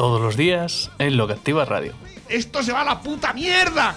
todos 0.00 0.18
los 0.18 0.34
días 0.34 0.90
en 0.98 1.18
Lo 1.18 1.26
que 1.26 1.34
Activa 1.34 1.66
Radio. 1.66 1.92
¡Esto 2.26 2.62
se 2.62 2.72
va 2.72 2.80
a 2.80 2.84
la 2.84 3.02
puta 3.02 3.34
mierda! 3.34 3.94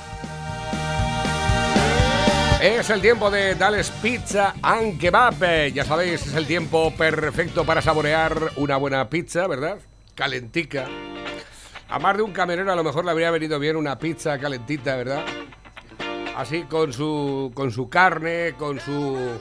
Es 2.61 2.89
el 2.89 2.99
tiempo 2.99 3.31
de 3.31 3.55
Dales 3.55 3.89
Pizza 4.01 4.53
and 4.61 4.99
Kebab. 4.99 5.71
Ya 5.73 5.85
sabéis, 5.85 6.27
es 6.27 6.33
el 6.33 6.45
tiempo 6.45 6.93
perfecto 6.97 7.63
para 7.63 7.81
saborear 7.81 8.51
una 8.57 8.75
buena 8.75 9.09
pizza, 9.09 9.47
¿verdad? 9.47 9.77
Calentica. 10.13 10.89
A 11.87 11.99
más 11.99 12.17
de 12.17 12.23
un 12.23 12.33
camarero 12.33 12.69
a 12.69 12.75
lo 12.75 12.83
mejor 12.83 13.05
le 13.05 13.11
habría 13.11 13.31
venido 13.31 13.57
bien 13.57 13.77
una 13.77 13.97
pizza 13.97 14.37
calentita, 14.37 14.97
¿verdad? 14.97 15.23
Así 16.35 16.63
con 16.63 16.91
su 16.91 17.53
con 17.55 17.71
su 17.71 17.87
carne, 17.87 18.55
con 18.57 18.77
su 18.77 19.39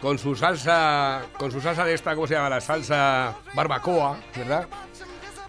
con 0.00 0.16
su 0.16 0.36
salsa, 0.36 1.22
con 1.36 1.50
su 1.50 1.60
salsa 1.60 1.84
de 1.84 1.94
esta, 1.94 2.14
¿cómo 2.14 2.28
se 2.28 2.34
llama? 2.34 2.50
La 2.50 2.60
salsa 2.60 3.34
barbacoa, 3.52 4.20
¿verdad? 4.36 4.68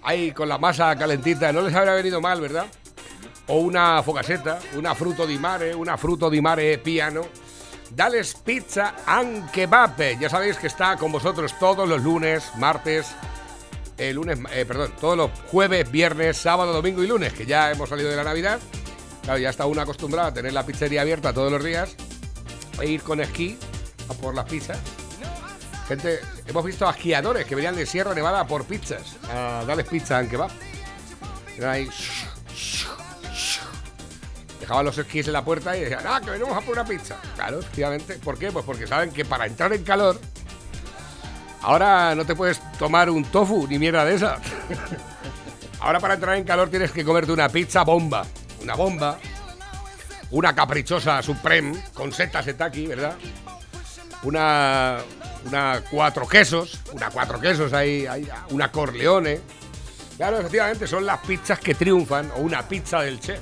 Ahí 0.09 0.31
con 0.31 0.49
la 0.49 0.57
masa 0.57 0.95
calentita, 0.95 1.53
no 1.53 1.61
les 1.61 1.75
habría 1.75 1.93
venido 1.93 2.19
mal, 2.19 2.41
¿verdad? 2.41 2.65
o 3.45 3.59
una 3.59 4.01
focaceta, 4.01 4.57
una 4.73 4.95
fruto 4.95 5.27
di 5.27 5.37
mare, 5.37 5.71
una 5.71 5.97
fruto 5.97 6.31
di 6.31 6.41
mare 6.41 6.79
piano. 6.79 7.27
Dales 7.91 8.33
Pizza 8.33 8.95
and 9.05 9.51
Kebab. 9.51 10.19
Ya 10.19 10.27
sabéis 10.27 10.57
que 10.57 10.65
está 10.65 10.97
con 10.97 11.11
vosotros 11.11 11.53
todos 11.59 11.87
los 11.87 12.01
lunes, 12.01 12.49
martes, 12.57 13.05
eh, 13.99 14.11
lunes, 14.11 14.39
eh, 14.51 14.65
perdón, 14.65 14.93
todos 14.99 15.15
los 15.15 15.29
jueves, 15.51 15.91
viernes, 15.91 16.37
sábado, 16.37 16.73
domingo 16.73 17.03
y 17.03 17.07
lunes, 17.07 17.31
que 17.33 17.45
ya 17.45 17.69
hemos 17.69 17.87
salido 17.87 18.09
de 18.09 18.15
la 18.15 18.23
Navidad. 18.23 18.59
Claro, 19.21 19.37
ya 19.37 19.51
está 19.51 19.67
uno 19.67 19.79
acostumbrado 19.79 20.29
a 20.29 20.33
tener 20.33 20.53
la 20.53 20.65
pizzería 20.65 21.01
abierta 21.01 21.33
todos 21.33 21.51
los 21.51 21.63
días 21.63 21.95
e 22.81 22.87
ir 22.87 23.03
con 23.03 23.21
esquí 23.21 23.59
a 24.09 24.15
por 24.15 24.33
las 24.33 24.45
pizzas. 24.45 24.79
Gente, 25.89 26.19
hemos 26.45 26.63
visto 26.63 26.87
a 26.87 26.91
esquiadores 26.91 27.47
que 27.47 27.55
venían 27.55 27.75
de 27.75 27.83
Sierra 27.83 28.13
Nevada 28.13 28.45
por 28.45 28.63
pizzas, 28.63 29.15
a 29.27 29.63
darles 29.65 29.87
pizza 29.87 30.19
and 30.19 30.29
kebab. 30.29 30.51
Eran 31.57 31.71
ahí, 31.71 31.89
dejaban 34.59 34.85
los 34.85 34.95
esquís 34.99 35.25
en 35.25 35.33
la 35.33 35.43
puerta 35.43 35.75
y 35.75 35.81
decían, 35.81 36.01
ah, 36.05 36.21
que 36.23 36.29
venimos 36.29 36.55
a 36.55 36.61
por 36.61 36.73
una 36.73 36.85
pizza. 36.85 37.17
Claro, 37.33 37.61
efectivamente. 37.61 38.19
¿Por 38.23 38.37
qué? 38.37 38.51
Pues 38.51 38.63
porque 38.65 38.85
saben 38.85 39.09
que 39.09 39.25
para 39.25 39.47
entrar 39.47 39.73
en 39.73 39.83
calor, 39.83 40.21
ahora 41.63 42.13
no 42.13 42.23
te 42.23 42.35
puedes 42.35 42.61
tomar 42.77 43.09
un 43.09 43.23
tofu 43.23 43.65
ni 43.67 43.79
mierda 43.79 44.05
de 44.05 44.13
esa. 44.13 44.37
ahora 45.79 45.99
para 45.99 46.13
entrar 46.13 46.37
en 46.37 46.43
calor 46.43 46.69
tienes 46.69 46.91
que 46.91 47.03
comerte 47.03 47.31
una 47.31 47.49
pizza 47.49 47.83
bomba. 47.83 48.27
Una 48.61 48.75
bomba. 48.75 49.17
Una 50.29 50.53
caprichosa 50.53 51.23
Supreme 51.23 51.85
con 51.95 52.13
setas 52.13 52.45
setaki, 52.45 52.85
¿verdad? 52.85 53.15
Una, 54.21 54.99
una 55.45 55.81
cuatro 55.89 56.27
quesos. 56.27 56.79
Una 56.93 57.09
cuatro 57.09 57.39
quesos 57.39 57.73
ahí, 57.73 58.05
ahí 58.05 58.27
una 58.49 58.71
Corleone. 58.71 59.41
Claro, 60.17 60.39
efectivamente, 60.39 60.85
son 60.87 61.05
las 61.05 61.19
pizzas 61.19 61.59
que 61.59 61.75
triunfan 61.75 62.31
o 62.35 62.39
una 62.39 62.67
pizza 62.67 63.01
del 63.01 63.19
chef. 63.19 63.39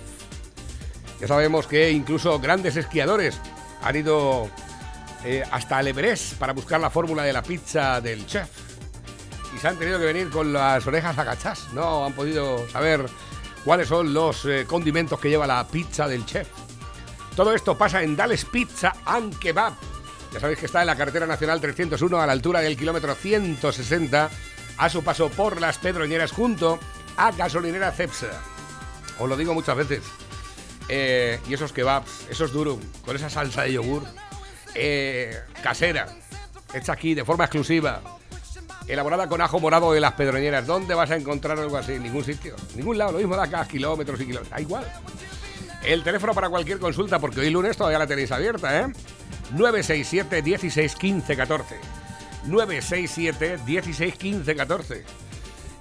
Ya 1.20 1.28
sabemos 1.28 1.66
que 1.66 1.90
incluso 1.92 2.40
grandes 2.40 2.76
esquiadores 2.76 3.40
han 3.82 3.96
ido 3.96 4.50
eh, 5.24 5.44
hasta 5.52 5.80
el 5.80 5.88
Everest 5.88 6.36
para 6.36 6.54
buscar 6.54 6.80
la 6.80 6.90
fórmula 6.92 7.24
de 7.24 7.34
la 7.34 7.42
pizza 7.42 8.00
del 8.02 8.26
chef. 8.28 8.48
Y 9.56 9.60
se 9.60 9.68
han 9.68 9.78
tenido 9.78 9.98
que 9.98 10.06
venir 10.06 10.30
con 10.30 10.54
las 10.54 10.86
orejas 10.86 11.18
agachadas. 11.18 11.68
No 11.74 12.06
han 12.06 12.14
podido 12.14 12.70
saber 12.70 13.06
cuáles 13.66 13.88
son 13.88 14.14
los 14.14 14.46
eh, 14.46 14.66
condimentos 14.68 15.20
que 15.20 15.30
lleva 15.30 15.48
la 15.48 15.68
pizza 15.68 16.08
del 16.08 16.26
chef. 16.26 16.48
Todo 17.36 17.54
esto 17.54 17.78
pasa 17.78 18.04
en 18.04 18.16
Dales 18.16 18.46
Pizza 18.46 18.94
and 19.06 19.38
Kebab. 19.40 19.74
Ya 20.34 20.40
sabéis 20.40 20.60
que 20.60 20.66
está 20.66 20.82
en 20.82 20.88
la 20.88 20.96
carretera 20.96 21.26
nacional 21.26 21.62
301 21.62 22.20
a 22.20 22.26
la 22.26 22.34
altura 22.34 22.62
del 22.62 22.78
kilómetro 22.78 23.16
160 23.16 24.30
a 24.78 24.90
su 24.90 25.04
paso 25.04 25.30
por 25.30 25.60
las 25.60 25.78
Pedroñeras 25.78 26.32
junto 26.32 26.80
a 27.16 27.32
gasolinera 27.32 27.92
Cepsa. 27.92 28.30
Os 29.20 29.28
lo 29.28 29.36
digo 29.38 29.54
muchas 29.54 29.76
veces. 29.76 30.04
Eh, 30.90 31.40
y 31.48 31.54
esos 31.54 31.74
kebabs, 31.74 32.28
esos 32.30 32.54
durum, 32.54 32.80
con 33.04 33.16
esa 33.16 33.30
salsa 33.30 33.64
de 33.64 33.74
yogur, 33.74 34.04
eh, 34.76 35.38
casera, 35.62 36.08
hecha 36.74 36.94
aquí 36.94 37.14
de 37.14 37.26
forma 37.26 37.46
exclusiva, 37.46 38.02
elaborada 38.88 39.28
con 39.28 39.42
ajo 39.42 39.60
morado 39.60 39.92
de 39.92 40.00
las 40.00 40.14
pedroñeras. 40.14 40.66
¿Dónde 40.66 40.94
vas 40.96 41.12
a 41.12 41.16
encontrar 41.16 41.60
algo 41.60 41.78
así? 41.78 41.94
En 41.94 42.04
ningún 42.04 42.24
sitio. 42.24 42.56
Ningún 42.76 42.98
lado, 42.98 43.14
lo 43.14 43.18
mismo 43.18 43.36
da 43.36 43.44
acá, 43.44 43.68
kilómetros 43.68 44.20
y 44.22 44.26
kilómetros. 44.26 44.50
Da 44.50 44.62
igual. 44.62 44.86
El 45.84 46.04
teléfono 46.04 46.34
para 46.34 46.50
cualquier 46.50 46.80
consulta, 46.80 47.20
porque 47.20 47.42
hoy 47.42 47.50
lunes 47.50 47.76
todavía 47.76 48.00
la 48.00 48.08
tenéis 48.08 48.32
abierta, 48.32 48.80
¿eh? 48.80 48.88
967 49.52 50.42
16 50.42 50.96
15 50.96 51.36
14. 51.38 51.76
967 52.46 53.60
16 53.66 54.16
15 54.16 54.56
14. 54.56 55.04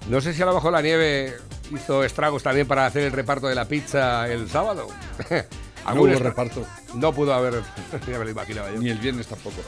No 0.08 0.20
sé 0.20 0.32
si 0.34 0.42
a 0.42 0.46
lo 0.46 0.54
mejor 0.54 0.72
la 0.72 0.82
nieve 0.82 1.36
hizo 1.72 2.04
estragos 2.04 2.42
también 2.42 2.66
para 2.68 2.86
hacer 2.86 3.02
el 3.02 3.12
reparto 3.12 3.48
de 3.48 3.54
la 3.54 3.66
pizza 3.66 4.28
el 4.28 4.48
sábado. 4.48 4.88
No 5.94 6.02
hubo 6.02 6.18
reparto, 6.18 6.66
No 6.94 7.12
pudo 7.12 7.32
haber. 7.32 7.62
ya 8.10 8.18
me 8.18 8.24
lo 8.24 8.30
imaginaba 8.30 8.72
yo. 8.72 8.80
ni 8.80 8.90
el 8.90 8.98
viernes 8.98 9.28
tampoco. 9.28 9.62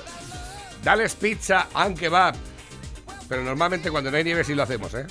Dales 0.82 1.14
pizza 1.14 1.68
and 1.74 1.96
kebab. 1.96 2.34
Pero 3.28 3.44
normalmente 3.44 3.88
cuando 3.88 4.10
no 4.10 4.16
hay 4.16 4.24
nieve 4.24 4.42
sí 4.42 4.56
lo 4.56 4.64
hacemos, 4.64 4.92
¿eh? 4.94 5.06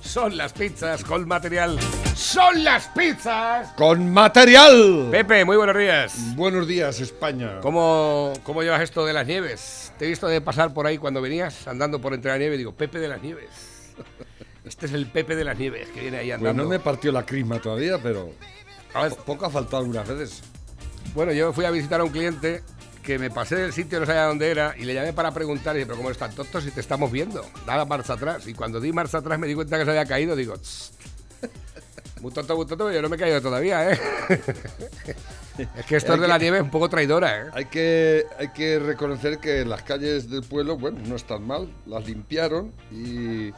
Son 0.00 0.36
las 0.36 0.52
pizzas 0.52 1.04
con 1.04 1.26
material. 1.28 1.78
¡Son 2.16 2.64
las 2.64 2.88
pizzas! 2.88 3.68
¡Con 3.76 4.10
material! 4.12 5.08
Pepe, 5.10 5.44
muy 5.44 5.56
buenos 5.56 5.76
días. 5.76 6.34
Buenos 6.36 6.66
días, 6.66 7.00
España. 7.00 7.60
¿Cómo, 7.60 8.32
¿Cómo 8.42 8.62
llevas 8.62 8.80
esto 8.82 9.04
de 9.04 9.12
las 9.12 9.26
nieves? 9.26 9.92
Te 9.98 10.06
he 10.06 10.08
visto 10.08 10.26
de 10.26 10.40
pasar 10.40 10.72
por 10.74 10.86
ahí 10.86 10.98
cuando 10.98 11.20
venías 11.20 11.68
andando 11.68 12.00
por 12.00 12.14
entre 12.14 12.30
la 12.32 12.38
nieve 12.38 12.56
digo, 12.56 12.72
Pepe 12.72 12.98
de 12.98 13.08
las 13.08 13.22
Nieves. 13.22 13.48
Este 14.64 14.86
es 14.86 14.92
el 14.92 15.06
Pepe 15.10 15.36
de 15.36 15.44
las 15.44 15.58
Nieves 15.58 15.88
que 15.88 16.00
viene 16.02 16.18
ahí 16.18 16.26
Pues 16.28 16.38
andando. 16.38 16.62
no 16.64 16.68
me 16.68 16.78
partió 16.78 17.10
la 17.12 17.24
crisma 17.24 17.58
todavía, 17.60 17.96
pero 18.02 18.30
A 18.92 19.02
ver, 19.04 19.12
po- 19.14 19.24
poco 19.24 19.46
ha 19.46 19.50
faltado 19.50 19.78
algunas 19.78 20.06
veces. 20.06 20.42
Bueno, 21.14 21.32
yo 21.32 21.52
fui 21.52 21.64
a 21.64 21.70
visitar 21.70 22.00
a 22.00 22.04
un 22.04 22.10
cliente 22.10 22.62
que 23.10 23.18
me 23.18 23.28
pasé 23.28 23.56
del 23.56 23.72
sitio, 23.72 23.98
no 23.98 24.06
sabía 24.06 24.22
dónde 24.26 24.48
era, 24.48 24.72
y 24.78 24.84
le 24.84 24.94
llamé 24.94 25.12
para 25.12 25.32
preguntar, 25.32 25.74
y 25.74 25.80
dije, 25.80 25.86
pero 25.86 25.96
¿cómo 25.96 26.12
están 26.12 26.32
tontos 26.32 26.62
si 26.62 26.70
te 26.70 26.78
estamos 26.78 27.10
viendo? 27.10 27.44
Daba 27.66 27.84
marcha 27.84 28.12
atrás. 28.12 28.46
Y 28.46 28.54
cuando 28.54 28.78
di 28.80 28.92
marcha 28.92 29.18
atrás 29.18 29.36
me 29.36 29.48
di 29.48 29.54
cuenta 29.56 29.76
que 29.76 29.84
se 29.84 29.90
había 29.90 30.06
caído, 30.06 30.36
digo, 30.36 30.54
muy 32.20 32.32
tonto, 32.32 32.54
muy 32.54 32.66
tonto, 32.66 32.92
yo 32.92 33.02
no 33.02 33.08
me 33.08 33.16
he 33.16 33.18
caído 33.18 33.40
todavía, 33.42 33.90
¿eh? 33.90 33.98
es 35.76 35.86
que 35.86 35.96
esto 35.96 36.16
de 36.16 36.28
la 36.28 36.38
que- 36.38 36.44
nieve 36.44 36.58
es 36.58 36.62
un 36.62 36.70
poco 36.70 36.88
traidora, 36.88 37.40
¿eh? 37.40 37.50
Hay 37.52 37.64
que, 37.64 38.26
hay 38.38 38.52
que 38.52 38.78
reconocer 38.78 39.38
que 39.38 39.64
las 39.64 39.82
calles 39.82 40.30
del 40.30 40.44
pueblo, 40.44 40.76
bueno, 40.76 41.00
no 41.04 41.16
están 41.16 41.42
mal, 41.44 41.68
las 41.86 42.06
limpiaron 42.06 42.72
y, 42.92 43.48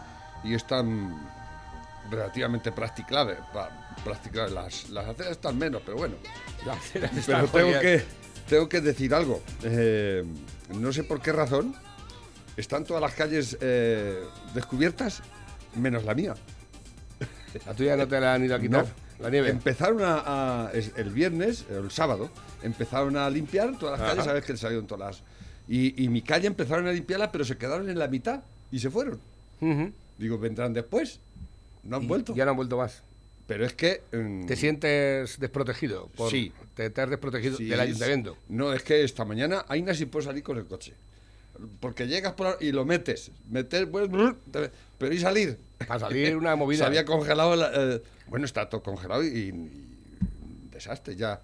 y 0.44 0.54
están 0.54 1.30
relativamente 2.10 2.72
practicables. 2.72 3.36
practicables. 4.02 4.54
Las, 4.54 4.88
las 4.88 5.08
aceras 5.08 5.32
están 5.32 5.58
menos, 5.58 5.82
pero 5.84 5.98
bueno. 5.98 6.14
La 6.64 6.72
acera 6.72 7.10
está 7.14 7.42
Pero 7.42 7.48
tengo 7.48 7.80
que, 7.80 8.02
tengo 8.48 8.68
que 8.68 8.80
decir 8.80 9.14
algo. 9.14 9.42
Eh, 9.62 10.24
no 10.78 10.92
sé 10.92 11.04
por 11.04 11.20
qué 11.20 11.32
razón 11.32 11.74
están 12.56 12.84
todas 12.84 13.02
las 13.02 13.14
calles 13.14 13.56
eh, 13.60 14.20
descubiertas, 14.54 15.22
menos 15.76 16.04
la 16.04 16.14
mía. 16.14 16.34
¿La 17.66 17.74
tuya 17.74 17.96
no 17.96 18.06
te 18.08 18.20
la 18.20 18.34
han 18.34 18.44
ido 18.44 18.54
a 18.56 18.60
quitar? 18.60 18.84
No. 18.84 19.24
La 19.24 19.30
nieve. 19.30 19.50
Empezaron 19.50 20.00
a, 20.02 20.70
el 20.72 21.10
viernes, 21.10 21.64
el 21.70 21.90
sábado, 21.90 22.28
empezaron 22.62 23.16
a 23.16 23.30
limpiar 23.30 23.78
todas 23.78 23.92
las 23.92 24.00
Ajá. 24.00 24.10
calles, 24.10 24.24
sabes 24.24 24.44
que 24.44 24.56
salieron 24.56 24.86
todas 24.86 25.16
las... 25.16 25.22
Y, 25.68 26.02
y 26.04 26.08
mi 26.08 26.22
calle 26.22 26.48
empezaron 26.48 26.88
a 26.88 26.92
limpiarla, 26.92 27.30
pero 27.30 27.44
se 27.44 27.56
quedaron 27.56 27.88
en 27.88 27.98
la 27.98 28.08
mitad 28.08 28.40
y 28.72 28.80
se 28.80 28.90
fueron. 28.90 29.20
Digo, 30.18 30.38
vendrán 30.38 30.72
después. 30.72 31.20
No 31.84 31.96
han 31.98 32.02
Y 32.02 32.06
vuelto. 32.06 32.34
Ya 32.34 32.44
no 32.44 32.50
han 32.50 32.56
vuelto 32.56 32.76
más. 32.78 33.02
Pero 33.46 33.66
es 33.66 33.74
que... 33.74 34.02
mm, 34.12 34.46
¿Te 34.46 34.56
sientes 34.56 35.38
desprotegido? 35.38 36.08
Por, 36.16 36.30
Sí. 36.30 36.52
¿Te, 36.74 36.88
te 36.90 37.00
has 37.00 37.10
desprotegido 37.10 37.56
sí, 37.56 37.64
del 37.66 37.80
ayuntamiento? 37.80 38.36
No, 38.48 38.72
es 38.72 38.82
que 38.82 39.02
esta 39.04 39.24
mañana 39.24 39.64
Aina 39.68 39.94
sí 39.94 40.06
puede 40.06 40.24
salir 40.26 40.42
con 40.42 40.56
el 40.58 40.66
coche. 40.66 40.94
Porque 41.80 42.06
llegas 42.06 42.32
por 42.32 42.56
y 42.60 42.72
lo 42.72 42.84
metes. 42.86 43.30
Meter, 43.50 43.90
pues, 43.90 44.08
pero 44.98 45.12
y 45.12 45.18
salir. 45.18 45.58
Para 45.86 46.00
salir 46.00 46.36
una 46.36 46.56
movida. 46.56 46.78
Se 46.78 46.84
había 46.84 47.04
congelado. 47.04 47.54
la- 47.56 47.70
eh, 47.74 48.02
bueno, 48.28 48.46
está 48.46 48.68
todo 48.70 48.82
congelado 48.82 49.22
y, 49.22 49.52
desastre. 50.70 51.14
Ya 51.14 51.42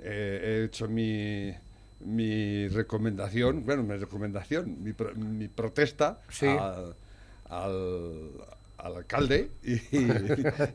eh, 0.00 0.60
he 0.62 0.64
hecho 0.64 0.88
mi, 0.88 1.52
mi 2.00 2.68
recomendación, 2.68 3.64
bueno, 3.66 3.82
mi 3.82 3.96
recomendación, 3.96 4.82
mi, 4.82 4.92
pro- 4.94 5.14
mi 5.14 5.48
protesta 5.48 6.20
Sí. 6.30 6.46
al, 6.46 6.94
al 8.84 8.96
alcalde 8.96 9.48
y, 9.64 9.80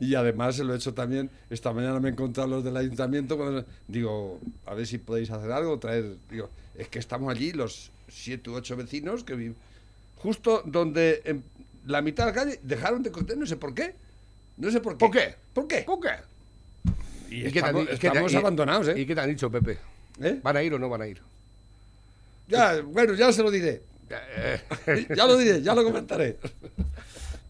y 0.04 0.14
además 0.16 0.56
se 0.56 0.64
lo 0.64 0.74
he 0.74 0.76
hecho 0.76 0.92
también. 0.94 1.30
Esta 1.48 1.72
mañana 1.72 2.00
me 2.00 2.08
he 2.08 2.12
encontrado 2.12 2.48
los 2.50 2.64
del 2.64 2.76
ayuntamiento 2.76 3.36
cuando 3.36 3.64
digo, 3.86 4.40
a 4.66 4.74
ver 4.74 4.86
si 4.86 4.98
podéis 4.98 5.30
hacer 5.30 5.52
algo, 5.52 5.78
traer. 5.78 6.16
Digo, 6.28 6.50
es 6.76 6.88
que 6.88 6.98
estamos 6.98 7.30
allí 7.30 7.52
los 7.52 7.92
siete 8.08 8.50
u 8.50 8.54
ocho 8.54 8.76
vecinos 8.76 9.22
que 9.22 9.34
viven 9.36 9.54
justo 10.16 10.62
donde 10.66 11.22
en 11.24 11.44
la 11.86 12.02
mitad 12.02 12.26
de 12.26 12.32
la 12.32 12.34
calle 12.36 12.60
dejaron 12.64 13.02
de 13.04 13.12
cortar, 13.12 13.36
no 13.36 13.46
sé 13.46 13.56
por 13.56 13.74
qué. 13.74 13.94
No 14.56 14.70
sé 14.72 14.80
por 14.80 14.94
qué. 14.98 14.98
¿Por 15.06 15.10
qué? 15.12 15.34
¿Por 15.54 15.66
qué? 15.68 15.82
¿Por 15.82 16.00
qué? 16.00 16.10
Y 17.30 17.42
¿Y 17.42 17.46
estamos, 17.46 17.86
qué 17.88 17.96
te- 17.96 18.06
estamos 18.08 18.32
y- 18.32 18.36
abandonados, 18.36 18.88
¿eh? 18.88 19.00
¿Y 19.00 19.06
qué 19.06 19.14
te 19.14 19.20
han 19.20 19.30
dicho, 19.30 19.48
Pepe? 19.50 19.78
¿Eh? 20.20 20.40
¿Van 20.42 20.56
a 20.56 20.62
ir 20.64 20.74
o 20.74 20.78
no 20.80 20.88
van 20.88 21.02
a 21.02 21.06
ir? 21.06 21.22
Ya, 22.48 22.80
bueno, 22.82 23.14
ya 23.14 23.32
se 23.32 23.42
lo 23.44 23.50
diré. 23.52 23.82
ya 25.14 25.26
lo 25.28 25.36
diré, 25.38 25.62
ya 25.62 25.74
lo 25.76 25.84
comentaré. 25.84 26.36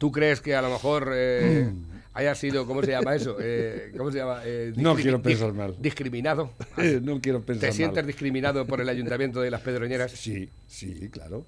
¿Tú 0.01 0.11
crees 0.11 0.41
que 0.41 0.55
a 0.55 0.63
lo 0.63 0.71
mejor 0.71 1.11
eh, 1.15 1.71
haya 2.15 2.35
sido, 2.35 2.67
¿cómo 2.67 2.83
se 2.83 2.91
llama 2.93 3.15
eso? 3.15 3.37
Eh, 3.39 3.93
¿Cómo 3.95 4.11
se 4.11 4.17
llama? 4.17 4.41
Eh, 4.47 4.73
No 4.77 4.95
discrimi- 4.97 5.03
quiero 5.03 5.23
pensar 5.23 5.53
mal. 5.53 5.77
Discriminado. 5.79 6.51
no 7.03 7.21
quiero 7.21 7.43
pensar 7.43 7.61
¿Te 7.61 7.67
mal. 7.67 7.75
sientes 7.77 8.07
discriminado 8.07 8.67
por 8.67 8.81
el 8.81 8.89
ayuntamiento 8.89 9.43
de 9.43 9.51
las 9.51 9.61
Pedroñeras? 9.61 10.13
Sí, 10.13 10.49
sí, 10.67 11.11
claro. 11.11 11.45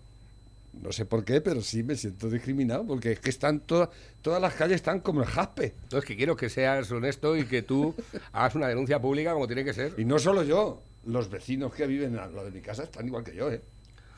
No 0.82 0.92
sé 0.92 1.06
por 1.06 1.24
qué, 1.24 1.40
pero 1.40 1.62
sí 1.62 1.82
me 1.82 1.96
siento 1.96 2.28
discriminado, 2.28 2.86
porque 2.86 3.12
es 3.12 3.20
que 3.20 3.30
están 3.30 3.60
todas 3.60 3.88
todas 4.20 4.40
las 4.40 4.52
calles 4.54 4.76
están 4.76 5.00
como 5.00 5.20
el 5.22 5.26
jaspe. 5.28 5.72
No, 5.90 5.98
es 5.98 6.04
que 6.04 6.14
quiero 6.14 6.36
que 6.36 6.50
seas 6.50 6.90
honesto 6.92 7.34
y 7.38 7.44
que 7.44 7.62
tú 7.62 7.94
hagas 8.32 8.54
una 8.54 8.68
denuncia 8.68 9.00
pública 9.00 9.32
como 9.32 9.46
tiene 9.46 9.64
que 9.64 9.72
ser. 9.72 9.94
Y 9.96 10.04
no 10.04 10.18
solo 10.18 10.42
yo, 10.42 10.82
los 11.06 11.30
vecinos 11.30 11.74
que 11.74 11.86
viven 11.86 12.18
al 12.18 12.34
lado 12.34 12.44
de 12.46 12.52
mi 12.52 12.60
casa 12.60 12.82
están 12.84 13.06
igual 13.06 13.24
que 13.24 13.34
yo, 13.34 13.50
¿eh? 13.50 13.62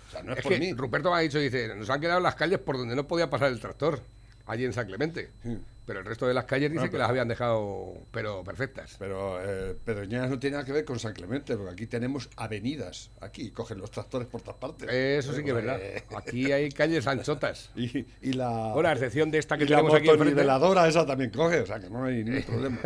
O 0.08 0.10
sea, 0.10 0.22
no 0.24 0.32
es, 0.32 0.38
Es 0.38 0.42
por 0.44 0.52
que 0.52 0.58
mí. 0.58 0.72
Ruperto 0.74 1.10
me 1.10 1.16
ha 1.18 1.20
dicho, 1.20 1.38
dice, 1.38 1.74
nos 1.74 1.88
han 1.90 2.00
quedado 2.00 2.18
las 2.20 2.34
calles 2.36 2.58
por 2.60 2.76
donde 2.78 2.94
no 2.96 3.06
podía 3.08 3.28
pasar 3.30 3.50
el 3.50 3.58
tractor, 3.58 4.00
allí 4.46 4.64
en 4.64 4.72
San 4.72 4.86
Clemente. 4.86 5.30
Sí. 5.42 5.58
Pero 5.86 6.00
el 6.00 6.06
resto 6.06 6.26
de 6.26 6.32
las 6.32 6.46
calles 6.46 6.72
dice 6.72 6.88
que 6.88 6.96
las 6.96 7.10
habían 7.10 7.28
dejado, 7.28 7.92
pero 8.10 8.42
perfectas. 8.42 8.96
Pero 8.98 9.38
eh, 9.44 9.76
Pedroñeras 9.84 10.30
no 10.30 10.38
tiene 10.38 10.54
nada 10.54 10.64
que 10.64 10.72
ver 10.72 10.86
con 10.86 10.98
San 10.98 11.12
Clemente, 11.12 11.58
porque 11.58 11.72
aquí 11.74 11.86
tenemos 11.86 12.30
avenidas, 12.36 13.10
aquí 13.20 13.50
cogen 13.50 13.76
los 13.76 13.90
tractores 13.90 14.26
por 14.26 14.40
todas 14.40 14.56
partes. 14.56 14.88
Eso 14.90 15.34
sí 15.34 15.42
que 15.44 15.50
es 15.50 15.54
verdad. 15.56 15.78
Eh, 15.82 16.02
Aquí 16.16 16.50
hay 16.52 16.70
calles 16.70 17.06
anchotas. 17.06 17.68
Y, 17.76 18.06
y 18.22 18.32
la, 18.32 18.72
Bueno, 18.72 18.88
a 18.88 18.92
excepción 18.92 19.30
de 19.30 19.36
esta 19.36 19.58
que 19.58 19.64
y 19.64 19.68
la 19.68 19.76
tenemos 19.76 19.94
aquí 19.94 20.08
enfrente. 20.08 20.24
motoniveladora 20.24 20.88
esa 20.88 21.04
también 21.04 21.28
coge, 21.30 21.60
o 21.60 21.66
sea 21.66 21.78
que 21.78 21.90
no 21.90 22.02
hay 22.04 22.24
ningún 22.24 22.42
problema. 22.44 22.78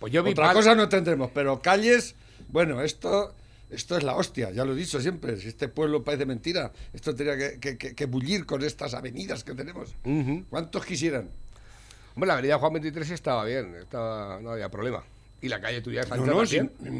Pues 0.00 0.12
yo 0.12 0.24
vi 0.24 0.32
Otra 0.32 0.46
pal- 0.46 0.54
cosa 0.54 0.74
no 0.74 0.88
tendremos, 0.88 1.30
pero 1.32 1.60
calles, 1.62 2.16
bueno, 2.48 2.82
esto, 2.82 3.34
esto 3.70 3.96
es 3.96 4.02
la 4.02 4.14
hostia, 4.16 4.50
ya 4.50 4.64
lo 4.64 4.72
he 4.72 4.76
dicho 4.76 5.00
siempre. 5.00 5.36
Si 5.38 5.48
este 5.48 5.68
pueblo 5.68 6.02
parece 6.04 6.26
mentira, 6.26 6.72
esto 6.92 7.14
tendría 7.14 7.36
que, 7.36 7.60
que- 7.60 7.76
que- 7.78 7.94
que 7.94 8.06
bullir 8.06 8.46
con 8.46 8.62
estas 8.64 8.94
avenidas 8.94 9.44
que 9.44 9.54
tenemos. 9.54 9.94
¿Cuántos 10.50 10.84
quisieran? 10.84 11.28
Hombre, 12.14 12.26
la 12.28 12.34
avenida 12.34 12.58
Juan 12.58 12.72
23 12.72 13.10
estaba 13.10 13.44
bien, 13.44 13.74
estaba, 13.76 14.40
no 14.40 14.50
había 14.50 14.68
problema. 14.70 15.04
Y 15.40 15.48
la 15.48 15.60
calle 15.60 15.80
tuya 15.80 16.00
es 16.00 16.10
No, 16.10 16.44
si, 16.46 16.56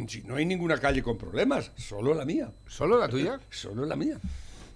si 0.08 0.22
no 0.22 0.36
hay 0.36 0.46
ninguna 0.46 0.78
calle 0.78 1.02
con 1.02 1.18
problemas, 1.18 1.72
solo 1.76 2.14
la 2.14 2.24
mía, 2.24 2.52
¿Solo 2.68 2.96
la 2.98 3.08
tuya? 3.08 3.40
solo 3.50 3.84
la 3.84 3.96
mía. 3.96 4.18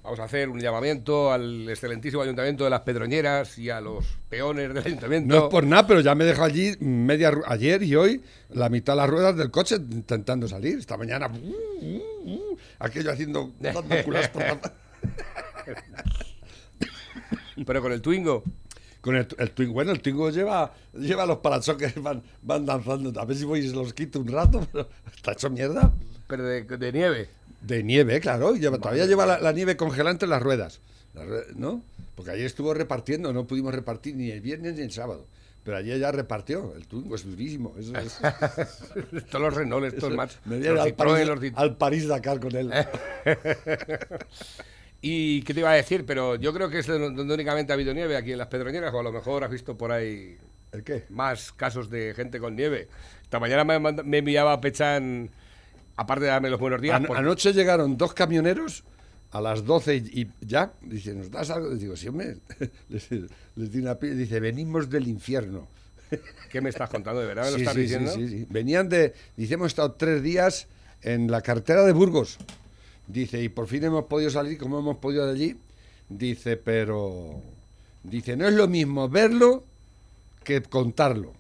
Vamos 0.02 0.18
a 0.18 0.24
hacer 0.24 0.48
un 0.48 0.58
llamamiento 0.58 1.30
al 1.30 1.68
excelentísimo 1.68 2.22
ayuntamiento 2.22 2.64
de 2.64 2.70
las 2.70 2.80
Pedroñeras 2.80 3.56
y 3.58 3.70
a 3.70 3.80
los 3.80 4.04
peones 4.28 4.74
del 4.74 4.84
ayuntamiento. 4.84 5.32
No 5.36 5.44
es 5.44 5.50
por 5.50 5.64
nada, 5.64 5.86
pero 5.86 6.00
ya 6.00 6.16
me 6.16 6.24
dejó 6.24 6.42
allí 6.42 6.74
media 6.80 7.30
ayer 7.46 7.84
y 7.84 7.94
hoy 7.94 8.20
la 8.50 8.68
mitad 8.68 8.94
de 8.94 8.96
las 8.96 9.08
ruedas 9.10 9.36
del 9.36 9.52
coche 9.52 9.76
intentando 9.76 10.48
salir. 10.48 10.78
Esta 10.78 10.96
mañana, 10.96 11.28
uh, 11.28 11.86
uh, 11.86 12.02
uh, 12.32 12.58
aquello 12.80 13.12
haciendo 13.12 13.52
dando 13.60 14.02
culas 14.04 14.28
por 14.30 14.42
la- 14.42 14.60
Pero 17.64 17.82
con 17.82 17.92
el 17.92 18.02
Twingo. 18.02 18.42
Con 19.00 19.16
el, 19.16 19.26
el 19.38 19.50
Twingo, 19.50 19.72
bueno, 19.74 19.92
el 19.92 20.00
Twingo 20.00 20.30
lleva, 20.30 20.72
lleva 20.94 21.26
los 21.26 21.38
parachoques, 21.38 22.00
van, 22.02 22.22
van 22.42 22.64
danzando. 22.66 23.12
A 23.20 23.24
ver 23.24 23.36
si 23.36 23.44
voy 23.44 23.60
y 23.60 23.68
se 23.68 23.74
los 23.74 23.92
quito 23.94 24.20
un 24.20 24.28
rato, 24.28 24.66
pero 24.72 24.88
está 25.14 25.32
hecho 25.32 25.50
mierda. 25.50 25.92
Pero 26.28 26.44
de, 26.44 26.62
de 26.64 26.92
nieve. 26.92 27.28
De 27.62 27.82
nieve, 27.82 28.20
claro, 28.20 28.54
lleva- 28.54 28.78
todavía 28.78 29.06
lleva 29.06 29.24
la, 29.26 29.38
la 29.40 29.52
nieve 29.52 29.76
congelante 29.76 30.24
en 30.26 30.30
las 30.30 30.42
ruedas, 30.42 30.80
¿no? 31.54 31.82
Porque 32.16 32.32
ayer 32.32 32.46
estuvo 32.46 32.74
repartiendo, 32.74 33.32
no 33.32 33.46
pudimos 33.46 33.74
repartir 33.74 34.16
ni 34.16 34.30
el 34.30 34.40
viernes 34.40 34.74
ni 34.74 34.82
el 34.82 34.90
sábado. 34.92 35.26
Pero 35.64 35.76
ayer 35.76 35.96
ya 36.00 36.10
repartió, 36.10 36.74
el 36.76 36.88
Twingo 36.88 37.14
es 37.14 37.24
durísimo. 37.24 37.72
Eso 37.78 37.96
es, 37.96 38.18
Todos 39.30 39.40
los 39.44 39.54
Renault, 39.54 39.86
estos 39.86 40.12
más. 40.12 40.36
me 40.44 40.58
Los 40.58 40.80
al 40.80 40.94
París, 40.94 41.26
los 41.28 41.38
al 41.54 41.76
París 41.76 42.08
Dakar 42.08 42.40
con 42.40 42.54
él. 42.56 42.72
¿Y 45.00 45.42
qué 45.42 45.54
te 45.54 45.60
iba 45.60 45.70
a 45.70 45.74
decir? 45.74 46.04
Pero 46.06 46.36
yo 46.36 46.52
creo 46.52 46.68
que 46.68 46.78
es 46.80 46.86
donde 46.86 47.22
únicamente 47.34 47.72
ha 47.72 47.74
habido 47.74 47.92
nieve, 47.94 48.16
aquí 48.16 48.32
en 48.32 48.38
las 48.38 48.48
Pedroñeras, 48.48 48.92
o 48.94 49.00
a 49.00 49.02
lo 49.02 49.12
mejor 49.12 49.42
has 49.44 49.50
visto 49.50 49.76
por 49.76 49.90
ahí 49.92 50.36
¿El 50.72 50.84
qué? 50.84 51.04
más 51.10 51.52
casos 51.52 51.90
de 51.90 52.12
gente 52.14 52.38
con 52.38 52.54
nieve. 52.56 52.88
Esta 53.22 53.40
mañana 53.40 53.64
me, 53.64 54.02
me 54.02 54.18
enviaba 54.18 54.60
Pechan, 54.60 55.30
aparte 56.02 56.24
de 56.24 56.30
darme 56.30 56.50
los 56.50 56.60
buenos 56.60 56.80
días, 56.80 57.00
por- 57.06 57.16
Anoche 57.16 57.52
llegaron 57.52 57.96
dos 57.96 58.12
camioneros 58.14 58.84
a 59.30 59.40
las 59.40 59.64
12 59.64 59.96
y, 59.96 60.28
ya, 60.40 60.72
dice, 60.82 61.14
¿nos 61.14 61.30
das 61.30 61.48
algo? 61.50 61.70
Les 61.70 61.80
digo, 61.80 61.96
sí, 61.96 62.08
hombre. 62.08 62.36
les, 62.88 63.08
les 63.10 63.72
di 63.72 63.78
una 63.80 63.94
pi- 63.98 64.10
dice, 64.10 64.40
venimos 64.40 64.90
del 64.90 65.08
infierno. 65.08 65.66
¿qué 66.50 66.60
me 66.60 66.68
estás 66.68 66.90
contando? 66.90 67.20
¿De 67.22 67.26
verdad 67.26 67.44
me 67.46 67.50
lo 67.52 67.56
Sí, 67.56 67.62
estás 67.62 67.74
sí, 67.74 67.80
sí, 67.80 67.82
diciendo? 67.84 68.12
sí, 68.12 68.28
sí. 68.28 68.46
Venían 68.50 68.88
de, 68.90 69.14
dice, 69.36 69.54
hemos 69.54 69.68
estado 69.68 69.92
tres 69.92 70.22
días 70.22 70.66
en 71.00 71.30
la 71.30 71.40
carretera 71.40 71.84
de 71.84 71.92
Burgos. 71.92 72.36
Dice, 73.06 73.42
y 73.42 73.48
por 73.48 73.66
fin 73.66 73.82
hemos 73.84 74.04
podido 74.04 74.28
salir 74.30 74.58
como 74.58 74.78
hemos 74.78 74.98
podido 74.98 75.26
de 75.26 75.32
allí. 75.32 75.56
Dice, 76.10 76.58
pero, 76.58 77.40
dice, 78.04 78.36
no 78.36 78.46
es 78.46 78.52
lo 78.52 78.68
mismo 78.68 79.08
verlo 79.08 79.64
que 80.44 80.60
contarlo. 80.62 81.32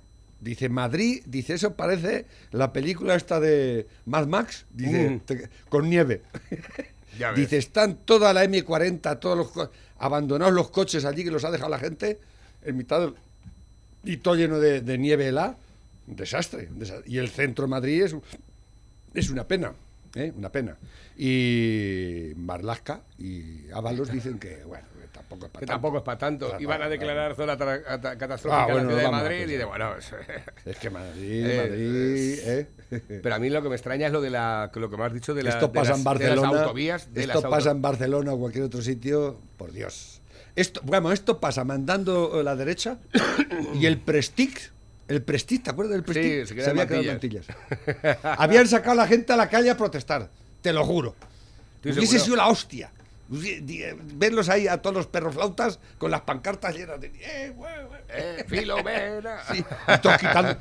Dice, 0.42 0.68
Madrid, 0.68 1.22
dice, 1.26 1.54
eso 1.54 1.74
parece 1.74 2.26
la 2.50 2.72
película 2.72 3.14
esta 3.14 3.38
de 3.38 3.86
Mad 4.06 4.26
Max, 4.26 4.66
dice, 4.74 5.08
Mm. 5.10 5.20
te- 5.20 5.48
con 5.68 5.88
nieve. 5.88 6.20
Dice, 7.36 7.58
están 7.58 7.96
toda 8.06 8.32
la 8.32 8.42
M40, 8.44 9.20
todos 9.20 9.36
los 9.54 9.68
abandonados 9.98 10.54
los 10.54 10.70
coches 10.70 11.04
allí 11.04 11.22
que 11.24 11.30
los 11.30 11.44
ha 11.44 11.50
dejado 11.50 11.68
la 11.70 11.78
gente 11.78 12.18
en 12.64 12.74
mitad 12.76 13.00
del, 13.00 13.14
y 14.02 14.16
todo 14.16 14.34
lleno 14.34 14.58
de, 14.58 14.80
de 14.80 14.96
nieve 14.98 15.28
helada. 15.28 15.56
Un 16.08 16.16
desastre, 16.16 16.68
un 16.72 16.80
desa- 16.80 17.02
Y 17.06 17.18
el 17.18 17.28
centro 17.28 17.66
de 17.66 17.70
Madrid 17.70 18.02
es, 18.02 18.16
es 19.14 19.28
una 19.30 19.44
pena, 19.46 19.72
¿eh? 20.14 20.32
una 20.36 20.48
pena. 20.50 20.74
Y 21.18 22.32
Marlasca 22.36 23.02
y 23.18 23.70
Ábalos 23.72 24.10
dicen 24.10 24.38
que, 24.38 24.64
bueno, 24.64 24.86
tampoco 25.12 25.46
es 25.46 25.50
para 25.52 25.60
tanto. 25.66 25.72
tampoco 25.72 25.96
es 25.98 26.02
para 26.04 26.18
tanto. 26.18 26.46
Claro, 26.48 26.62
Iban 26.62 26.74
a 26.74 26.78
claro, 26.78 26.90
declarar 26.90 27.34
zona 27.36 27.56
catastrófica 27.58 28.62
Ah, 28.62 28.66
bueno, 28.66 28.80
en 28.80 28.86
la 28.86 28.92
ciudad 28.92 29.02
de 29.04 29.10
Madrid 29.10 29.48
y 29.48 29.56
de 29.56 29.64
bueno, 29.64 29.96
es- 29.96 30.12
Es 30.64 30.76
que 30.78 30.90
Madrid, 30.90 31.46
Eh, 31.50 31.68
Madrid, 31.68 32.38
¿eh? 32.44 33.20
pero 33.22 33.34
a 33.34 33.38
mí 33.38 33.50
lo 33.50 33.62
que 33.62 33.68
me 33.68 33.74
extraña 33.74 34.06
es 34.06 34.12
lo 34.12 34.20
de 34.20 34.30
la 34.30 34.70
lo 34.74 34.90
que 34.90 34.96
me 34.96 35.04
has 35.04 35.12
dicho 35.12 35.34
de, 35.34 35.42
la, 35.42 35.50
esto 35.50 35.68
de 35.68 35.72
pasa 35.74 35.90
las, 35.90 35.98
en 35.98 36.04
de 36.04 36.10
Barcelona. 36.10 36.52
las 36.52 36.60
autovías, 36.62 37.14
de 37.14 37.20
esto 37.20 37.28
las 37.28 37.36
auto- 37.36 37.50
pasa 37.50 37.70
en 37.70 37.82
Barcelona 37.82 38.32
o 38.32 38.38
cualquier 38.38 38.64
otro 38.64 38.82
sitio, 38.82 39.38
por 39.56 39.72
Dios. 39.72 40.20
Esto, 40.56 40.80
bueno, 40.84 41.12
esto 41.12 41.38
pasa 41.40 41.64
mandando 41.64 42.42
la 42.42 42.56
derecha 42.56 42.98
y 43.74 43.86
el 43.86 43.98
Prestige, 43.98 44.70
el 45.08 45.22
Prestige, 45.22 45.62
¿te 45.64 45.70
acuerdas 45.70 45.92
del 45.94 46.02
Prestige? 46.04 46.46
Sí, 46.46 46.54
se 46.60 46.70
había 46.70 46.86
quedado 46.86 47.04
en. 47.10 47.42
Habían 48.22 48.66
sacado 48.68 48.92
a 48.92 48.94
la 48.96 49.06
gente 49.06 49.32
a 49.32 49.36
la 49.36 49.48
calle 49.48 49.70
a 49.70 49.76
protestar, 49.76 50.28
te 50.60 50.72
lo 50.72 50.84
juro. 50.84 51.14
Hubiese 51.82 52.00
seguro. 52.02 52.24
sido 52.24 52.36
la 52.36 52.48
hostia. 52.48 52.90
Eh, 53.34 53.96
Verlos 54.14 54.48
ahí 54.48 54.68
a 54.68 54.82
todos 54.82 54.94
los 54.94 55.06
perroflautas 55.06 55.78
con 55.98 56.10
las 56.10 56.20
pancartas 56.22 56.74
llenas 56.76 57.00
de... 57.00 57.06
¡Eh! 57.08 57.54
Eh, 58.10 58.44
Filomena. 58.46 59.38
Sí, 59.52 59.64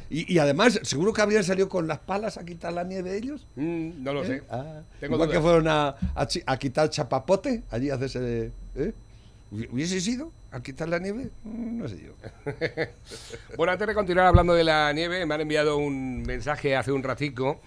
y, 0.10 0.38
además, 0.40 0.80
seguro 0.84 1.12
que 1.14 1.22
habrían 1.22 1.44
salido 1.44 1.68
con 1.68 1.88
las 1.88 2.00
palas 2.00 2.38
a 2.38 2.46
quitar 2.46 2.72
la 2.74 2.84
nieve 2.84 3.16
ellos. 3.18 3.46
Mm, 3.56 4.04
no 4.04 4.14
lo 4.14 4.24
sé. 4.26 4.44
Ah, 4.50 4.82
Tengo 5.00 5.16
igual 5.16 5.30
dudas. 5.30 5.38
que 5.40 5.44
fueron 5.44 5.68
a, 5.68 5.90
a 6.16 6.28
a 6.46 6.58
quitar 6.58 6.90
chapapote, 6.90 7.64
allí 7.72 7.90
hacerse. 7.90 8.52
¿eh? 8.76 8.94
Hubi- 9.52 9.68
¿Hubiese 9.72 10.00
sido 10.00 10.32
a 10.52 10.62
quitar 10.62 10.88
la 10.88 11.00
nieve? 11.00 11.30
Mm, 11.44 11.78
No 11.80 11.88
sé 11.90 12.02
yo. 12.02 12.14
Bueno, 13.58 13.74
antes 13.74 13.88
de 13.88 13.94
continuar 13.94 14.28
hablando 14.28 14.54
de 14.54 14.64
la 14.64 14.92
nieve, 14.94 15.26
me 15.26 15.36
han 15.36 15.42
enviado 15.42 15.78
un 15.78 16.24
mensaje 16.24 16.76
hace 16.76 16.92
un 16.92 17.04
ratico 17.04 17.60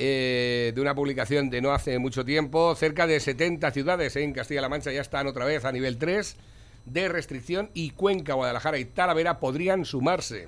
eh, 0.00 0.70
de 0.74 0.80
una 0.80 0.94
publicación 0.94 1.50
de 1.50 1.60
no 1.60 1.72
hace 1.72 1.98
mucho 1.98 2.24
tiempo. 2.24 2.72
Cerca 2.76 3.08
de 3.08 3.18
70 3.18 3.72
ciudades 3.72 4.14
en 4.14 4.32
Castilla-La 4.32 4.68
Mancha 4.68 4.92
ya 4.92 5.00
están 5.00 5.26
otra 5.26 5.44
vez 5.44 5.64
a 5.64 5.72
nivel 5.72 5.98
3 5.98 6.36
de 6.84 7.08
restricción 7.08 7.70
y 7.74 7.90
Cuenca, 7.90 8.34
Guadalajara 8.34 8.78
y 8.78 8.84
Talavera 8.84 9.40
podrían 9.40 9.84
sumarse. 9.84 10.46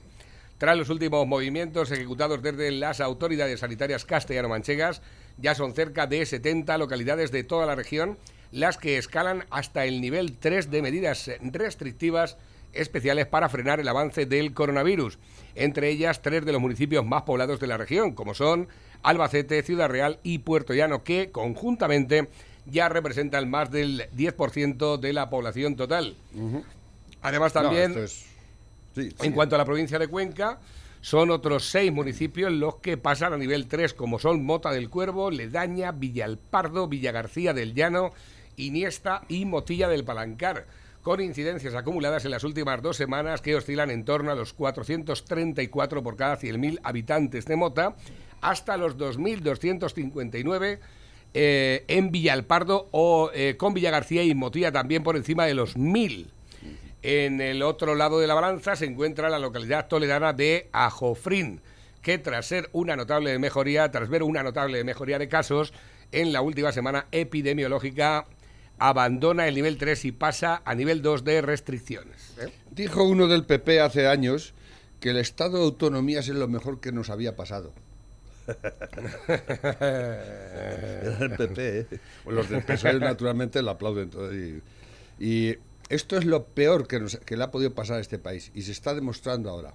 Tras 0.57 0.78
los 0.78 0.88
últimos 0.88 1.26
movimientos 1.26 1.90
ejecutados 1.90 2.42
desde 2.42 2.71
las 2.71 3.00
autoridades 3.00 3.59
sanitarias 3.59 4.04
castellano-manchegas, 4.04 5.02
ya 5.37 5.57
son 5.57 5.75
cerca 5.75 6.07
de 6.07 6.25
70 6.25 6.78
localidades 6.78 7.33
de 7.33 7.42
toda 7.42 7.66
la 7.66 7.75
región 7.75 8.19
las 8.52 8.78
que 8.78 8.99
escalan 8.99 9.47
hasta 9.50 9.85
el 9.85 10.00
nivel 10.00 10.37
3 10.38 10.71
de 10.71 10.83
medidas 10.83 11.28
restrictivas 11.40 12.37
especiales 12.73 13.26
para 13.26 13.49
frenar 13.49 13.80
el 13.80 13.88
avance 13.88 14.26
del 14.26 14.54
coronavirus. 14.54 15.19
Entre 15.54 15.88
ellas, 15.88 16.23
tres 16.23 16.45
de 16.45 16.52
los 16.52 16.61
municipios 16.61 17.04
más 17.04 17.23
poblados 17.23 17.61
de 17.61 17.66
la 17.66 17.76
región, 17.76 18.14
como 18.14 18.35
son 18.35 18.69
Albacete, 19.02 19.62
Ciudad 19.62 19.88
Real 19.88 20.19
y 20.23 20.38
Puerto 20.38 20.75
Llano, 20.75 21.02
que 21.04 21.30
conjuntamente 21.30 22.28
ya 22.66 22.88
representan 22.88 23.49
más 23.50 23.71
del 23.71 24.09
10% 24.16 24.99
de 24.99 25.12
la 25.12 25.30
población 25.30 25.76
total. 25.76 26.16
Además 27.23 27.52
también, 27.52 27.90
esto 27.92 28.02
es- 28.04 28.26
sí, 28.95 29.11
sí. 29.11 29.26
en 29.26 29.33
cuanto 29.33 29.54
a 29.54 29.59
la 29.59 29.64
provincia 29.64 29.99
de 29.99 30.09
Cuenca, 30.09 30.59
son 31.02 31.30
otros 31.30 31.64
seis 31.71 31.90
municipios 31.92 32.52
los 32.52 32.76
que 32.76 32.97
pasan 32.99 33.33
a 33.33 33.38
nivel 33.38 33.66
3, 33.66 33.95
como 33.95 34.19
son 34.19 34.45
Mota 34.45 34.71
del 34.71 34.90
Cuervo, 34.90 35.30
Ledaña, 35.30 35.92
Villalpardo, 35.92 36.88
Villagarcía 36.88 37.54
del 37.54 37.75
Llano, 37.75 38.12
Iniesta 38.57 39.23
y 39.28 39.47
Motilla 39.47 39.88
del 39.88 40.04
Palancar, 40.04 40.66
con 41.02 41.21
incidencias 41.21 41.75
acumuladas 41.75 42.25
en 42.25 42.30
las 42.30 42.45
últimas 42.45 42.83
dos 42.83 42.97
semanas 42.97 43.40
que 43.40 43.57
oscilan 43.57 43.90
en 43.90 44.04
torno 44.04 44.30
a 44.30 44.35
los 44.35 44.52
434 44.52 46.02
por 46.02 46.16
cada 46.16 46.38
100.000 46.38 46.80
habitantes 46.83 47.47
de 47.47 47.57
Mota, 47.57 47.97
hasta 48.40 48.76
los 48.76 48.99
2.259 48.99 50.78
eh, 51.33 51.85
en 51.88 52.11
Villalpardo 52.11 52.88
o 52.90 53.30
eh, 53.33 53.57
con 53.57 53.73
Villagarcía 53.73 54.23
y 54.25 54.35
Motilla 54.35 54.73
también 54.73 55.02
por 55.02 55.16
encima 55.16 55.47
de 55.47 55.54
los 55.54 55.76
1.000. 55.76 56.26
En 57.02 57.40
el 57.40 57.62
otro 57.62 57.95
lado 57.95 58.21
de 58.21 58.26
la 58.26 58.35
balanza 58.35 58.76
se 58.76 58.85
encuentra 58.85 59.30
la 59.30 59.38
localidad 59.38 59.88
toledana 59.88 60.35
de 60.35 60.69
Ajofrín, 60.73 61.62
que 62.02 62.19
tras 62.19 62.47
ser 62.47 62.69
una 62.73 62.95
notable 62.95 63.38
mejoría, 63.38 63.90
tras 63.90 64.11
ver 64.11 64.23
una 64.23 64.42
notable 64.42 64.85
mejoría 64.85 65.19
de 65.19 65.28
casos, 65.28 65.73
en 66.12 66.33
la 66.33 66.42
última 66.42 66.73
semana 66.73 67.07
epidemiológica 67.12 68.26
abandona 68.80 69.46
el 69.46 69.54
nivel 69.54 69.78
3 69.78 70.04
y 70.06 70.12
pasa 70.12 70.62
a 70.64 70.75
nivel 70.75 71.02
2 71.02 71.22
de 71.25 71.40
restricciones. 71.42 72.32
¿eh? 72.40 72.49
Dijo 72.72 73.04
uno 73.04 73.28
del 73.28 73.44
PP 73.44 73.80
hace 73.80 74.08
años 74.08 74.52
que 74.99 75.10
el 75.10 75.18
estado 75.18 75.58
de 75.58 75.64
autonomías 75.64 76.28
es 76.28 76.34
lo 76.34 76.49
mejor 76.49 76.80
que 76.80 76.90
nos 76.90 77.10
había 77.10 77.37
pasado. 77.37 77.72
Era 79.80 81.18
el 81.20 81.30
PP, 81.37 81.78
¿eh? 81.80 81.87
Los 82.26 82.49
del 82.49 82.62
PSOE 82.62 82.99
naturalmente 83.00 83.62
lo 83.62 83.70
aplauden 83.70 84.10
todo. 84.10 84.34
Y, 84.34 84.62
y 85.18 85.56
esto 85.88 86.16
es 86.16 86.25
lo 86.25 86.44
peor 86.44 86.87
que, 86.87 87.00
nos- 87.00 87.16
que 87.18 87.37
le 87.37 87.44
ha 87.44 87.50
podido 87.50 87.75
pasar 87.75 87.99
a 87.99 88.00
este 88.00 88.18
país 88.18 88.50
y 88.54 88.62
se 88.62 88.72
está 88.72 88.94
demostrando 88.94 89.50
ahora. 89.50 89.75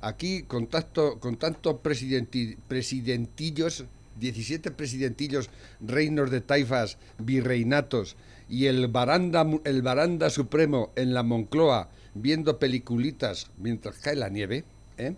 Aquí, 0.00 0.42
con, 0.42 0.66
tanto, 0.66 1.18
con 1.18 1.36
tantos 1.36 1.76
presidenti- 1.82 2.56
presidentillos, 2.68 3.84
17 4.20 4.70
presidentillos, 4.70 5.50
reinos 5.80 6.30
de 6.30 6.40
taifas, 6.40 6.98
virreinatos, 7.18 8.16
y 8.48 8.66
el 8.66 8.86
baranda, 8.88 9.46
el 9.64 9.82
baranda 9.82 10.30
supremo 10.30 10.90
en 10.96 11.14
la 11.14 11.22
Moncloa 11.22 11.88
viendo 12.14 12.58
peliculitas 12.58 13.48
mientras 13.58 13.96
cae 13.98 14.16
la 14.16 14.28
nieve, 14.28 14.64
¿eh? 14.98 15.14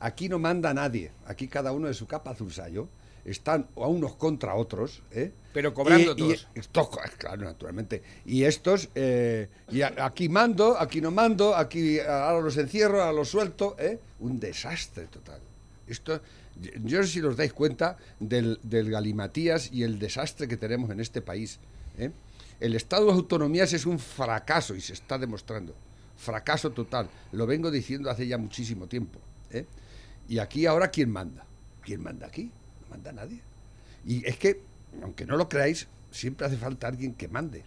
aquí 0.00 0.28
no 0.28 0.38
manda 0.38 0.74
nadie, 0.74 1.10
aquí 1.26 1.48
cada 1.48 1.72
uno 1.72 1.86
de 1.88 1.94
su 1.94 2.06
capa 2.06 2.30
azul 2.32 2.52
sayo, 2.52 2.88
están 3.24 3.68
a 3.76 3.86
unos 3.86 4.16
contra 4.16 4.56
otros, 4.56 5.00
¿eh? 5.12 5.30
Pero 5.52 5.72
cobrando 5.74 6.10
Y- 6.10 6.14
y- 6.14 6.16
todos. 6.16 6.48
estos, 6.56 6.88
claro, 7.18 7.44
naturalmente. 7.44 8.02
Y 8.26 8.42
estos, 8.42 8.88
eh, 8.96 9.46
y 9.70 9.82
aquí 9.82 10.28
mando, 10.28 10.76
aquí 10.80 11.00
no 11.00 11.12
mando, 11.12 11.54
aquí 11.54 12.00
ahora 12.00 12.40
los 12.40 12.56
encierro, 12.56 13.00
ahora 13.00 13.12
los 13.12 13.28
suelto, 13.28 13.76
¿eh? 13.78 14.00
Un 14.18 14.40
desastre 14.40 15.04
total. 15.06 15.38
Esto, 15.86 16.20
yo 16.82 16.98
no 16.98 17.04
sé 17.04 17.12
si 17.12 17.20
os 17.20 17.36
dais 17.36 17.52
cuenta 17.52 17.96
del, 18.18 18.58
del 18.64 18.90
galimatías 18.90 19.70
y 19.72 19.84
el 19.84 20.00
desastre 20.00 20.48
que 20.48 20.56
tenemos 20.56 20.90
en 20.90 20.98
este 20.98 21.20
país. 21.22 21.60
¿eh? 21.98 22.10
El 22.62 22.76
Estado 22.76 23.06
de 23.06 23.12
Autonomías 23.14 23.72
es 23.72 23.86
un 23.86 23.98
fracaso 23.98 24.76
y 24.76 24.80
se 24.80 24.92
está 24.92 25.18
demostrando. 25.18 25.74
Fracaso 26.16 26.70
total. 26.70 27.08
Lo 27.32 27.44
vengo 27.44 27.72
diciendo 27.72 28.08
hace 28.08 28.24
ya 28.28 28.38
muchísimo 28.38 28.86
tiempo. 28.86 29.18
¿eh? 29.50 29.66
Y 30.28 30.38
aquí 30.38 30.64
ahora, 30.66 30.92
¿quién 30.92 31.10
manda? 31.10 31.44
¿Quién 31.82 32.00
manda 32.00 32.28
aquí? 32.28 32.52
No 32.82 32.88
manda 32.90 33.10
nadie. 33.10 33.40
Y 34.06 34.24
es 34.24 34.36
que, 34.36 34.60
aunque 35.02 35.26
no 35.26 35.36
lo 35.36 35.48
creáis, 35.48 35.88
siempre 36.12 36.46
hace 36.46 36.56
falta 36.56 36.86
alguien 36.86 37.14
que 37.14 37.26
mande. 37.26 37.64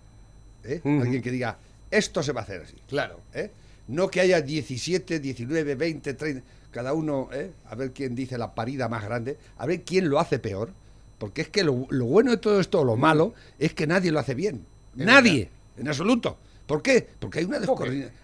¿eh? 0.63 0.79
Alguien 0.85 1.21
que 1.21 1.29
diga, 1.29 1.57
esto 1.91 2.23
se 2.23 2.31
va 2.31 2.39
a 2.39 2.43
hacer 2.45 2.61
así. 2.61 2.77
Claro. 2.87 3.19
¿eh? 3.33 3.51
No 3.89 4.07
que 4.07 4.21
haya 4.21 4.39
17, 4.39 5.19
19, 5.19 5.75
20, 5.75 6.13
30, 6.13 6.41
cada 6.71 6.93
uno, 6.93 7.27
¿eh? 7.33 7.51
a 7.65 7.75
ver 7.75 7.91
quién 7.91 8.15
dice 8.15 8.37
la 8.37 8.55
parida 8.55 8.87
más 8.87 9.03
grande, 9.03 9.37
a 9.57 9.65
ver 9.65 9.83
quién 9.83 10.09
lo 10.09 10.21
hace 10.21 10.39
peor. 10.39 10.71
Porque 11.17 11.41
es 11.41 11.49
que 11.49 11.65
lo, 11.65 11.85
lo 11.89 12.05
bueno 12.05 12.31
de 12.31 12.37
todo 12.37 12.61
esto, 12.61 12.85
lo 12.85 12.95
malo, 12.95 13.33
es 13.59 13.73
que 13.73 13.87
nadie 13.87 14.13
lo 14.13 14.19
hace 14.19 14.35
bien. 14.35 14.65
Nadie, 14.95 15.49
en 15.77 15.87
absoluto. 15.87 16.37
¿Por 16.65 16.81
qué? 16.81 17.07
Porque 17.19 17.39
hay 17.39 17.45
una, 17.45 17.59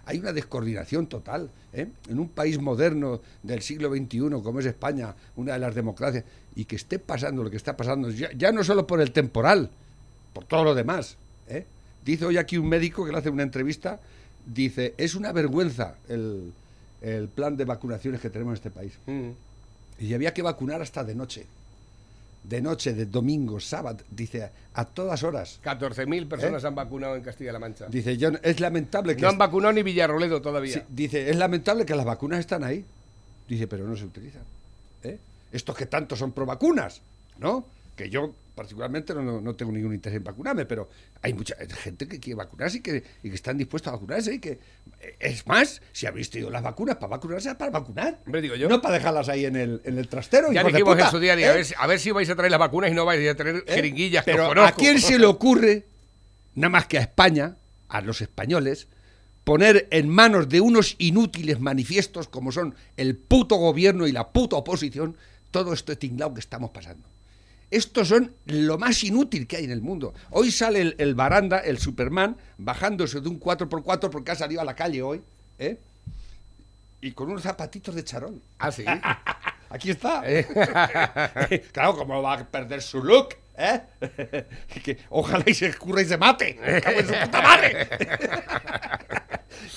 hay 0.04 0.18
una 0.18 0.32
descoordinación 0.32 1.06
total. 1.06 1.48
¿eh? 1.72 1.86
En 2.08 2.18
un 2.18 2.28
país 2.28 2.60
moderno 2.60 3.20
del 3.42 3.62
siglo 3.62 3.94
XXI, 3.94 4.18
como 4.42 4.60
es 4.60 4.66
España, 4.66 5.14
una 5.36 5.52
de 5.52 5.58
las 5.60 5.74
democracias, 5.74 6.24
y 6.56 6.64
que 6.64 6.76
esté 6.76 6.98
pasando 6.98 7.44
lo 7.44 7.50
que 7.50 7.56
está 7.56 7.76
pasando, 7.76 8.10
ya, 8.10 8.30
ya 8.32 8.50
no 8.50 8.64
solo 8.64 8.86
por 8.86 9.00
el 9.00 9.12
temporal, 9.12 9.70
por 10.32 10.44
todo 10.44 10.64
lo 10.64 10.74
demás. 10.74 11.16
¿eh? 11.48 11.66
Dice 12.04 12.24
hoy 12.24 12.36
aquí 12.36 12.58
un 12.58 12.68
médico 12.68 13.04
que 13.04 13.12
le 13.12 13.18
hace 13.18 13.30
una 13.30 13.44
entrevista, 13.44 14.00
dice, 14.44 14.94
es 14.96 15.14
una 15.14 15.30
vergüenza 15.30 15.94
el, 16.08 16.52
el 17.00 17.28
plan 17.28 17.56
de 17.56 17.64
vacunaciones 17.64 18.20
que 18.20 18.28
tenemos 18.28 18.52
en 18.52 18.54
este 18.54 18.70
país. 18.70 18.98
Mm. 19.06 19.30
Y 20.00 20.14
había 20.14 20.34
que 20.34 20.42
vacunar 20.42 20.82
hasta 20.82 21.04
de 21.04 21.14
noche. 21.14 21.46
De 22.44 22.60
noche, 22.60 22.92
de 22.92 23.06
domingo, 23.06 23.60
sábado, 23.60 24.04
dice, 24.10 24.50
a 24.74 24.84
todas 24.84 25.22
horas. 25.22 25.60
14.000 25.62 26.26
personas 26.26 26.64
han 26.64 26.74
vacunado 26.74 27.14
en 27.14 27.22
Castilla-La 27.22 27.60
Mancha. 27.60 27.86
Dice, 27.88 28.16
yo, 28.16 28.30
es 28.42 28.58
lamentable 28.58 29.14
que... 29.14 29.22
No 29.22 29.28
han 29.28 29.38
vacunado 29.38 29.72
ni 29.72 29.82
Villarroledo 29.84 30.42
todavía. 30.42 30.74
Sí, 30.74 30.82
dice, 30.88 31.30
es 31.30 31.36
lamentable 31.36 31.86
que 31.86 31.94
las 31.94 32.04
vacunas 32.04 32.40
están 32.40 32.64
ahí. 32.64 32.84
Dice, 33.46 33.68
pero 33.68 33.86
no 33.86 33.96
se 33.96 34.04
utilizan. 34.04 34.42
¿eh? 35.04 35.18
Estos 35.52 35.76
que 35.76 35.86
tanto 35.86 36.16
son 36.16 36.32
pro 36.32 36.44
vacunas, 36.44 37.00
¿no? 37.38 37.64
Que 37.96 38.08
yo 38.10 38.34
particularmente 38.54 39.14
no, 39.14 39.40
no- 39.40 39.54
tengo 39.56 39.72
ningún 39.72 39.94
interés 39.94 40.18
en 40.18 40.24
vacunarme, 40.24 40.66
pero 40.66 40.88
hay 41.22 41.32
mucha 41.34 41.54
gente 41.56 42.06
que 42.06 42.20
quiere 42.20 42.36
vacunarse 42.36 42.78
y 42.78 42.80
que, 42.80 43.02
y 43.22 43.28
que 43.30 43.34
están 43.34 43.56
dispuestos 43.56 43.90
a 43.90 43.96
vacunarse 43.96 44.34
y 44.34 44.38
que... 44.38 44.58
Es 45.18 45.46
más, 45.46 45.80
si 45.92 46.06
habéis 46.06 46.28
traído 46.30 46.50
las 46.50 46.62
vacunas 46.62 46.96
para 46.96 47.08
vacunarse, 47.12 47.54
para 47.54 47.70
vacunar. 47.70 48.20
Hombre, 48.26 48.40
digo 48.42 48.54
yo. 48.54 48.68
No 48.68 48.80
para 48.82 48.94
dejarlas 48.94 49.28
ahí 49.28 49.46
en 49.46 49.56
el, 49.56 49.80
en 49.84 49.98
el 49.98 50.06
trastero. 50.08 50.52
Ya 50.52 50.64
dijimos 50.64 50.98
su 51.10 51.18
día, 51.18 51.34
¿eh? 51.38 51.46
a, 51.46 51.52
ver, 51.54 51.64
si- 51.64 51.74
a 51.78 51.86
ver 51.86 51.98
si 51.98 52.10
vais 52.10 52.28
a 52.28 52.36
traer 52.36 52.50
las 52.50 52.60
vacunas 52.60 52.90
y 52.90 52.94
no 52.94 53.04
vais 53.04 53.26
a 53.28 53.34
traer 53.34 53.56
¿Eh? 53.66 53.74
jeringuillas 53.74 54.24
Pero 54.24 54.62
¿a 54.62 54.72
quién 54.72 55.00
se 55.00 55.18
le 55.18 55.26
ocurre, 55.26 55.86
nada 56.54 56.70
más 56.70 56.86
que 56.86 56.98
a 56.98 57.02
España, 57.02 57.56
a 57.88 58.00
los 58.02 58.20
españoles, 58.20 58.88
poner 59.44 59.88
en 59.90 60.08
manos 60.08 60.48
de 60.48 60.60
unos 60.60 60.94
inútiles 60.98 61.58
manifiestos 61.58 62.28
como 62.28 62.52
son 62.52 62.74
el 62.96 63.16
puto 63.16 63.56
gobierno 63.56 64.06
y 64.06 64.12
la 64.12 64.30
puta 64.30 64.56
oposición 64.56 65.16
todo 65.50 65.72
este 65.72 65.96
tinglao 65.96 66.32
que 66.34 66.40
estamos 66.40 66.70
pasando? 66.70 67.08
Estos 67.72 68.08
son 68.08 68.34
lo 68.44 68.76
más 68.76 69.02
inútil 69.02 69.46
que 69.46 69.56
hay 69.56 69.64
en 69.64 69.70
el 69.70 69.80
mundo. 69.80 70.12
Hoy 70.28 70.50
sale 70.50 70.82
el, 70.82 70.94
el 70.98 71.14
baranda, 71.14 71.58
el 71.58 71.78
Superman, 71.78 72.36
bajándose 72.58 73.22
de 73.22 73.30
un 73.30 73.40
4x4 73.40 74.10
porque 74.10 74.30
ha 74.30 74.34
salido 74.34 74.60
a 74.60 74.64
la 74.64 74.76
calle 74.76 75.00
hoy, 75.00 75.22
¿eh? 75.58 75.78
Y 77.00 77.12
con 77.12 77.30
unos 77.30 77.42
zapatitos 77.42 77.94
de 77.94 78.04
charol. 78.04 78.42
Ah, 78.58 78.70
sí. 78.70 78.84
Aquí 79.70 79.90
está. 79.90 80.22
Eh. 80.26 80.46
claro, 81.72 81.96
como 81.96 82.20
va 82.20 82.34
a 82.34 82.44
perder 82.46 82.82
su 82.82 83.02
look, 83.02 83.36
¿eh? 83.56 83.80
que 84.84 84.98
ojalá 85.08 85.42
y 85.46 85.54
se 85.54 85.68
escurra 85.68 86.02
y 86.02 86.04
se 86.04 86.18
mate. 86.18 86.58
Me 86.62 86.78
cago 86.82 87.00
en 87.00 87.06
su 87.06 87.14
puta 87.14 87.40
madre. 87.40 87.88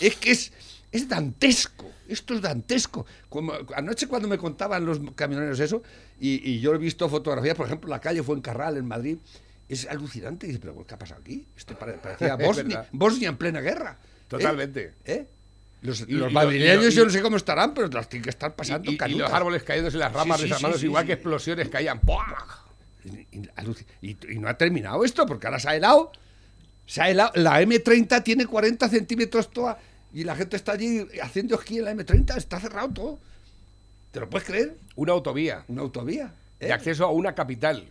es 0.01 0.15
que 0.17 0.31
es, 0.31 0.51
es 0.91 1.07
dantesco. 1.09 1.85
Esto 2.07 2.33
es 2.35 2.41
dantesco. 2.41 3.05
Como, 3.29 3.53
anoche 3.75 4.07
cuando 4.07 4.27
me 4.27 4.37
contaban 4.37 4.85
los 4.85 4.99
camioneros 5.15 5.59
eso, 5.59 5.81
y, 6.19 6.49
y 6.49 6.59
yo 6.59 6.73
he 6.73 6.77
visto 6.77 7.09
fotografías, 7.09 7.55
por 7.55 7.65
ejemplo, 7.65 7.89
la 7.89 7.99
calle 7.99 8.21
Fuencarral 8.23 8.77
en 8.77 8.85
Madrid, 8.87 9.17
es 9.67 9.87
alucinante. 9.87 10.45
Y 10.45 10.49
dice, 10.49 10.59
pero 10.61 10.85
¿qué 10.85 10.93
ha 10.93 10.97
pasado 10.99 11.21
aquí? 11.21 11.45
Esto 11.57 11.77
pare- 11.77 11.93
parecía 12.01 12.35
Bosnia. 12.35 12.87
Bosnia 12.91 13.29
en 13.29 13.37
plena 13.37 13.61
guerra. 13.61 13.97
¿eh? 14.01 14.07
Totalmente. 14.27 14.93
¿Eh? 15.05 15.27
Los, 15.81 16.01
Y- 16.01 16.03
los 16.03 16.09
y 16.09 16.13
lo- 16.13 16.29
madrileños 16.31 16.93
y 16.93 16.97
yo 16.97 17.05
no 17.05 17.09
sé 17.11 17.21
cómo 17.21 17.37
estarán, 17.37 17.73
pero 17.73 17.87
las 17.87 18.07
tienen 18.07 18.23
que 18.23 18.29
estar 18.29 18.55
pasando 18.55 18.91
Y, 18.91 18.97
los 19.17 19.31
árboles 19.31 19.63
cayéndose 19.63 19.97
las 19.97 20.13
ramas, 20.13 20.39
Sí, 20.41 20.85
igual 20.85 21.05
que 21.05 21.13
explosiones 21.13 21.69
caían. 21.69 21.99
Y 24.01 24.15
no 24.39 24.47
ha 24.47 24.57
terminado 24.57 25.03
esto, 25.03 25.25
porque 25.25 25.47
ahora 25.47 25.59
se 25.59 25.69
ha 25.69 25.75
helado. 25.75 26.11
Se 26.85 27.01
ha 27.01 27.09
helado. 27.09 27.31
La 27.35 27.61
M30 27.61 28.23
tiene 28.23 28.45
40 28.45 28.87
centímetros 28.89 29.51
toda. 29.51 29.77
Y 30.15 30.23
la 30.23 30.33
gente 30.33 30.55
está 30.55 30.71
allí 30.71 31.05
haciendo 31.21 31.55
esquí 31.55 31.79
en 31.79 31.83
la 31.83 31.93
M30. 31.93 32.37
Está 32.37 32.57
cerrado 32.57 32.89
todo. 32.89 33.19
¿Te 34.11 34.21
lo 34.21 34.29
puedes 34.29 34.47
creer? 34.47 34.77
Una 34.95 35.11
autovía 35.11 35.65
Una 35.67 35.81
autovía. 35.81 36.33
¿eh? 36.61 36.67
de 36.67 36.73
acceso 36.73 37.03
a 37.03 37.11
una 37.11 37.35
capital. 37.35 37.85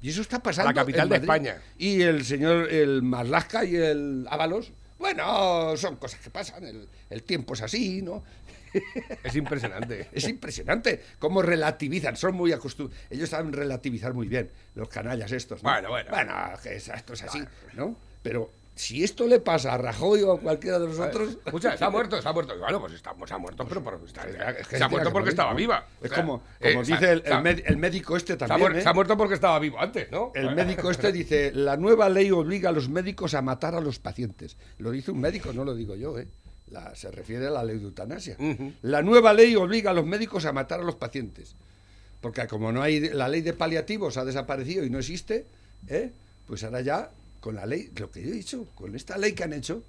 Y 0.00 0.08
eso 0.08 0.22
está 0.22 0.42
pasando. 0.42 0.70
La 0.70 0.74
capital 0.74 1.02
en 1.02 1.10
de. 1.10 1.16
España. 1.16 1.60
Y 1.76 2.00
el 2.00 2.24
señor, 2.24 2.72
el 2.72 3.02
Marlasca 3.02 3.62
y 3.62 3.76
el 3.76 4.26
Ábalos. 4.30 4.72
Bueno, 4.98 5.76
son 5.76 5.96
cosas 5.96 6.18
que 6.20 6.30
pasan. 6.30 6.64
El, 6.64 6.88
el 7.10 7.22
tiempo 7.24 7.52
es 7.52 7.60
así, 7.60 8.00
¿no? 8.00 8.24
Es 9.22 9.36
impresionante. 9.36 10.08
Es 10.12 10.26
impresionante 10.26 11.02
cómo 11.18 11.42
relativizan, 11.42 12.16
son 12.16 12.34
muy 12.34 12.52
acostumbrados. 12.52 13.04
Ellos 13.10 13.28
saben 13.28 13.52
relativizar 13.52 14.14
muy 14.14 14.28
bien, 14.28 14.50
los 14.74 14.88
canallas 14.88 15.30
estos. 15.30 15.62
¿no? 15.62 15.68
Bueno, 15.68 15.90
bueno. 15.90 16.08
Bueno, 16.08 16.34
que 16.62 16.76
esto 16.76 17.12
es 17.12 17.22
así, 17.22 17.44
¿no? 17.74 17.94
Pero 18.22 18.50
si 18.74 19.04
esto 19.04 19.26
le 19.26 19.38
pasa 19.38 19.74
a 19.74 19.78
Rajoy 19.78 20.22
o 20.22 20.32
a 20.32 20.40
cualquiera 20.40 20.78
de 20.78 20.88
nosotros. 20.88 21.36
Escucha, 21.44 21.76
se 21.76 21.84
ha 21.84 21.90
muerto, 21.90 22.20
se 22.22 22.26
ha 22.28 22.32
muerto. 22.32 22.58
Bueno, 22.58 22.80
pues 22.80 22.94
está, 22.94 23.14
se 23.26 23.34
ha 23.34 23.38
muerto, 23.38 23.66
pero, 23.68 23.84
pero 23.84 24.00
está- 24.06 24.22
Es 24.58 24.66
que 24.66 24.78
se 24.78 24.82
ha 24.84 24.88
muerto 24.88 25.10
que 25.10 25.12
porque 25.12 25.30
estaba 25.30 25.52
viva. 25.54 25.86
Es 26.00 26.10
O 26.10 26.14
sea, 26.14 26.24
como, 26.24 26.42
eh, 26.58 26.72
como 26.72 26.84
dice 26.84 27.12
el, 27.12 27.22
el 27.66 27.76
médico 27.76 28.16
este 28.16 28.36
se 28.38 28.44
ha, 28.44 28.48
también. 28.48 28.76
¿eh? 28.76 28.82
se 28.82 28.88
ha 28.88 28.92
muerto 28.94 29.16
porque 29.16 29.34
estaba 29.34 29.58
vivo 29.58 29.78
antes, 29.80 30.10
¿no? 30.10 30.32
El 30.34 30.54
médico 30.54 30.90
este 30.90 31.12
dice, 31.12 31.52
la 31.54 31.76
nueva 31.76 32.08
ley 32.08 32.30
obliga 32.30 32.70
a 32.70 32.72
los 32.72 32.88
médicos 32.88 33.34
a 33.34 33.42
matar 33.42 33.74
a 33.74 33.80
los 33.80 33.98
pacientes. 33.98 34.56
Lo 34.78 34.90
dice 34.90 35.10
un 35.10 35.20
médico, 35.20 35.52
no 35.52 35.64
lo 35.64 35.74
digo 35.74 35.94
yo, 35.94 36.18
¿eh? 36.18 36.28
La- 36.68 36.94
se 36.94 37.10
refiere 37.10 37.48
a 37.48 37.50
la 37.50 37.62
ley 37.64 37.76
de 37.78 37.84
eutanasia. 37.84 38.36
La 38.80 39.02
nueva 39.02 39.34
ley 39.34 39.54
obliga 39.54 39.90
a 39.90 39.94
los 39.94 40.06
médicos 40.06 40.46
a 40.46 40.52
matar 40.52 40.80
a 40.80 40.82
los 40.82 40.96
pacientes. 40.96 41.56
Porque 42.22 42.46
como 42.46 42.72
no 42.72 42.80
hay 42.82 43.00
la 43.10 43.28
ley 43.28 43.42
de 43.42 43.52
paliativos 43.52 44.16
ha 44.16 44.24
desaparecido 44.24 44.84
y 44.84 44.88
no 44.90 44.98
existe, 44.98 45.44
¿eh? 45.88 46.12
pues 46.46 46.62
ahora 46.64 46.80
ya 46.80 47.10
con 47.42 47.56
la 47.56 47.66
ley, 47.66 47.90
lo 47.96 48.10
que 48.10 48.22
yo 48.22 48.28
he 48.28 48.32
dicho, 48.32 48.66
con 48.74 48.94
esta 48.96 49.18
ley 49.18 49.32
que 49.34 49.42
han 49.44 49.52
hecho, 49.52 49.82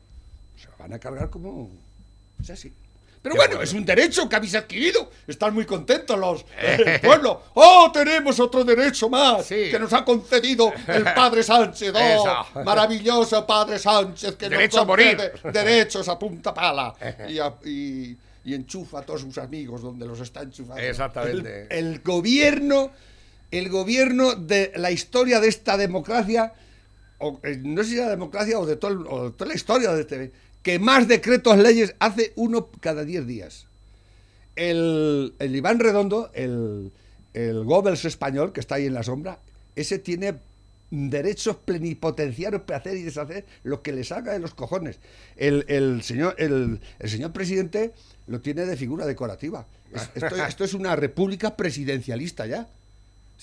se 0.61 0.67
la 0.69 0.75
van 0.77 0.91
a 0.93 0.99
cargar 0.99 1.29
como... 1.29 1.69
Es 2.41 2.49
así. 2.49 2.73
Pero 3.21 3.35
bueno, 3.35 3.51
bueno. 3.51 3.63
es 3.63 3.71
un 3.71 3.85
derecho 3.85 4.27
que 4.27 4.35
habéis 4.35 4.53
adquirido. 4.55 5.09
Están 5.27 5.53
muy 5.53 5.65
contentos 5.65 6.19
los 6.19 6.43
el 6.61 6.99
pueblo. 6.99 7.41
¡Oh, 7.53 7.89
tenemos 7.93 8.37
otro 8.41 8.65
derecho 8.65 9.07
más 9.07 9.45
Sí. 9.45 9.69
que 9.71 9.79
nos 9.79 9.93
ha 9.93 10.03
concedido 10.03 10.73
el 10.87 11.03
padre 11.05 11.41
Sánchez! 11.43 11.93
¡Oh, 11.95 12.63
maravilloso 12.65 13.45
padre 13.47 13.79
Sánchez 13.79 14.35
que 14.35 14.49
Derecho 14.49 14.81
a 14.81 14.85
nos 14.85 14.95
concede 14.97 15.31
morir. 15.41 15.53
derechos 15.53 16.09
a 16.09 16.19
punta 16.19 16.53
pala! 16.53 16.93
Y, 17.29 17.39
a- 17.39 17.53
y- 17.63 18.17
y 18.45 18.53
enchufa 18.55 18.99
a 18.99 19.01
todos 19.03 19.21
sus 19.21 19.37
amigos 19.37 19.81
donde 19.81 20.05
los 20.05 20.19
está 20.19 20.41
enchufando. 20.41 20.81
Exactamente. 20.81 21.67
El, 21.69 21.85
el 21.93 21.99
gobierno, 22.01 22.91
el 23.51 23.69
gobierno 23.69 24.35
de 24.35 24.73
la 24.75 24.91
historia 24.91 25.39
de 25.39 25.47
esta 25.47 25.77
democracia, 25.77 26.51
o, 27.19 27.39
eh, 27.43 27.59
no 27.63 27.83
sé 27.83 27.89
si 27.91 27.95
la 27.97 28.09
democracia 28.09 28.59
o 28.59 28.65
de, 28.65 28.75
todo 28.75 29.09
o 29.09 29.31
toda 29.31 29.49
la 29.49 29.55
historia 29.55 29.91
de 29.93 30.01
este, 30.01 30.31
que 30.61 30.79
más 30.79 31.07
decretos 31.07 31.57
leyes 31.57 31.95
hace 31.99 32.33
uno 32.35 32.69
cada 32.79 33.03
10 33.05 33.27
días. 33.27 33.67
El, 34.55 35.33
el 35.39 35.55
Iván 35.55 35.79
Redondo, 35.79 36.29
el, 36.33 36.91
el 37.33 37.63
Goebbels 37.63 38.05
español 38.05 38.53
que 38.53 38.59
está 38.59 38.75
ahí 38.75 38.85
en 38.85 38.93
la 38.93 39.03
sombra, 39.03 39.39
ese 39.75 39.97
tiene 39.99 40.35
derechos 40.91 41.55
plenipotenciarios 41.55 42.61
para 42.61 42.77
hacer 42.77 42.95
y 42.97 43.01
deshacer 43.01 43.45
lo 43.63 43.81
que 43.81 43.93
le 43.93 44.03
saca 44.03 44.31
de 44.33 44.39
los 44.39 44.53
cojones. 44.53 44.99
El, 45.35 45.65
el 45.67 46.03
señor, 46.03 46.35
el, 46.37 46.81
el 46.99 47.09
señor 47.09 47.33
presidente 47.33 47.93
lo 48.27 48.41
tiene 48.41 48.65
de 48.67 48.77
figura 48.77 49.05
decorativa. 49.07 49.65
Es- 49.91 50.09
esto, 50.13 50.35
esto 50.47 50.63
es 50.63 50.73
una 50.75 50.95
república 50.95 51.57
presidencialista 51.57 52.45
ya. 52.45 52.67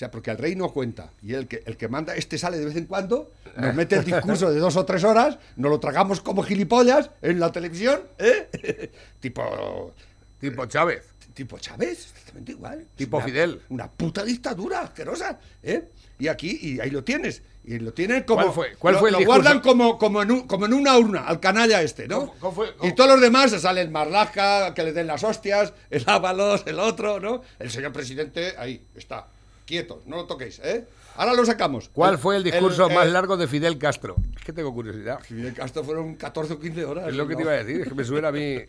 O 0.00 0.02
sea, 0.02 0.10
porque 0.10 0.30
el 0.30 0.38
rey 0.38 0.56
no 0.56 0.72
cuenta. 0.72 1.12
Y 1.20 1.34
el 1.34 1.46
que, 1.46 1.62
el 1.66 1.76
que 1.76 1.86
manda, 1.86 2.14
este 2.14 2.38
sale 2.38 2.56
de 2.56 2.64
vez 2.64 2.74
en 2.76 2.86
cuando, 2.86 3.32
nos 3.54 3.74
mete 3.74 3.96
el 3.96 4.04
discurso 4.06 4.50
de 4.50 4.58
dos 4.58 4.74
o 4.76 4.86
tres 4.86 5.04
horas, 5.04 5.36
nos 5.56 5.70
lo 5.70 5.78
tragamos 5.78 6.22
como 6.22 6.42
gilipollas 6.42 7.10
en 7.20 7.38
la 7.38 7.52
televisión, 7.52 8.00
¿eh? 8.16 8.90
tipo, 9.20 9.92
Tipo 10.40 10.64
Chávez. 10.64 11.04
tipo 11.34 11.58
Chávez, 11.58 12.06
exactamente 12.12 12.52
igual. 12.52 12.86
Tipo 12.96 13.18
Una- 13.18 13.26
Fidel. 13.26 13.60
Una 13.68 13.90
puta 13.90 14.24
dictadura 14.24 14.80
asquerosa, 14.80 15.38
¿eh? 15.62 15.90
Y 16.18 16.28
aquí, 16.28 16.58
y 16.62 16.80
ahí 16.80 16.88
lo 16.90 17.04
tienes. 17.04 17.42
Y 17.62 17.78
lo 17.78 17.92
tienen 17.92 18.22
como. 18.22 18.40
¿Cuál 18.40 18.54
fue- 18.54 18.76
cuál 18.78 18.94
lo, 18.94 19.00
fue 19.00 19.10
el 19.10 19.16
lo 19.16 19.24
guardan 19.26 19.60
como, 19.60 19.98
como, 19.98 20.22
en 20.22 20.30
un- 20.30 20.46
como 20.46 20.64
en 20.64 20.72
una 20.72 20.96
urna, 20.96 21.26
al 21.26 21.40
canalla 21.40 21.82
este, 21.82 22.08
¿no? 22.08 22.20
¿Cómo- 22.20 22.34
cómo 22.40 22.52
fue- 22.54 22.74
cómo- 22.74 22.90
Y 22.90 22.94
todos 22.94 23.10
los 23.10 23.20
demás 23.20 23.50
se 23.50 23.60
sale 23.60 23.82
el 23.82 23.90
Marlaska, 23.90 24.72
que 24.72 24.82
le 24.82 24.94
den 24.94 25.08
las 25.08 25.22
hostias, 25.24 25.74
el 25.90 26.04
Ábalos, 26.06 26.62
el 26.66 26.80
otro, 26.80 27.20
¿no? 27.20 27.42
El 27.58 27.70
señor 27.70 27.92
presidente, 27.92 28.54
ahí 28.56 28.82
está, 28.94 29.28
quieto, 29.70 30.02
no 30.06 30.16
lo 30.16 30.26
toquéis, 30.26 30.58
¿eh? 30.64 30.84
Ahora 31.16 31.34
lo 31.34 31.44
sacamos. 31.46 31.88
¿Cuál 31.90 32.18
fue 32.18 32.36
el 32.36 32.42
discurso 32.44 32.88
más 32.90 33.06
eh, 33.06 33.10
largo 33.10 33.36
de 33.36 33.46
Fidel 33.46 33.78
Castro? 33.78 34.16
Es 34.36 34.44
que 34.44 34.52
tengo 34.52 34.74
curiosidad. 34.74 35.20
Fidel 35.20 35.54
Castro 35.54 35.84
fueron 35.84 36.14
14 36.16 36.54
o 36.54 36.58
15 36.60 36.84
horas. 36.84 37.08
Es 37.08 37.14
lo 37.14 37.26
que 37.28 37.34
¿no? 37.34 37.38
te 37.38 37.42
iba 37.44 37.52
a 37.52 37.56
decir, 37.64 37.80
es 37.82 37.88
que 37.88 37.94
me 37.94 38.04
suena 38.04 38.28
a 38.28 38.32
mí. 38.32 38.56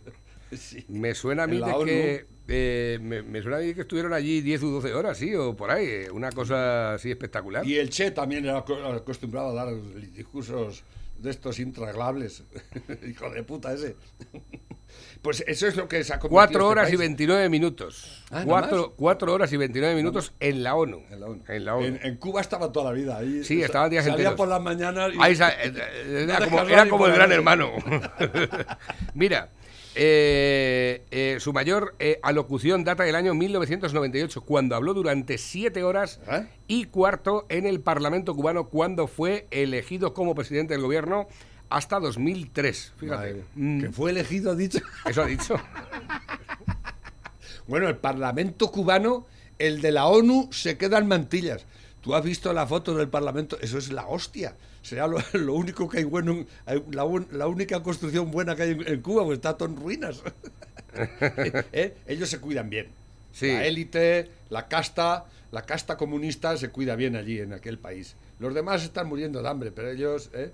Sí. 0.51 0.84
Me 0.89 1.15
suena 1.15 1.43
a 1.43 1.48
mí 1.48 1.60
de 1.60 1.86
que. 1.86 2.25
eh, 2.50 3.00
me, 3.01 3.22
me 3.24 3.41
suena 3.41 3.55
a 3.55 3.60
mí 3.62 3.74
que 3.74 3.79
estuvieron 3.81 4.12
allí 4.12 4.41
10 4.41 4.63
o 4.63 4.67
12 4.67 4.93
horas, 4.93 5.17
sí, 5.17 5.34
o 5.34 5.55
por 5.55 5.72
ahí. 5.72 5.86
eh, 5.88 6.12
Una 6.12 6.29
cosa 6.29 6.96
así 6.96 7.10
espectacular. 7.10 7.65
Y 7.65 7.77
el 7.77 7.89
Che 7.89 8.12
también 8.12 8.43
era 8.43 8.58
aco- 8.58 8.84
acostumbrado 8.93 9.52
a 9.52 9.54
dar 9.54 9.73
discursos 10.13 10.84
de 11.17 11.30
estos 11.30 11.58
intragables. 11.60 12.43
Hijo 13.10 13.30
de 13.30 13.43
puta 13.43 13.71
ese. 13.73 13.95
Pues 15.21 15.43
eso 15.45 15.67
es 15.67 15.75
lo 15.75 15.88
que 15.88 16.03
se 16.03 16.13
ha 16.13 16.19
convertido 16.19 16.31
4 16.31 16.60
este 16.60 16.63
horas 16.71 16.88
y 16.89 16.91
país. 16.93 16.99
29 16.99 17.49
minutos. 17.49 18.23
Ah, 18.31 18.34
¿nada 18.39 18.45
4, 18.45 18.77
más? 18.77 18.88
cuatro 18.97 19.34
horas 19.34 19.53
y 19.53 19.57
29 19.57 19.93
minutos 19.95 20.34
en 20.39 20.63
la 20.63 20.73
ONU. 20.73 21.03
En 21.12 21.19
la 21.19 21.25
ONU. 21.27 21.43
En 21.47 21.65
la 21.65 21.75
ONU. 21.75 21.86
En- 21.86 21.99
en 22.03 22.17
Cuba 22.17 22.41
estaba 22.41 22.71
toda 22.71 22.86
la 22.86 22.91
vida. 22.91 23.17
Ahí, 23.17 23.43
Sí, 23.43 23.62
estaban 23.62 23.91
días 23.91 24.03
Salía 24.03 24.15
enteros. 24.17 24.34
por 24.36 24.47
las 24.47 24.62
mañanas. 24.62 25.12
y- 25.13 25.17
Ahí 25.21 25.36
sa- 25.36 25.51
eh, 25.51 25.71
eh, 25.75 26.25
era, 26.27 26.39
No 26.39 26.45
como, 26.49 26.62
era 26.63 26.84
el 26.84 26.89
la 26.89 27.15
gran 27.15 27.31
hermano. 27.31 27.71
Mira, 29.13 29.49
eh, 29.93 31.03
eh, 31.12 31.38
su 31.39 31.53
mayor 31.53 31.95
eh, 31.99 32.19
alocución 32.23 32.84
data 32.84 33.03
del 33.03 33.15
año 33.15 33.34
1998, 33.34 34.41
cuando 34.41 34.75
habló 34.75 34.93
durante 34.93 35.38
siete 35.38 35.84
horas 35.84 36.19
¿Eh? 36.31 36.45
y 36.67 36.86
cuarto 36.86 37.45
en 37.49 37.65
el 37.65 37.81
Parlamento 37.81 38.34
cubano, 38.34 38.69
cuando 38.69 39.07
fue 39.07 39.47
elegido 39.51 40.13
como 40.13 40.34
presidente 40.34 40.73
del 40.73 40.81
gobierno 40.84 41.27
hasta 41.71 41.99
2003. 41.99 42.93
Fíjate. 42.97 43.43
Mm, 43.55 43.81
Que 43.81 43.91
fue 43.91 44.12
elegido, 44.12 44.55
dicho. 44.55 44.79
Eso 45.05 45.23
ha 45.23 45.25
dicho. 45.25 45.55
Bueno, 47.67 47.88
el 47.88 47.95
Parlamento 47.95 48.69
cubano, 48.69 49.27
el 49.57 49.81
de 49.81 49.91
la 49.93 50.07
ONU, 50.07 50.49
se 50.51 50.77
queda 50.77 50.97
en 50.97 51.07
mantillas. 51.07 51.65
Tú 52.01 52.15
has 52.15 52.23
visto 52.23 52.51
la 52.51 52.67
foto 52.67 52.95
del 52.95 53.07
Parlamento, 53.07 53.57
eso 53.62 53.77
es 53.77 53.93
la 53.93 54.07
hostia. 54.07 54.55
Será 54.81 55.07
lo, 55.07 55.19
lo 55.34 55.53
único 55.53 55.88
que 55.88 55.99
hay 55.99 56.03
bueno, 56.03 56.45
la, 56.91 57.05
única 57.45 57.81
construcción 57.81 58.31
buena 58.31 58.55
que 58.55 58.63
hay 58.63 58.71
en, 58.71 58.88
en 58.88 59.01
Cuba, 59.01 59.23
pues 59.23 59.38
está 59.38 59.55
todo 59.55 59.69
en 59.69 59.77
ruinas. 59.77 60.21
¿Eh? 61.71 61.95
Ellos 62.07 62.29
se 62.29 62.39
cuidan 62.39 62.69
bien. 62.69 62.88
Sí. 63.31 63.47
La 63.47 63.65
élite, 63.65 64.29
la 64.49 64.67
casta, 64.67 65.25
la 65.51 65.62
casta 65.62 65.95
comunista 65.95 66.57
se 66.57 66.69
cuida 66.69 66.95
bien 66.95 67.15
allí 67.15 67.39
en 67.39 67.53
aquel 67.53 67.77
país. 67.77 68.15
Los 68.39 68.53
demás 68.53 68.84
están 68.84 69.07
muriendo 69.07 69.41
de 69.41 69.47
hambre, 69.47 69.71
pero 69.71 69.91
ellos, 69.91 70.29
¿eh? 70.34 70.51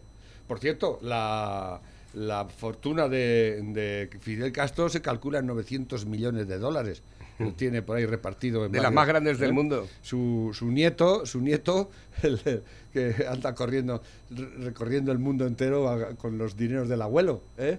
Por 0.47 0.59
cierto, 0.59 0.99
la, 1.01 1.81
la 2.13 2.45
fortuna 2.45 3.07
de, 3.07 3.61
de 3.63 4.09
Fidel 4.21 4.51
Castro 4.51 4.89
se 4.89 5.01
calcula 5.01 5.39
en 5.39 5.47
900 5.47 6.05
millones 6.05 6.47
de 6.47 6.57
dólares. 6.57 7.01
Lo 7.39 7.53
tiene 7.53 7.83
por 7.83 7.97
ahí 7.97 8.05
repartido 8.07 8.65
en 8.65 8.71
De 8.71 8.81
las 8.81 8.91
más 8.91 9.07
grandes 9.07 9.37
del 9.37 9.51
¿eh? 9.51 9.53
mundo. 9.53 9.87
Su, 10.01 10.51
su 10.57 10.71
nieto, 10.71 11.25
su 11.25 11.39
nieto, 11.41 11.91
el- 12.23 12.63
que 12.91 13.13
anda 13.29 13.53
corriendo, 13.53 14.01
re- 14.31 14.49
recorriendo 14.57 15.11
el 15.11 15.19
mundo 15.19 15.45
entero 15.45 15.87
a- 15.87 16.15
con 16.15 16.39
los 16.39 16.57
dineros 16.57 16.89
del 16.89 17.01
abuelo, 17.03 17.43
¿eh? 17.59 17.77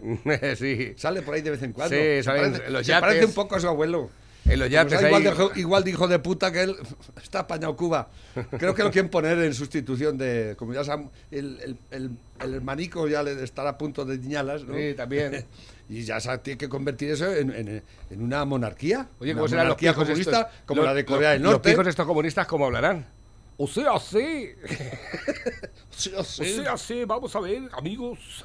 sí. 0.57 0.93
Sale 0.97 1.23
por 1.23 1.35
ahí 1.35 1.43
de 1.43 1.51
vez 1.51 1.63
en 1.65 1.73
cuando. 1.73 1.97
Sí, 1.97 2.23
Se 2.23 2.25
parece, 2.25 2.71
los 2.71 2.87
se 2.87 2.93
parece 3.01 3.25
un 3.25 3.33
poco 3.33 3.57
a 3.57 3.61
su 3.61 3.67
abuelo. 3.67 4.11
En 4.49 4.59
los 4.59 4.71
yates 4.71 5.03
igual, 5.03 5.23
de, 5.23 5.61
igual 5.61 5.85
de 5.85 5.91
hijo 5.91 6.09
de 6.09 6.19
puta 6.19 6.51
que 6.51 6.63
él 6.63 6.77
está 7.23 7.41
apañado 7.41 7.77
Cuba. 7.77 8.09
Creo 8.59 8.75
que 8.75 8.83
lo 8.83 8.91
quieren 8.91 9.11
poner 9.11 9.39
en 9.39 9.53
sustitución 9.55 10.17
de. 10.17 10.55
Como 10.59 10.73
ya 10.75 10.85
saben, 10.85 11.11
el, 11.31 11.59
el, 11.63 11.77
el, 11.91 12.11
el 12.41 12.55
hermanico 12.55 13.07
ya 13.09 13.23
le 13.23 13.43
estará 13.43 13.71
a 13.71 13.79
punto 13.79 14.05
de 14.05 14.17
diñalas, 14.19 14.65
¿no? 14.65 14.75
Sí, 14.75 14.95
también. 14.97 15.45
Y 15.91 16.03
ya 16.03 16.21
se 16.21 16.37
tiene 16.39 16.59
que 16.59 16.69
convertir 16.69 17.13
eso 17.13 17.35
en, 17.35 17.51
en- 17.51 17.83
en 18.11 18.23
una 18.23 18.45
monarquía. 18.45 19.09
Oye, 19.21 19.33
¿cómo 19.33 19.49
serán 19.49 19.69
los 19.69 19.77
monarquía 19.77 19.95
comunista 19.95 20.41
estos? 20.43 20.55
como 20.67 20.83
Los- 20.83 20.87
la 20.91 20.93
de 20.95 21.05
Corea 21.07 21.31
del 21.31 21.41
Norte. 21.43 21.69
Los 21.71 21.75
pijos 21.77 21.87
estos 21.87 22.07
comunistas, 22.07 22.47
¿cómo 22.47 22.67
hablarán? 22.67 23.07
O 23.59 23.66
sea, 23.66 23.99
sí. 23.99 24.51
Sí, 25.90 26.12
O 26.16 26.23
sí. 26.23 26.44
sea, 26.62 26.77
sí, 26.77 27.05
vamos 27.05 27.35
a 27.35 27.40
ver, 27.40 27.62
amigos. 27.73 28.21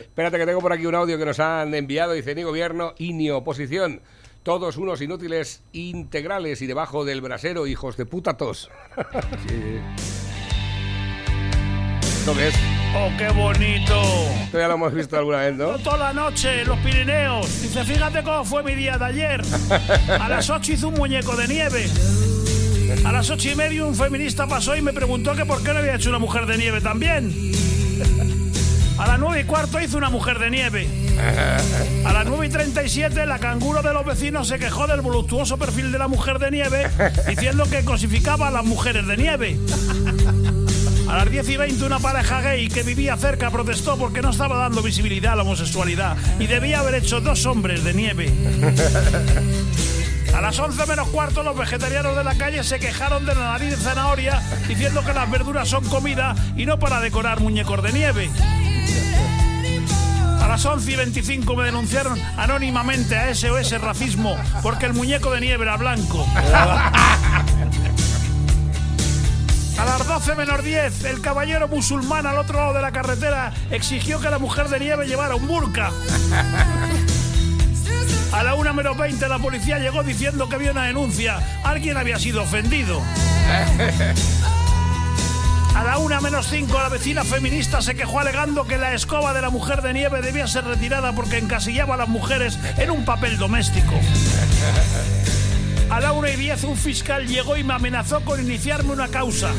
Espérate 0.00 0.38
que 0.38 0.46
tengo 0.46 0.60
por 0.60 0.72
aquí 0.72 0.86
un 0.86 0.94
audio 0.94 1.18
que 1.18 1.24
nos 1.26 1.40
han 1.40 1.74
enviado. 1.74 2.12
Dice, 2.12 2.32
ni 2.36 2.44
gobierno 2.44 2.94
y 2.96 3.12
ni 3.12 3.28
oposición. 3.30 4.02
Todos 4.44 4.76
unos 4.76 5.00
inútiles 5.02 5.62
integrales 5.72 6.62
y 6.62 6.68
debajo 6.68 7.04
del 7.04 7.22
brasero, 7.22 7.66
hijos 7.66 7.96
de 7.96 8.06
puta 8.06 8.36
tos. 8.36 8.70
¿Esto 12.02 12.34
qué 12.34 12.48
es? 12.48 12.54
¡Oh, 12.94 13.10
qué 13.18 13.28
bonito! 13.30 14.00
Esto 14.44 14.58
ya 14.58 14.68
lo 14.68 14.74
hemos 14.74 14.94
visto 14.94 15.16
alguna 15.18 15.38
vez, 15.38 15.56
¿no? 15.56 15.76
Toda 15.82 15.96
la 15.96 16.12
noche 16.12 16.60
en 16.62 16.68
los 16.68 16.78
Pirineos. 16.78 17.62
Dice, 17.62 17.82
fíjate 17.84 18.22
cómo 18.22 18.44
fue 18.44 18.62
mi 18.62 18.76
día 18.76 18.96
de 18.96 19.04
ayer. 19.06 19.42
A 20.20 20.28
las 20.28 20.48
8 20.48 20.72
hizo 20.72 20.88
un 20.88 20.94
muñeco 20.94 21.34
de 21.34 21.48
nieve. 21.48 21.86
A 23.04 23.12
las 23.12 23.30
ocho 23.30 23.50
y 23.50 23.54
media 23.54 23.84
un 23.84 23.94
feminista 23.94 24.46
pasó 24.46 24.76
y 24.76 24.82
me 24.82 24.92
preguntó 24.92 25.34
que 25.34 25.44
por 25.44 25.62
qué 25.62 25.72
no 25.72 25.78
había 25.78 25.94
hecho 25.94 26.10
una 26.10 26.18
mujer 26.18 26.46
de 26.46 26.58
nieve 26.58 26.80
también. 26.80 27.32
A 28.98 29.06
las 29.06 29.18
nueve 29.18 29.40
y 29.40 29.44
cuarto 29.44 29.80
hizo 29.80 29.98
una 29.98 30.10
mujer 30.10 30.38
de 30.38 30.50
nieve. 30.50 30.88
A 32.04 32.12
las 32.12 32.26
9 32.26 32.46
y 32.46 32.50
37 32.50 33.26
la 33.26 33.38
canguro 33.38 33.82
de 33.82 33.92
los 33.92 34.04
vecinos 34.04 34.48
se 34.48 34.58
quejó 34.58 34.86
del 34.86 35.00
voluptuoso 35.00 35.58
perfil 35.58 35.92
de 35.92 35.98
la 35.98 36.08
mujer 36.08 36.38
de 36.38 36.50
nieve 36.50 36.90
diciendo 37.26 37.64
que 37.68 37.84
cosificaba 37.84 38.48
a 38.48 38.50
las 38.50 38.64
mujeres 38.64 39.06
de 39.06 39.16
nieve. 39.16 39.58
A 41.08 41.16
las 41.18 41.30
10 41.30 41.48
y 41.48 41.56
20 41.56 41.84
una 41.84 41.98
pareja 41.98 42.40
gay 42.40 42.68
que 42.68 42.82
vivía 42.82 43.16
cerca 43.16 43.50
protestó 43.50 43.96
porque 43.96 44.22
no 44.22 44.30
estaba 44.30 44.56
dando 44.56 44.82
visibilidad 44.82 45.34
a 45.34 45.36
la 45.36 45.42
homosexualidad 45.42 46.16
y 46.38 46.46
debía 46.46 46.80
haber 46.80 46.96
hecho 46.96 47.20
dos 47.20 47.46
hombres 47.46 47.84
de 47.84 47.94
nieve. 47.94 48.32
A 50.36 50.40
las 50.42 50.58
11 50.58 50.86
menos 50.86 51.08
cuarto, 51.08 51.42
los 51.42 51.56
vegetarianos 51.56 52.14
de 52.14 52.22
la 52.22 52.34
calle 52.34 52.62
se 52.62 52.78
quejaron 52.78 53.24
de 53.24 53.34
la 53.34 53.52
nariz 53.52 53.74
zanahoria, 53.78 54.42
diciendo 54.68 55.02
que 55.02 55.14
las 55.14 55.30
verduras 55.30 55.66
son 55.66 55.82
comida 55.88 56.34
y 56.56 56.66
no 56.66 56.78
para 56.78 57.00
decorar 57.00 57.40
muñecos 57.40 57.82
de 57.82 57.92
nieve. 57.94 58.30
A 60.42 60.46
las 60.46 60.62
11 60.62 60.92
y 60.92 60.96
25 60.96 61.56
me 61.56 61.64
denunciaron 61.64 62.20
anónimamente 62.36 63.16
a 63.16 63.34
SOS 63.34 63.80
Racismo 63.80 64.36
porque 64.62 64.84
el 64.84 64.92
muñeco 64.92 65.30
de 65.30 65.40
nieve 65.40 65.62
era 65.62 65.78
blanco. 65.78 66.26
A 69.78 69.84
las 69.84 70.06
12 70.06 70.34
menos 70.34 70.62
10, 70.62 71.04
el 71.04 71.22
caballero 71.22 71.66
musulmán 71.66 72.26
al 72.26 72.38
otro 72.38 72.58
lado 72.60 72.74
de 72.74 72.82
la 72.82 72.92
carretera 72.92 73.54
exigió 73.70 74.20
que 74.20 74.28
la 74.28 74.38
mujer 74.38 74.68
de 74.68 74.80
nieve 74.80 75.06
llevara 75.06 75.34
un 75.34 75.46
burka. 75.46 75.90
A 78.36 78.42
la 78.42 78.54
1 78.54 78.74
menos 78.74 78.98
20 78.98 79.28
la 79.28 79.38
policía 79.38 79.78
llegó 79.78 80.02
diciendo 80.02 80.46
que 80.46 80.56
había 80.56 80.70
una 80.70 80.84
denuncia. 80.84 81.38
Alguien 81.64 81.96
había 81.96 82.18
sido 82.18 82.42
ofendido. 82.42 83.00
A 85.74 85.82
la 85.82 85.96
1 85.96 86.20
menos 86.20 86.46
5 86.50 86.78
la 86.78 86.90
vecina 86.90 87.24
feminista 87.24 87.80
se 87.80 87.94
quejó 87.94 88.20
alegando 88.20 88.66
que 88.66 88.76
la 88.76 88.92
escoba 88.92 89.32
de 89.32 89.40
la 89.40 89.48
mujer 89.48 89.80
de 89.80 89.94
nieve 89.94 90.20
debía 90.20 90.46
ser 90.46 90.64
retirada 90.64 91.14
porque 91.14 91.38
encasillaba 91.38 91.94
a 91.94 91.96
las 91.96 92.08
mujeres 92.08 92.58
en 92.76 92.90
un 92.90 93.06
papel 93.06 93.38
doméstico. 93.38 93.94
A 95.88 96.00
la 96.00 96.12
1 96.12 96.28
y 96.28 96.36
10 96.36 96.64
un 96.64 96.76
fiscal 96.76 97.26
llegó 97.26 97.56
y 97.56 97.64
me 97.64 97.72
amenazó 97.72 98.20
con 98.20 98.38
iniciarme 98.38 98.92
una 98.92 99.08
causa. 99.08 99.50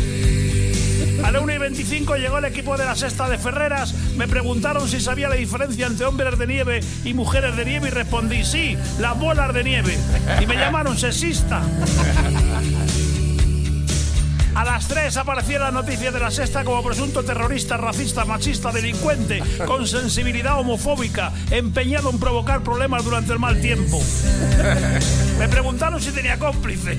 A 1.24 1.32
la 1.32 1.40
1 1.42 1.54
y 1.54 1.58
25 1.58 2.16
llegó 2.16 2.38
el 2.38 2.46
equipo 2.46 2.78
de 2.78 2.86
la 2.86 2.96
sexta 2.96 3.28
de 3.30 3.38
Ferreras. 3.38 3.94
Me 4.16 4.28
preguntaron 4.28 4.88
si 4.88 5.00
sabía 5.00 5.30
la 5.30 5.36
diferencia 5.36 5.88
entre 5.88 6.06
hombres 6.06 6.38
de 6.38 6.48
nieve 6.48 6.80
y 7.04 7.14
mujeres 7.14 7.56
de 7.56 7.66
nieve 7.66 7.88
y 7.88 7.92
respondí 7.92 8.44
sí, 8.44 8.78
las 9.00 9.18
bolas 9.18 9.54
de 9.54 9.64
nieve. 9.64 9.98
Y 10.42 10.46
me 10.46 10.56
llamaron 10.56 10.98
sexista. 10.98 11.62
A 14.58 14.66
las 14.66 14.88
3 14.88 15.16
apareció 15.18 15.60
la 15.60 15.70
noticia 15.70 16.12
de 16.12 16.20
la 16.20 16.32
sexta 16.32 16.64
como 16.64 16.84
presunto 16.84 17.24
terrorista, 17.24 17.78
racista, 17.78 18.26
machista, 18.26 18.72
delincuente, 18.72 19.44
con 19.68 19.86
sensibilidad 19.86 20.60
homofóbica, 20.60 21.32
empeñado 21.52 22.10
en 22.10 22.20
provocar 22.20 22.64
problemas 22.64 23.04
durante 23.04 23.34
el 23.34 23.38
mal 23.38 23.62
tiempo. 23.62 24.02
Me 25.38 25.48
preguntaron 25.48 26.02
si 26.02 26.12
tenía 26.12 26.40
cómplices. 26.40 26.98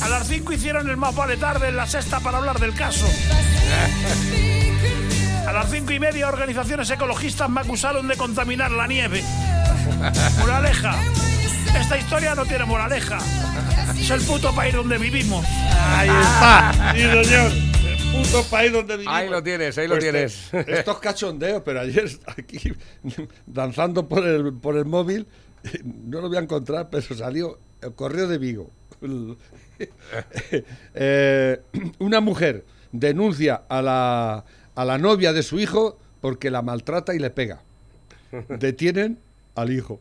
A 0.00 0.08
las 0.08 0.28
5 0.28 0.50
hicieron 0.54 0.88
el 0.88 0.96
más 0.96 1.14
vale 1.14 1.36
tarde 1.36 1.68
en 1.68 1.76
la 1.76 1.86
sexta 1.86 2.20
para 2.20 2.38
hablar 2.38 2.58
del 2.58 2.72
caso. 2.72 3.06
A 5.46 5.52
las 5.52 5.70
cinco 5.70 5.92
y 5.92 6.00
media, 6.00 6.26
organizaciones 6.26 6.90
ecologistas 6.90 7.50
me 7.50 7.60
acusaron 7.60 8.08
de 8.08 8.16
contaminar 8.16 8.70
la 8.70 8.86
nieve. 8.86 9.22
Moraleja. 10.38 10.96
Esta 11.78 11.98
historia 11.98 12.34
no 12.34 12.46
tiene 12.46 12.64
moraleja. 12.64 13.18
Es 14.00 14.10
el 14.10 14.20
puto 14.20 14.54
país 14.54 14.74
donde 14.74 14.98
vivimos. 14.98 15.44
Ahí 15.48 16.08
está. 16.08 16.92
Sí, 16.94 17.00
señor. 17.28 17.52
El 17.52 18.12
puto 18.22 18.42
país 18.44 18.72
donde 18.72 18.94
vivimos. 18.96 19.14
Ahí 19.14 19.28
lo 19.28 19.42
tienes, 19.42 19.76
ahí 19.78 19.88
lo 19.88 19.94
Pues 19.94 20.04
tienes. 20.04 20.48
te- 20.50 20.78
Estos 20.78 20.98
cachondeos, 21.00 21.62
pero 21.64 21.80
ayer 21.80 22.08
aquí 22.26 22.72
danzando 23.46 24.08
por 24.08 24.26
el, 24.26 24.52
por 24.54 24.76
el 24.76 24.84
móvil, 24.84 25.26
no 25.84 26.20
lo 26.20 26.28
voy 26.28 26.36
a 26.36 26.40
encontrar, 26.40 26.88
pero 26.90 27.02
salió 27.14 27.58
el 27.82 27.92
correo 27.94 28.26
de 28.28 28.38
Vigo. 28.38 28.70
Eh, 30.94 31.60
una 31.98 32.22
mujer 32.22 32.64
denuncia 32.92 33.60
a 33.68 33.82
la, 33.82 34.42
a 34.74 34.84
la 34.86 34.96
novia 34.96 35.34
de 35.34 35.42
su 35.42 35.58
hijo 35.60 35.98
porque 36.22 36.50
la 36.50 36.62
maltrata 36.62 37.14
y 37.14 37.18
le 37.18 37.28
pega. 37.28 37.60
Detienen 38.48 39.18
al 39.54 39.70
hijo. 39.70 40.00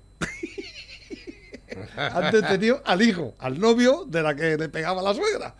Han 1.98 2.32
detenido 2.32 2.82
al 2.86 3.02
hijo, 3.02 3.36
al 3.40 3.60
novio 3.60 4.06
de 4.08 4.22
la 4.24 4.36
que 4.36 4.58
le 4.58 4.70
pegaba 4.70 5.02
la 5.02 5.14
suegra. 5.14 5.56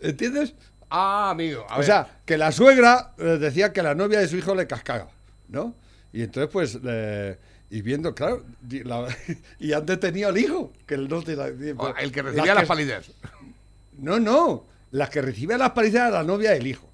¿Entiendes? 0.00 0.54
Ah, 0.90 1.30
amigo. 1.30 1.66
a 1.68 1.74
O 1.74 1.78
ver. 1.78 1.86
sea, 1.86 2.20
que 2.24 2.38
la 2.38 2.50
suegra 2.52 3.12
eh, 3.18 3.24
decía 3.40 3.72
que 3.72 3.82
la 3.82 3.94
novia 3.94 4.20
de 4.20 4.28
su 4.28 4.36
hijo 4.36 4.54
le 4.54 4.66
cascaba, 4.66 5.08
¿no? 5.48 5.74
Y 6.12 6.22
entonces, 6.22 6.50
pues, 6.52 6.78
eh, 6.84 7.36
y 7.70 7.82
viendo, 7.82 8.14
claro, 8.14 8.44
la- 8.70 9.08
y 9.58 9.72
han 9.72 9.84
detenido 9.84 10.28
al 10.30 10.38
hijo, 10.38 10.72
que 10.86 10.94
el 10.94 11.08
no 11.08 11.22
tiene- 11.22 11.74
O 11.76 11.94
el 11.96 12.10
que 12.12 12.22
las 12.22 12.32
recibía 12.32 12.54
las 12.54 12.66
palizas. 12.66 13.10
No, 13.98 14.18
no, 14.18 14.64
las 14.92 15.10
que 15.10 15.20
recibían 15.20 15.58
las 15.58 15.70
palizas 15.72 16.08
era 16.08 16.10
la 16.10 16.22
novia 16.24 16.52
del 16.52 16.66
hijo. 16.66 16.88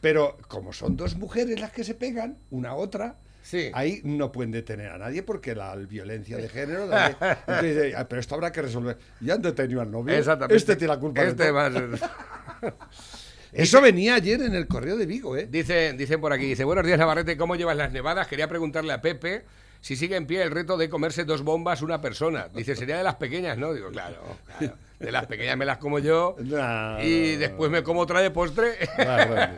Pero 0.00 0.36
como 0.48 0.72
son 0.72 0.96
dos 0.96 1.16
mujeres 1.16 1.60
las 1.60 1.72
que 1.72 1.84
se 1.84 1.94
pegan, 1.94 2.36
una 2.50 2.70
a 2.70 2.74
otra, 2.74 3.16
Sí. 3.50 3.68
ahí 3.74 4.00
no 4.04 4.30
pueden 4.30 4.52
detener 4.52 4.92
a 4.92 4.98
nadie 4.98 5.24
porque 5.24 5.56
la 5.56 5.74
violencia 5.74 6.36
de 6.36 6.48
género... 6.48 6.84
entonces, 7.48 7.94
ah, 7.96 8.06
pero 8.08 8.20
esto 8.20 8.36
habrá 8.36 8.52
que 8.52 8.62
resolver. 8.62 8.96
Y 9.20 9.28
han 9.28 9.42
detenido 9.42 9.80
al 9.80 9.90
novio. 9.90 10.14
Exactamente. 10.14 10.54
Este 10.56 10.76
tiene 10.76 10.94
la 10.94 11.00
culpa 11.00 11.22
de 11.22 11.28
Este 11.30 11.50
más- 11.50 11.72
Eso 13.52 13.80
venía 13.80 14.14
ayer 14.14 14.40
en 14.42 14.54
el 14.54 14.68
correo 14.68 14.96
de 14.96 15.06
Vigo, 15.06 15.36
¿eh? 15.36 15.48
Dicen, 15.50 15.96
dicen 15.96 16.20
por 16.20 16.32
aquí, 16.32 16.44
dice, 16.44 16.62
buenos 16.62 16.86
días 16.86 17.00
Navarrete, 17.00 17.36
¿cómo 17.36 17.56
llevas 17.56 17.76
las 17.76 17.90
nevadas? 17.90 18.28
Quería 18.28 18.46
preguntarle 18.46 18.92
a 18.92 19.00
Pepe 19.00 19.44
si 19.80 19.96
sigue 19.96 20.14
en 20.14 20.26
pie 20.26 20.42
el 20.42 20.52
reto 20.52 20.76
de 20.76 20.88
comerse 20.88 21.24
dos 21.24 21.42
bombas 21.42 21.82
una 21.82 22.00
persona. 22.00 22.46
Dice, 22.54 22.76
sería 22.76 22.98
de 22.98 23.02
las 23.02 23.16
pequeñas, 23.16 23.58
¿no? 23.58 23.74
Digo, 23.74 23.88
claro, 23.90 24.36
claro. 24.58 24.76
De 25.00 25.10
las 25.10 25.26
pequeñas 25.26 25.56
me 25.56 25.64
las 25.64 25.78
como 25.78 25.98
yo 25.98 26.36
No, 26.44 27.02
y 27.02 27.36
después 27.36 27.70
me 27.70 27.82
como 27.82 28.00
otra 28.00 28.20
de 28.20 28.30
postre. 28.30 28.74
Ah, 28.98 29.26
bueno. 29.26 29.54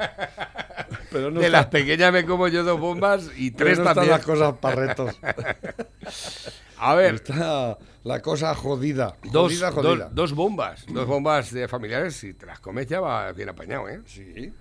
Pero 1.13 1.31
no 1.31 1.41
de 1.41 1.47
está- 1.47 1.59
las 1.59 1.67
pequeñas 1.67 2.13
me 2.13 2.25
como 2.25 2.49
yo 2.49 2.65
dos 2.65 2.81
bombas 2.81 3.31
y 3.37 3.51
pero 3.51 3.65
tres 3.67 3.79
no 3.79 3.83
están 3.85 3.95
también. 3.95 4.17
las 4.17 4.25
cosas 4.27 4.55
para 4.59 4.75
retos. 4.77 5.15
A 6.79 6.95
ver, 6.97 7.15
Está 7.15 7.79
la 8.03 8.21
cosa 8.23 8.55
jodida. 8.57 9.15
dos, 9.31 9.53
Jodida, 9.53 9.71
dos, 9.71 9.85
jodida. 9.85 10.09
dos 10.13 10.33
bombas, 10.33 10.85
dos 10.89 11.07
bombas 11.07 11.53
de 11.53 11.69
familiares, 11.69 12.17
si 12.17 12.35
te 12.35 12.45
las 12.47 12.59
comes 12.59 12.89
ya 12.89 13.01
va 13.01 13.31
bien 13.33 13.49
apañado, 13.51 13.89
¿eh? 13.89 14.01
Sí. 14.05 14.53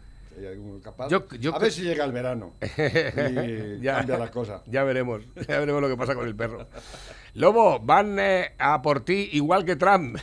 capaz. 0.84 1.10
Yo- 1.10 1.28
yo 1.40 1.56
a 1.56 1.60
ver 1.60 1.72
si 1.72 1.82
llega 1.82 2.06
el 2.06 2.12
verano. 2.12 2.54
Y 2.62 3.84
cambia 3.84 4.18
la 4.20 4.30
cosa. 4.30 4.62
Ya 4.68 4.84
veremos, 4.84 5.24
ya 5.48 5.60
veremos 5.60 5.82
lo 5.82 5.88
que 5.90 5.98
pasa 5.98 6.14
con 6.14 6.28
el 6.28 6.36
perro. 6.36 6.68
Lobo, 7.34 7.80
van 7.80 8.20
eh, 8.20 8.54
a 8.60 8.82
por 8.84 9.00
ti 9.04 9.30
igual 9.34 9.66
que 9.66 9.76
Trump. 9.76 10.18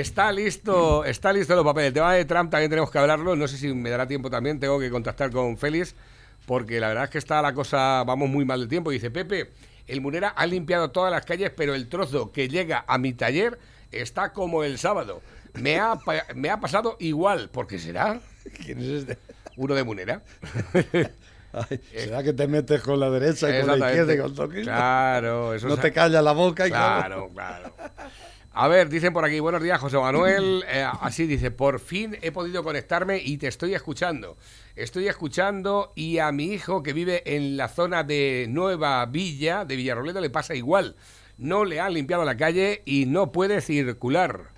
Está 0.00 0.32
listo, 0.32 1.04
está 1.04 1.32
listo 1.32 1.54
los 1.54 1.64
papeles. 1.64 1.88
El 1.88 1.94
tema 1.94 2.14
de 2.14 2.24
Trump 2.24 2.50
también 2.50 2.70
tenemos 2.70 2.90
que 2.90 2.98
hablarlo. 2.98 3.36
No 3.36 3.48
sé 3.48 3.56
si 3.56 3.72
me 3.72 3.90
dará 3.90 4.06
tiempo 4.06 4.30
también. 4.30 4.60
Tengo 4.60 4.78
que 4.78 4.90
contactar 4.90 5.30
con 5.30 5.56
Félix 5.56 5.94
porque 6.46 6.80
la 6.80 6.88
verdad 6.88 7.04
es 7.04 7.10
que 7.10 7.18
está 7.18 7.40
la 7.42 7.54
cosa, 7.54 8.04
vamos 8.04 8.28
muy 8.28 8.44
mal 8.44 8.60
de 8.60 8.66
tiempo. 8.66 8.90
Dice 8.90 9.10
Pepe, 9.10 9.50
el 9.86 10.00
Munera 10.00 10.28
ha 10.28 10.46
limpiado 10.46 10.90
todas 10.90 11.10
las 11.10 11.24
calles, 11.24 11.50
pero 11.56 11.74
el 11.74 11.88
trozo 11.88 12.32
que 12.32 12.48
llega 12.48 12.84
a 12.86 12.98
mi 12.98 13.12
taller 13.12 13.58
está 13.90 14.32
como 14.32 14.64
el 14.64 14.78
sábado. 14.78 15.22
Me 15.54 15.78
ha, 15.78 15.98
me 16.34 16.50
ha 16.50 16.58
pasado 16.58 16.96
igual, 16.98 17.48
porque 17.52 17.78
será 17.78 18.20
¿Quién 18.64 18.78
es 18.80 18.86
este? 18.86 19.18
uno 19.56 19.74
de 19.74 19.84
Munera. 19.84 20.22
Ay, 21.52 21.80
¿Será 21.94 22.24
que 22.24 22.32
te 22.32 22.48
metes 22.48 22.82
con 22.82 22.98
la 22.98 23.08
derecha 23.10 23.48
y 23.48 23.60
con 23.60 23.78
la 23.78 23.86
izquierda 23.86 24.14
y 24.14 24.18
con 24.18 24.34
toques? 24.34 24.64
Claro, 24.64 25.54
eso 25.54 25.68
No 25.68 25.76
te 25.76 25.92
callas 25.92 26.24
la 26.24 26.32
boca 26.32 26.66
y 26.66 26.70
Claro, 26.70 27.30
claro. 27.32 27.72
A 28.56 28.68
ver, 28.68 28.88
dicen 28.88 29.12
por 29.12 29.24
aquí, 29.24 29.40
buenos 29.40 29.60
días, 29.60 29.80
José 29.80 29.98
Manuel. 29.98 30.64
Eh, 30.74 30.86
así 31.00 31.26
dice, 31.26 31.50
por 31.50 31.80
fin 31.80 32.16
he 32.22 32.30
podido 32.30 32.62
conectarme 32.62 33.18
y 33.18 33.36
te 33.36 33.48
estoy 33.48 33.74
escuchando. 33.74 34.36
Estoy 34.76 35.08
escuchando 35.08 35.92
y 35.96 36.18
a 36.18 36.30
mi 36.30 36.44
hijo 36.52 36.84
que 36.84 36.92
vive 36.92 37.22
en 37.34 37.56
la 37.56 37.66
zona 37.66 38.04
de 38.04 38.46
Nueva 38.48 39.04
Villa, 39.06 39.64
de 39.64 39.74
Villarroledo, 39.74 40.20
le 40.20 40.30
pasa 40.30 40.54
igual. 40.54 40.94
No 41.36 41.64
le 41.64 41.80
han 41.80 41.94
limpiado 41.94 42.24
la 42.24 42.36
calle 42.36 42.82
y 42.84 43.06
no 43.06 43.32
puede 43.32 43.60
circular. 43.60 44.50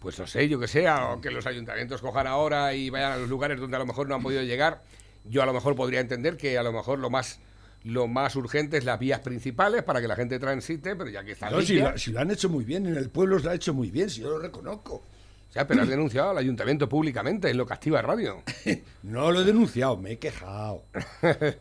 Pues 0.00 0.18
no 0.18 0.26
sé, 0.26 0.48
yo 0.48 0.58
que 0.58 0.66
sé, 0.66 0.90
o 0.90 1.20
que 1.20 1.30
los 1.30 1.46
ayuntamientos 1.46 2.00
cojan 2.00 2.26
ahora 2.26 2.74
y 2.74 2.90
vayan 2.90 3.12
a 3.12 3.16
los 3.18 3.28
lugares 3.28 3.60
donde 3.60 3.76
a 3.76 3.80
lo 3.80 3.86
mejor 3.86 4.08
no 4.08 4.16
han 4.16 4.22
podido 4.22 4.42
llegar. 4.42 4.82
Yo 5.24 5.44
a 5.44 5.46
lo 5.46 5.52
mejor 5.52 5.76
podría 5.76 6.00
entender 6.00 6.36
que 6.36 6.58
a 6.58 6.64
lo 6.64 6.72
mejor 6.72 6.98
lo 6.98 7.08
más 7.08 7.38
lo 7.84 8.06
más 8.08 8.36
urgente 8.36 8.76
es 8.78 8.84
las 8.84 8.98
vías 8.98 9.20
principales 9.20 9.82
para 9.82 10.00
que 10.00 10.08
la 10.08 10.16
gente 10.16 10.38
transite, 10.38 10.94
pero 10.96 11.10
ya 11.10 11.24
que 11.24 11.32
está 11.32 11.50
No, 11.50 11.60
si, 11.60 11.74
limpia- 11.74 11.92
lo, 11.92 11.98
si 11.98 12.12
lo 12.12 12.20
han 12.20 12.30
hecho 12.30 12.48
muy 12.48 12.64
bien, 12.64 12.86
en 12.86 12.96
el 12.96 13.10
pueblo 13.10 13.38
lo 13.38 13.50
ha 13.50 13.54
hecho 13.54 13.74
muy 13.74 13.90
bien, 13.90 14.08
si 14.10 14.20
yo 14.20 14.30
lo 14.30 14.38
reconozco. 14.38 14.94
O 15.50 15.52
sea, 15.52 15.66
pero 15.66 15.82
has 15.82 15.88
denunciado 15.88 16.30
al 16.30 16.38
ayuntamiento 16.38 16.88
públicamente 16.88 17.50
en 17.50 17.58
lo 17.58 17.66
que 17.66 17.74
activa 17.74 18.00
radio. 18.00 18.42
No 19.02 19.30
lo 19.32 19.42
he 19.42 19.44
denunciado, 19.44 19.96
me 19.98 20.12
he 20.12 20.18
quejado. 20.18 20.84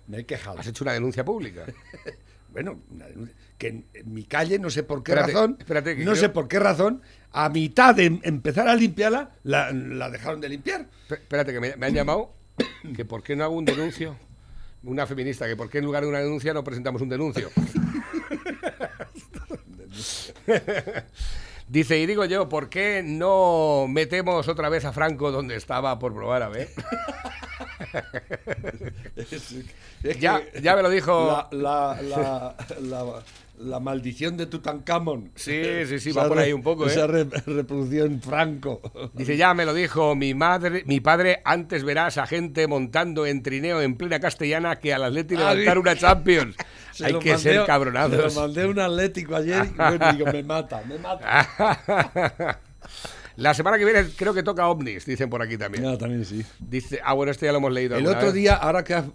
Me 0.07 0.19
he 0.19 0.25
quejado. 0.25 0.59
Has 0.59 0.67
hecho 0.67 0.83
una 0.83 0.93
denuncia 0.93 1.25
pública. 1.25 1.65
Bueno, 2.53 2.77
una 2.93 3.05
denuncia. 3.05 3.33
que 3.57 3.67
en, 3.69 3.85
en 3.93 4.13
mi 4.13 4.25
calle, 4.25 4.59
no 4.59 4.69
sé 4.69 4.83
por 4.83 5.03
qué 5.03 5.13
Espérate, 5.13 5.31
razón, 5.33 5.55
espérate, 5.57 5.95
que 5.95 6.03
no 6.03 6.11
creo- 6.11 6.21
sé 6.21 6.27
por 6.27 6.49
qué 6.49 6.59
razón, 6.59 7.01
a 7.31 7.47
mitad 7.47 7.95
de 7.95 8.03
em- 8.07 8.19
empezar 8.23 8.67
a 8.67 8.75
limpiarla, 8.75 9.31
la, 9.43 9.71
la 9.71 10.09
dejaron 10.09 10.41
de 10.41 10.49
limpiar. 10.49 10.81
Esp- 11.07 11.13
Espérate, 11.13 11.53
que 11.53 11.61
me, 11.61 11.77
me 11.77 11.85
han 11.85 11.93
llamado 11.93 12.33
que 12.93 13.05
por 13.05 13.23
qué 13.23 13.37
no 13.37 13.45
hago 13.45 13.55
un 13.55 13.63
denuncio. 13.63 14.17
Una 14.83 15.05
feminista, 15.05 15.47
que 15.47 15.55
por 15.55 15.69
qué 15.69 15.77
en 15.77 15.85
lugar 15.85 16.03
de 16.03 16.09
una 16.09 16.19
denuncia 16.19 16.53
no 16.53 16.63
presentamos 16.63 17.01
un 17.01 17.09
denuncio. 17.09 17.49
Dice, 21.67 21.99
y 21.99 22.05
digo 22.05 22.25
yo, 22.25 22.49
¿por 22.49 22.67
qué 22.69 23.01
no 23.05 23.85
metemos 23.87 24.47
otra 24.49 24.67
vez 24.67 24.83
a 24.83 24.91
Franco 24.91 25.31
donde 25.31 25.55
estaba 25.55 25.97
por 25.99 26.13
probar 26.13 26.43
a 26.43 26.49
ver? 26.49 26.69
Es 29.15 30.19
Ya, 30.19 30.41
que 30.43 30.61
ya 30.61 30.75
me 30.75 30.81
lo 30.81 30.89
dijo. 30.89 31.47
La, 31.51 31.97
la, 32.01 32.55
la, 32.81 33.23
la, 33.63 33.79
maldición 33.79 34.37
de 34.37 34.45
Tutankamón. 34.47 35.31
Sí, 35.35 35.61
sí, 35.87 35.99
sí, 35.99 36.09
Esa 36.11 36.21
va 36.23 36.27
por 36.27 36.39
ahí 36.39 36.53
un 36.53 36.61
poco, 36.63 36.85
Esa 36.87 37.05
¿eh? 37.05 37.07
re- 37.07 37.23
reproducción 37.45 38.21
franco. 38.21 38.81
Dice, 39.13 39.37
ya 39.37 39.53
me 39.53 39.65
lo 39.65 39.73
dijo 39.73 40.15
mi 40.15 40.33
madre, 40.33 40.83
mi 40.85 40.99
padre, 40.99 41.41
antes 41.45 41.83
verás 41.83 42.17
a 42.17 42.25
gente 42.27 42.67
montando 42.67 43.25
en 43.25 43.41
trineo 43.43 43.81
en 43.81 43.95
plena 43.95 44.19
castellana 44.19 44.79
que 44.79 44.93
al 44.93 45.03
Atleti 45.03 45.35
Ah, 45.35 45.53
levantar 45.53 45.77
una 45.79 45.95
Champions. 45.95 46.55
Se 46.91 47.05
Hay 47.05 47.13
que 47.19 47.31
mandé- 47.33 47.37
ser 47.41 47.53
Se 47.53 47.59
lo 47.59 47.65
cabronados. 47.65 48.35
mandé 48.35 48.63
a 48.63 48.67
un 48.67 48.79
Atlético 48.79 49.35
ayer 49.35 49.65
y 49.65 49.77
bueno, 49.77 50.13
digo, 50.13 50.25
me 50.31 50.43
mata, 50.43 50.81
me 50.87 50.97
mata. 50.99 52.59
La 53.37 53.53
semana 53.53 53.77
que 53.77 53.85
viene 53.85 54.05
creo 54.15 54.33
que 54.33 54.43
toca 54.43 54.67
ovnis, 54.67 55.05
dicen 55.05 55.29
por 55.29 55.41
aquí 55.41 55.57
también. 55.57 55.83
No, 55.83 55.97
también 55.97 56.25
sí. 56.25 56.43
Dice, 56.59 56.99
ah, 57.03 57.13
bueno, 57.13 57.31
este 57.31 57.45
ya 57.45 57.51
lo 57.51 57.59
hemos 57.59 57.71
leído. 57.71 57.95
El 57.95 58.07
otro 58.07 58.27
vez. 58.27 58.33
día, 58.33 58.55
ahora 58.55 58.83
que 58.83 58.93
has 58.93 59.05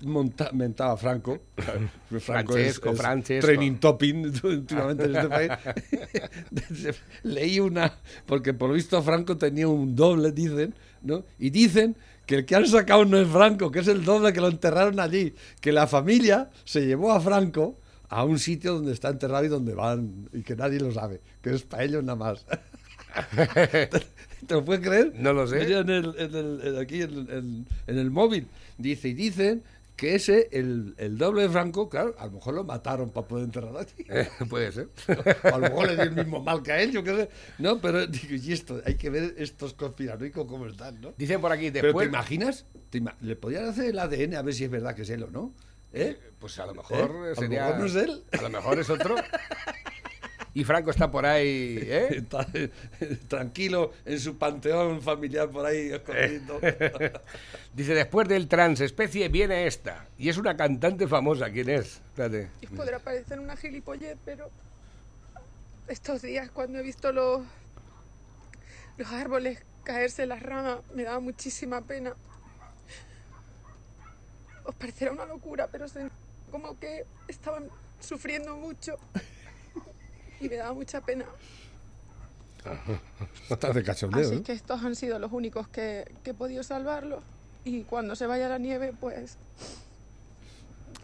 mentado 0.52 0.92
a 0.92 0.96
Franco, 0.96 1.40
Franco 1.56 2.52
Francesco, 2.52 2.94
Francesco. 2.94 3.46
training 3.46 3.76
topping 3.76 4.32
últimamente 4.42 5.04
en 5.04 5.16
este 5.16 5.28
país, 5.28 5.50
leí 7.22 7.60
una, 7.60 7.92
porque 8.26 8.54
por 8.54 8.68
lo 8.68 8.74
visto 8.74 9.02
Franco 9.02 9.36
tenía 9.36 9.68
un 9.68 9.94
doble, 9.94 10.32
dicen, 10.32 10.74
¿no? 11.02 11.24
Y 11.38 11.50
dicen 11.50 11.96
que 12.26 12.36
el 12.36 12.44
que 12.44 12.56
han 12.56 12.66
sacado 12.66 13.04
no 13.04 13.18
es 13.18 13.28
Franco, 13.28 13.70
que 13.70 13.80
es 13.80 13.88
el 13.88 14.04
doble 14.04 14.32
que 14.32 14.40
lo 14.40 14.48
enterraron 14.48 14.98
allí, 14.98 15.34
que 15.60 15.72
la 15.72 15.86
familia 15.86 16.50
se 16.64 16.84
llevó 16.84 17.12
a 17.12 17.20
Franco 17.20 17.78
a 18.08 18.24
un 18.24 18.38
sitio 18.38 18.74
donde 18.74 18.92
está 18.92 19.08
enterrado 19.08 19.44
y 19.44 19.48
donde 19.48 19.74
van, 19.74 20.28
y 20.32 20.42
que 20.42 20.56
nadie 20.56 20.80
lo 20.80 20.92
sabe, 20.92 21.20
que 21.42 21.50
es 21.50 21.62
para 21.62 21.84
ellos 21.84 22.02
nada 22.02 22.16
más. 22.16 22.46
¿Te, 24.46 24.54
lo 24.54 24.64
puedes 24.64 24.86
creer? 24.86 25.12
No 25.16 25.32
lo 25.32 25.46
sé. 25.46 25.62
En 25.62 25.88
el- 25.90 26.14
en 26.18 26.34
el- 26.34 26.78
aquí 26.78 27.02
en, 27.02 27.66
en- 27.88 27.98
el 27.98 28.10
móvil. 28.10 28.46
Dice, 28.78 29.08
y 29.08 29.14
dicen 29.14 29.62
que 29.96 30.14
ese, 30.14 30.48
el, 30.52 30.94
el 30.98 31.16
doble 31.16 31.42
de 31.42 31.48
Franco, 31.48 31.88
claro, 31.88 32.14
a 32.18 32.26
lo 32.26 32.32
mejor 32.32 32.52
lo 32.54 32.64
mataron 32.64 33.08
para 33.10 33.26
poder 33.26 33.44
enterrarlo 33.46 33.78
allí. 33.78 34.04
Eh, 34.10 34.28
puede 34.48 34.70
ser. 34.72 34.88
O 35.44 35.48
a 35.54 35.58
lo 35.58 35.60
mejor 35.60 35.86
le 35.86 35.94
dio 35.94 36.02
el 36.04 36.12
mismo 36.12 36.42
mal 36.42 36.62
que 36.62 36.72
a 36.72 36.82
él, 36.82 36.92
yo 36.92 37.02
qué 37.02 37.16
sé. 37.16 37.30
No, 37.58 37.80
pero 37.80 38.06
digo, 38.06 38.34
y 38.34 38.52
esto, 38.52 38.80
hay 38.84 38.96
que 38.96 39.08
ver 39.08 39.34
estos 39.38 39.72
conspiranoicos 39.72 40.46
cómo 40.46 40.66
están, 40.66 41.00
¿no? 41.00 41.14
Dicen 41.16 41.40
por 41.40 41.50
aquí, 41.50 41.70
Pero 41.70 41.80
¿te 41.80 41.86
después... 41.86 42.08
imaginas? 42.08 42.66
¿Te 42.90 43.00
ima- 43.00 43.14
¿Le 43.22 43.36
podían 43.36 43.64
hacer 43.64 43.86
el 43.86 43.98
ADN 43.98 44.34
a 44.34 44.42
ver 44.42 44.52
si 44.54 44.64
es 44.64 44.70
verdad 44.70 44.94
que 44.94 45.02
es 45.02 45.10
él 45.10 45.22
o 45.22 45.30
no? 45.30 45.54
¿Eh? 45.94 46.18
Pues 46.38 46.58
a 46.58 46.66
lo 46.66 46.72
¿Eh? 46.72 46.76
mejor 46.76 47.10
A 47.10 47.28
lo 47.30 47.34
sería... 47.34 47.64
mejor 47.64 47.80
no 47.80 47.86
es 47.86 47.94
él. 47.94 48.22
A 48.38 48.42
lo 48.42 48.50
mejor 48.50 48.78
es 48.78 48.90
otro. 48.90 49.14
Y 50.56 50.64
Franco 50.64 50.90
está 50.90 51.10
por 51.10 51.26
ahí, 51.26 51.76
¿eh? 51.82 52.08
Está 52.16 52.46
eh, 52.54 52.70
tranquilo 53.28 53.92
en 54.06 54.18
su 54.18 54.38
panteón 54.38 55.02
familiar 55.02 55.50
por 55.50 55.66
ahí 55.66 55.92
escondido. 55.92 56.58
Dice, 57.74 57.92
después 57.92 58.26
del 58.26 58.48
transespecie 58.48 59.28
viene 59.28 59.66
esta. 59.66 60.06
Y 60.16 60.30
es 60.30 60.38
una 60.38 60.56
cantante 60.56 61.06
famosa. 61.06 61.50
¿Quién 61.50 61.68
es? 61.68 61.96
Espérate. 61.96 62.48
Y 62.62 62.68
podrá 62.68 62.98
parecer 62.98 63.38
una 63.38 63.54
gilipollez, 63.54 64.16
pero 64.24 64.48
estos 65.88 66.22
días 66.22 66.48
cuando 66.50 66.78
he 66.78 66.82
visto 66.82 67.12
los, 67.12 67.42
los 68.96 69.12
árboles 69.12 69.58
caerse 69.84 70.24
las 70.24 70.42
ramas, 70.42 70.78
me 70.94 71.02
daba 71.02 71.20
muchísima 71.20 71.82
pena. 71.82 72.14
Os 74.64 74.74
parecerá 74.74 75.12
una 75.12 75.26
locura, 75.26 75.68
pero 75.70 75.86
sentí 75.86 76.14
como 76.50 76.80
que 76.80 77.04
estaban 77.28 77.68
sufriendo 78.00 78.56
mucho 78.56 78.96
y 80.40 80.48
me 80.48 80.56
daba 80.56 80.74
mucha 80.74 81.00
pena. 81.00 81.24
Estás 83.50 83.74
de 83.74 83.82
cachondeo, 83.84 84.26
Así 84.28 84.34
¿eh? 84.36 84.42
que 84.42 84.52
estos 84.52 84.82
han 84.84 84.96
sido 84.96 85.18
los 85.18 85.30
únicos 85.32 85.68
que, 85.68 86.04
que 86.24 86.30
he 86.30 86.34
podido 86.34 86.62
salvarlos. 86.62 87.22
Y 87.64 87.82
cuando 87.82 88.16
se 88.16 88.26
vaya 88.26 88.48
la 88.48 88.58
nieve, 88.58 88.92
pues 88.98 89.36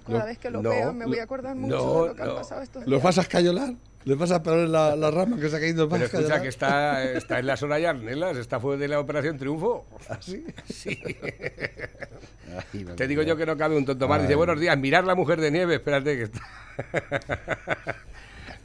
cada 0.06 0.18
Lo- 0.20 0.24
vez 0.26 0.38
que 0.38 0.50
lo 0.50 0.62
no, 0.62 0.70
vea 0.70 0.90
me 0.92 1.06
voy 1.06 1.18
a 1.20 1.22
acordar 1.24 1.54
mucho 1.54 1.76
no, 1.76 2.02
de 2.02 2.08
lo 2.08 2.14
que 2.16 2.22
no. 2.24 2.30
han 2.30 2.36
pasado 2.36 2.62
estos 2.62 2.82
¿Los 2.82 2.90
días. 2.90 3.02
vas 3.02 3.18
a 3.18 3.20
escayolar? 3.22 3.74
¿Les 4.04 4.18
vas 4.18 4.32
a 4.32 4.42
pegar 4.42 4.58
la, 4.68 4.96
la 4.96 5.10
rama 5.12 5.38
que 5.38 5.48
se 5.48 5.56
ha 5.56 5.60
caído? 5.60 5.84
¿Los 5.84 5.92
Pero 5.92 6.04
escucha 6.06 6.22
escayolar? 6.22 6.42
que 6.42 6.48
está, 6.48 7.04
está 7.04 7.38
en 7.38 7.46
la 7.46 7.56
zona 7.56 7.76
de 7.76 7.86
Arnelas, 7.86 8.36
está 8.36 8.58
fue 8.58 8.76
de 8.76 8.88
la 8.88 8.98
Operación 8.98 9.38
Triunfo. 9.38 9.86
¿Ah, 10.10 10.18
sí? 10.20 10.44
Sí. 10.68 10.98
Ay, 12.72 12.84
Te 12.96 13.06
digo 13.06 13.22
yo 13.22 13.36
que 13.36 13.46
no 13.46 13.56
cabe 13.56 13.76
un 13.76 13.84
tonto 13.86 14.08
más. 14.08 14.20
Dice, 14.22 14.34
buenos 14.34 14.58
días, 14.58 14.76
mirar 14.76 15.04
la 15.04 15.14
mujer 15.14 15.40
de 15.40 15.52
nieve, 15.52 15.76
espérate 15.76 16.16
que 16.16 16.22
está. 16.24 16.40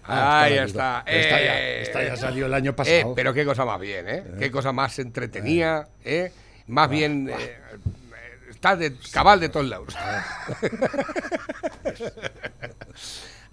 Ah, 0.08 0.44
Ahí 0.44 0.56
la 0.56 0.64
está. 0.64 1.04
Esta 1.06 1.42
ya- 1.44 1.60
eh. 1.62 1.82
esta 1.82 2.04
ya 2.04 2.16
salió 2.16 2.46
el 2.46 2.54
año 2.54 2.72
Eh, 2.72 2.74
pasado. 2.74 3.14
pero 3.16 3.34
qué 3.34 3.46
cosa 3.46 3.66
más 3.66 3.80
bien, 3.80 4.08
¿eh? 4.08 4.24
Qué 4.40 4.50
cosa 4.52 4.72
más 4.72 4.98
entretenida, 5.00 5.90
¿eh? 6.06 6.32
Más 6.68 6.90
bien... 6.90 7.30
eh, 7.30 7.58
está 8.50 8.76
de 8.76 8.94
cabal 9.12 9.40
de 9.40 9.50
todos 9.50 9.68
lados. 9.68 9.96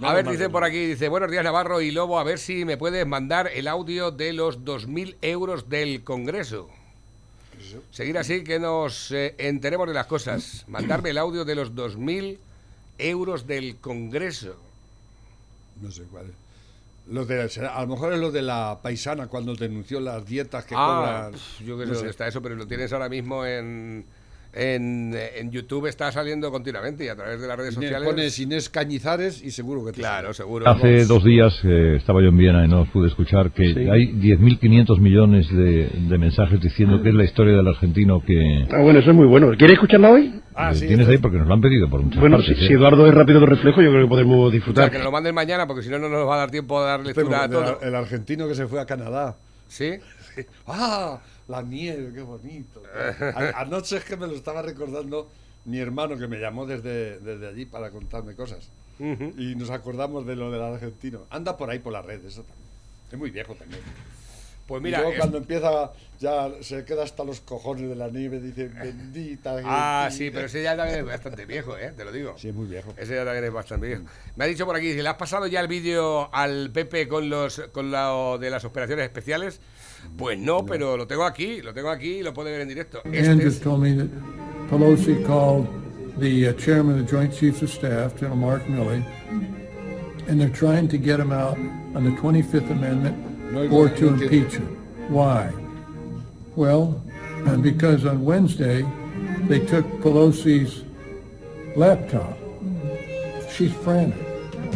A 0.03 0.13
ver, 0.13 0.29
dice 0.29 0.51
por 0.51 0.65
aquí, 0.65 0.87
dice, 0.87 1.09
buenos 1.09 1.31
días 1.31 1.45
Navarro 1.45 1.81
y 1.81 1.91
Lobo, 1.93 2.19
a 2.19 2.25
ver 2.25 2.39
si 2.39 2.65
me 2.65 2.77
puedes 2.77 3.07
mandar 3.07 3.49
el 3.55 3.69
audio 3.69 4.11
de 4.11 4.33
los 4.33 4.61
2.000 4.65 5.17
euros 5.23 5.69
del 5.69 6.03
Congreso. 6.03 6.69
Seguir 7.93 8.19
así 8.19 8.43
que 8.45 8.59
nos 8.59 9.11
eh, 9.13 9.35
enteremos 9.39 9.87
de 9.89 9.95
las 9.95 10.07
cosas. 10.07 10.65
Mandarme 10.69 11.11
el 11.11 11.19
audio 11.19 11.45
de 11.45 11.55
los 11.55 11.73
2.000 11.75 12.39
euros 12.99 13.47
del 13.47 13.77
Congreso. 13.77 14.57
No 15.81 15.91
sé 15.91 16.03
cuál 16.11 16.27
es. 16.27 16.44
Los 17.07 17.29
de, 17.29 17.43
a 17.59 17.81
lo 17.83 17.87
mejor 17.89 18.13
es 18.15 18.19
lo 18.19 18.31
de 18.31 18.41
la 18.43 18.79
paisana 18.83 19.27
cuando 19.27 19.55
denunció 19.55 20.01
las 20.01 20.25
dietas 20.25 20.65
que 20.65 20.75
Ah, 20.77 21.29
cobran. 21.31 21.41
yo 21.67 21.77
sé 21.77 21.87
no 21.87 21.95
sé. 21.95 22.09
está 22.09 22.27
eso, 22.27 22.41
pero 22.41 22.55
lo 22.55 22.67
tienes 22.67 22.93
ahora 22.95 23.09
mismo 23.11 23.45
en, 23.45 24.07
en, 24.55 25.15
en 25.37 25.51
YouTube, 25.51 25.87
está 25.87 26.13
saliendo 26.13 26.51
continuamente 26.51 27.05
y 27.05 27.09
a 27.09 27.17
través 27.17 27.41
de 27.41 27.49
las 27.49 27.57
redes 27.57 27.75
Inés- 27.77 27.83
sociales. 27.89 28.09
Pones 28.09 28.39
Inés 28.39 28.69
Cañizares 28.69 29.43
y 29.43 29.51
seguro 29.51 29.85
que 29.85 29.93
te 29.93 29.99
Claro, 29.99 30.29
sale. 30.29 30.35
seguro. 30.35 30.69
Hace 30.69 31.05
dos 31.07 31.25
días 31.25 31.53
eh, 31.65 31.97
estaba 31.97 32.23
yo 32.23 32.29
en 32.29 32.37
Viena 32.37 32.65
y 32.65 32.69
no 32.69 32.85
pude 32.87 33.09
escuchar 33.09 33.51
que 33.51 33.65
hay 33.91 34.13
10.500 34.13 34.99
millones 35.01 35.49
de, 35.51 35.89
de 36.09 36.19
mensajes 36.19 36.61
diciendo 36.61 37.03
que 37.03 37.09
es 37.09 37.15
la 37.15 37.25
historia 37.25 37.57
del 37.57 37.67
argentino 37.67 38.23
que... 38.25 38.67
Ah, 38.71 38.81
bueno, 38.81 39.01
eso 39.01 39.11
es 39.11 39.17
muy 39.17 39.27
bueno. 39.27 39.49
¿Quieres 39.59 39.75
escucharla 39.75 40.11
hoy? 40.11 40.41
Ah, 40.55 40.71
eh, 40.71 40.75
sí, 40.77 40.87
tienes 40.87 41.09
ahí 41.09 41.19
porque 41.19 41.39
nos 41.39 41.49
lo 41.49 41.55
han 41.55 41.61
pedido 41.61 41.91
por 41.91 42.03
muchas 42.03 42.21
Bueno, 42.21 42.37
partes. 42.37 42.57
si, 42.57 42.65
¿eh? 42.65 42.69
si 42.69 42.75
Eduardo 42.75 43.07
es 43.09 43.15
rápido 43.15 43.41
de 43.41 43.47
reflejo, 43.47 43.83
yo 43.83 43.91
creo 43.91 44.03
que 44.05 44.09
podemos 44.09 44.39
O 44.39 44.51
sea, 44.51 44.55
disfrutar. 44.55 44.91
que 44.91 44.99
nos 44.99 45.05
lo 45.07 45.11
manden 45.13 45.35
mañana 45.35 45.67
porque 45.67 45.83
si 45.83 45.89
no, 45.91 45.99
no 45.99 46.09
nos 46.09 46.29
va 46.29 46.37
a 46.37 46.39
dar 46.39 46.51
tiempo 46.53 46.79
a 46.79 46.85
dar 46.85 47.01
lectura 47.05 47.43
a 47.45 47.49
de 47.49 47.61
la- 47.61 47.65
todo. 47.75 47.81
el 47.83 47.95
argentino 47.97 48.47
que 48.47 48.55
se 48.55 48.69
fue 48.69 48.81
a 48.81 48.87
Canadá. 48.87 49.35
¿Sí? 49.67 49.91
¡Ah! 50.69 51.19
La 51.49 51.63
nieve, 51.63 52.11
qué 52.15 52.23
bonito. 52.23 52.83
A- 53.35 53.61
Anoche 53.61 53.97
es 53.99 54.05
que 54.05 54.17
me 54.17 54.27
lo 54.27 54.35
estaba 54.35 54.63
recordando 54.63 55.31
mi 55.67 55.79
hermano 55.79 56.17
que 56.19 56.27
me 56.27 56.39
llamó 56.39 56.67
desde, 56.67 57.19
desde 57.21 57.49
allí 57.49 57.67
para 57.67 57.91
contarme 57.91 58.35
cosas. 58.35 58.69
Y 59.37 59.55
nos 59.57 59.71
acordamos 59.71 60.25
de 60.27 60.37
lo 60.37 60.51
del 60.51 60.63
argentino. 60.63 61.21
Anda 61.31 61.57
por 61.57 61.69
ahí 61.71 61.81
por 61.81 61.93
la 61.93 62.01
red, 62.03 62.25
eso 62.25 62.43
también. 62.43 62.69
Es 63.13 63.19
muy 63.19 63.31
viejo 63.31 63.55
también. 63.55 63.81
Pues 64.67 64.81
Y 64.81 64.85
mira, 64.85 64.99
luego 64.99 65.13
es- 65.13 65.19
cuando 65.19 65.37
empieza, 65.39 65.93
ya 66.21 66.49
se 66.63 66.85
queda 66.85 67.03
hasta 67.05 67.23
los 67.23 67.41
cojones 67.41 67.87
de 67.89 67.95
la 67.97 68.09
nieve, 68.09 68.41
dice, 68.41 68.69
bendita. 68.83 69.57
Ah, 69.65 70.05
Argentina". 70.07 70.11
sí, 70.11 70.31
pero 70.33 70.47
ese 70.47 70.63
ya 70.63 70.75
también 70.77 71.01
es 71.01 71.05
bastante 71.07 71.45
viejo, 71.45 71.77
¿eh? 71.77 71.93
Te 71.97 72.05
lo 72.05 72.13
digo. 72.13 72.35
Sí, 72.39 72.49
es 72.49 72.55
muy 72.55 72.67
viejo. 72.67 72.95
Ese 72.97 73.15
ya 73.15 73.25
también 73.25 73.45
es 73.45 73.53
bastante 73.53 73.87
viejo. 73.89 74.05
Me 74.37 74.45
ha 74.45 74.47
dicho 74.47 74.65
por 74.65 74.75
aquí, 74.77 74.95
¿le 74.95 75.07
has 75.09 75.17
pasado 75.17 75.47
ya 75.47 75.61
el 75.61 75.69
vídeo 75.69 76.35
al 76.35 76.71
Pepe 76.71 77.07
con 77.09 77.29
los 77.29 77.61
con 77.73 77.91
lo 77.91 78.39
de 78.39 78.49
las 78.51 78.65
operaciones 78.65 79.05
especiales? 79.05 79.61
Pues 80.17 80.39
no, 80.39 80.65
pero 80.65 80.97
lo 80.97 81.07
tengo 81.07 81.25
aquí, 81.25 81.61
lo 81.63 81.75
tengo 81.75 81.91
aquí 81.91 82.17
y 82.19 82.23
lo 82.23 82.33
puede 82.33 82.51
ver 82.53 82.63
en 82.63 82.69
directo. 82.69 83.03
Este 83.05 83.29
Andrew 83.31 83.49
es- 83.49 83.61
told 83.61 83.83
me 83.83 83.95
that 83.95 84.09
Pelosi 84.71 85.23
called 85.27 85.67
the 86.21 86.49
uh, 86.49 86.53
chairman 86.57 87.01
of 87.01 87.07
the 87.07 87.11
Joint 87.17 87.33
Chiefs 87.35 87.63
of 87.63 87.71
Staff, 87.71 88.15
General 88.19 88.37
Mark 88.37 88.63
Milley, 88.67 89.05
and 90.29 90.41
they're 90.41 90.49
trying 90.53 90.89
to 90.89 90.97
get 90.97 91.19
him 91.21 91.33
out 91.33 91.57
on 91.95 92.05
the 92.05 92.11
25th 92.21 92.71
Amendment 92.71 93.17
No, 93.53 93.69
or 93.71 93.89
to 93.89 94.09
impeach 94.09 94.55
him. 94.55 94.77
Why? 95.09 95.51
Well, 96.57 97.01
because 97.63 98.05
on 98.07 98.25
Wednesday 98.25 98.85
they 99.49 99.61
took 99.61 99.85
Pelosi's 100.03 100.83
laptop. 101.77 102.37
She's 103.57 103.73
frantic. 103.85 104.19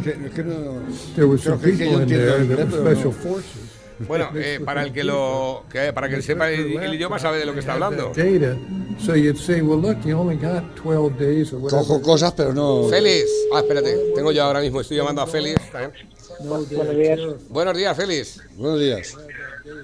Que- 0.02 0.12
es 0.26 0.32
que 0.34 0.44
no- 0.44 0.80
There 1.16 1.26
were 1.26 1.38
some 1.38 1.58
que- 1.60 1.76
que 1.76 1.84
yo 1.84 1.98
people 1.98 2.02
in 2.02 2.08
there 2.08 2.44
that 2.56 2.70
were 2.70 2.80
special 2.94 3.12
forces. 3.12 3.64
Bueno, 4.06 4.28
eh, 4.36 4.60
para 4.64 4.84
el 4.84 4.92
que 4.92 5.02
lo 5.02 5.64
que 5.68 5.92
para 5.92 6.08
que 6.08 6.22
sepa 6.22 6.48
el, 6.52 6.76
el 6.78 6.94
idioma 6.94 7.18
sabe 7.18 7.38
de 7.38 7.46
lo 7.46 7.52
que 7.52 7.58
está 7.60 7.72
hablando. 7.72 8.12
Data, 8.14 8.56
so 8.98 9.16
you'd 9.16 9.36
say, 9.36 9.60
well, 9.60 9.80
look, 9.80 9.98
you 10.04 10.16
only 10.16 10.36
got 10.36 10.62
12 10.76 11.18
days 11.18 11.52
or 11.52 11.58
whatever. 11.58 11.82
Cojo 11.84 12.00
cosas, 12.00 12.32
pero 12.32 12.52
no. 12.54 12.88
Félix. 12.88 13.24
Ah, 13.52 13.58
espérate, 13.58 14.12
tengo 14.14 14.30
yo 14.30 14.44
ahora 14.44 14.60
mismo, 14.60 14.80
estoy 14.80 14.98
llamando 14.98 15.20
a 15.22 15.26
Félix. 15.26 15.60
también. 15.72 15.92
No, 16.40 16.60
Buenos 16.64 16.96
días. 16.96 17.20
Buenos 17.48 17.76
días, 17.76 17.96
Félix. 17.96 18.42
Buenos 18.56 18.80
días. 18.80 19.16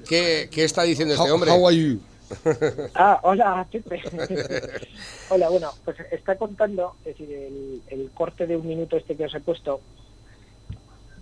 ¿Qué, 0.08 0.48
qué 0.50 0.64
está 0.64 0.82
diciendo 0.84 1.14
este 1.14 1.28
How, 1.28 1.34
hombre? 1.34 1.50
how 1.50 1.66
are 1.68 1.76
you? 1.76 2.00
Ah, 2.94 3.20
hola, 3.22 3.66
Pepe. 3.70 4.00
hola, 5.28 5.48
bueno, 5.50 5.70
pues 5.84 5.96
está 6.10 6.36
contando, 6.36 6.94
es 7.04 7.16
decir, 7.18 7.30
el, 7.32 7.82
el 7.88 8.10
corte 8.12 8.46
de 8.46 8.56
un 8.56 8.66
minuto 8.66 8.96
este 8.96 9.14
que 9.16 9.26
os 9.26 9.34
he 9.34 9.40
puesto, 9.40 9.80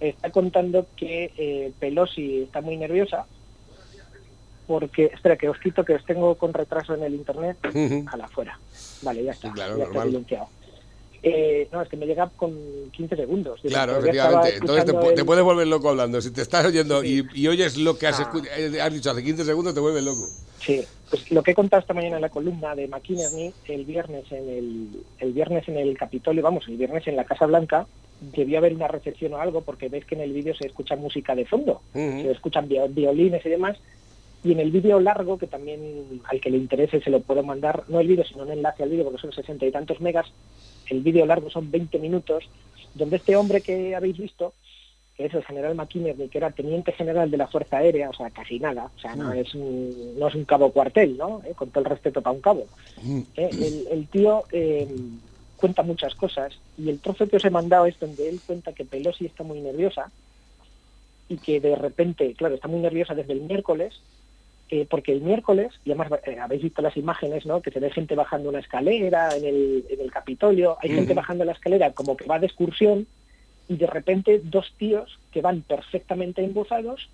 está 0.01 0.31
contando 0.31 0.87
que 0.97 1.33
eh, 1.37 1.73
Pelosi 1.81 2.43
está 2.43 2.61
muy 2.61 2.77
nerviosa 2.77 3.27
porque, 4.67 5.07
espera, 5.07 5.37
que 5.37 5.49
os 5.49 5.59
quito 5.59 5.85
que 5.85 5.95
os 5.95 6.05
tengo 6.05 6.37
con 6.37 6.55
retraso 6.55 6.95
en 6.95 7.03
el 7.03 7.15
internet, 7.15 7.57
a 8.07 8.17
la 8.17 8.29
fuera. 8.29 8.59
Vale, 9.03 9.25
ya 9.25 9.33
está, 9.33 9.49
Sí, 9.49 9.55
claro, 9.55 9.77
ya 9.77 9.85
está 9.85 9.95
normal. 9.95 10.09
silenciado. 10.09 10.47
Eh, 11.25 11.69
no, 11.71 11.81
es 11.83 11.89
que 11.89 11.97
me 11.97 12.07
llega 12.07 12.29
con 12.37 12.53
15 12.91 13.15
segundos. 13.15 13.61
Claro, 13.63 13.93
estaba 13.93 14.01
efectivamente. 14.01 14.57
Entonces 14.57 14.85
te, 15.15 15.21
el- 15.21 15.25
puedes 15.27 15.45
volver 15.45 15.67
loco 15.69 15.89
hablando. 15.91 16.21
Si 16.21 16.33
te 16.33 16.43
estás 16.43 16.65
oyendo 16.67 17.05
y, 17.05 17.25
y 17.35 17.47
oyes 17.47 17.77
lo 17.77 17.97
que 17.97 18.09
has, 18.09 18.19
Ah. 18.21 18.33
eh, 18.59 18.81
has 18.81 18.93
dicho 18.93 19.11
hace 19.11 19.23
15 19.23 19.45
segundos, 19.45 19.73
te 19.73 19.81
vuelves 19.81 20.03
loco. 20.03 20.27
Sí, 20.61 20.81
pues 21.11 21.31
lo 21.31 21.43
que 21.43 21.53
he 21.53 21.55
contado 21.55 21.81
esta 21.81 21.95
mañana 21.95 22.17
en 22.17 22.23
la 22.23 22.29
columna 22.29 22.75
de 22.75 22.89
McKinney 22.89 23.53
el 23.69 23.85
viernes 23.85 24.25
en 24.33 24.49
el, 24.49 24.89
el 25.19 25.33
viernes 25.33 25.69
en 25.69 25.77
el 25.77 25.97
Capitolio, 25.97 26.43
vamos, 26.43 26.65
el 26.69 26.77
viernes 26.77 27.07
en 27.07 27.17
la 27.17 27.25
Casa 27.25 27.47
Blanca, 27.47 27.87
debió 28.21 28.59
haber 28.59 28.75
una 28.75 28.87
recepción 28.89 29.35
o 29.35 29.39
algo 29.39 29.63
porque 29.63 29.89
veis 29.89 30.05
que 30.05 30.15
en 30.15 30.21
el 30.23 30.33
vídeo 30.33 30.55
se 30.55 30.67
escucha 30.67 30.95
música 30.97 31.35
de 31.35 31.45
fondo, 31.47 31.83
se 31.93 32.31
escuchan 32.31 32.69
vi- 32.69 32.79
violines 32.91 33.45
y 33.45 33.49
demás. 33.49 33.77
Y 34.45 34.53
en 34.53 34.61
el 34.61 34.71
vídeo 34.71 34.99
largo, 34.99 35.39
que 35.39 35.47
también 35.47 36.21
al 36.25 36.41
que 36.41 36.51
le 36.51 36.57
interese 36.57 37.01
se 37.01 37.11
lo 37.11 37.21
puedo 37.21 37.43
mandar, 37.43 37.85
no 37.89 38.01
el 38.01 38.09
vídeo, 38.09 38.25
sino 38.25 38.43
un 38.43 38.51
enlace 38.51 38.83
al 38.83 38.91
vídeo, 38.91 39.05
porque 39.05 39.21
son 39.21 39.33
sesenta 39.33 39.67
y 39.67 39.71
tantos 39.71 40.01
megas, 40.01 40.27
el 40.91 41.01
vídeo 41.01 41.25
largo 41.27 41.49
son 41.49 41.71
20 41.71 41.99
minutos, 41.99 42.45
donde 42.95 43.17
este 43.17 43.37
hombre 43.37 43.61
que 43.61 43.95
habéis 43.95 44.19
visto, 44.19 44.55
que 45.17 45.27
es 45.27 45.35
el 45.35 45.45
general 45.45 45.75
McKinney, 45.75 46.29
que 46.29 46.39
era 46.39 46.51
teniente 46.51 46.93
general 46.93 47.31
de 47.31 47.37
la 47.37 47.47
Fuerza 47.47 47.77
Aérea, 47.79 48.11
o 48.11 48.15
sea, 48.15 48.31
casi 48.31 48.59
nada, 48.59 48.91
o 48.97 48.99
sea, 48.99 49.15
no 49.15 49.33
es 49.33 49.55
un, 49.55 50.19
no 50.19 50.27
es 50.29 50.35
un 50.35 50.45
cabo 50.45 50.73
cuartel, 50.73 51.17
¿no? 51.17 51.43
Eh, 51.45 51.55
Con 51.55 51.71
todo 51.71 51.85
el 51.85 51.91
respeto 51.91 52.21
para 52.21 52.35
un 52.35 52.43
cabo. 52.43 52.67
Eh, 53.37 53.51
el, 53.53 53.87
el 53.91 54.09
tío 54.09 54.45
eh, 54.51 54.89
cuenta 55.57 55.83
muchas 55.83 56.15
cosas 56.17 56.59
y 56.77 56.89
el 56.89 56.99
trozo 56.99 57.29
que 57.29 57.37
os 57.37 57.45
he 57.45 57.51
mandado 57.51 57.87
es 57.87 57.99
donde 58.01 58.29
él 58.29 58.41
cuenta 58.45 58.73
que 58.73 58.85
Pelosi 58.85 59.27
está 59.27 59.45
muy 59.45 59.61
nerviosa 59.61 60.11
y 61.29 61.37
que 61.37 61.61
de 61.61 61.77
repente, 61.77 62.35
claro, 62.35 62.57
está 62.57 62.67
muy 62.67 62.81
nerviosa 62.81 63.15
desde 63.15 63.35
el 63.35 63.43
miércoles, 63.43 63.95
eh, 64.75 64.87
porque 64.89 65.13
el 65.13 65.21
miércoles, 65.21 65.71
y 65.85 65.91
además 65.91 66.19
eh, 66.25 66.39
habéis 66.41 66.63
visto 66.63 66.81
las 66.81 66.97
imágenes, 66.97 67.45
¿no? 67.45 67.61
Que 67.61 67.71
se 67.71 67.79
ve 67.79 67.91
gente 67.91 68.15
bajando 68.15 68.49
una 68.49 68.61
escalera 68.61 69.37
en 69.37 69.45
el, 69.45 69.85
en 69.91 70.01
el 70.01 70.11
Capitolio, 70.11 70.79
hay 70.81 70.89
gente 70.89 71.13
bajando 71.13 71.45
la 71.45 71.53
escalera 71.53 71.93
como 71.93 72.17
que 72.17 72.25
va 72.25 72.39
de 72.39 72.47
excursión 72.47 73.07
y 73.69 73.77
de 73.77 73.87
repente 73.87 74.41
dos 74.43 74.73
tíos 74.79 75.19
que 75.31 75.43
van 75.43 75.61
perfectamente 75.61 76.43
embozados, 76.43 77.11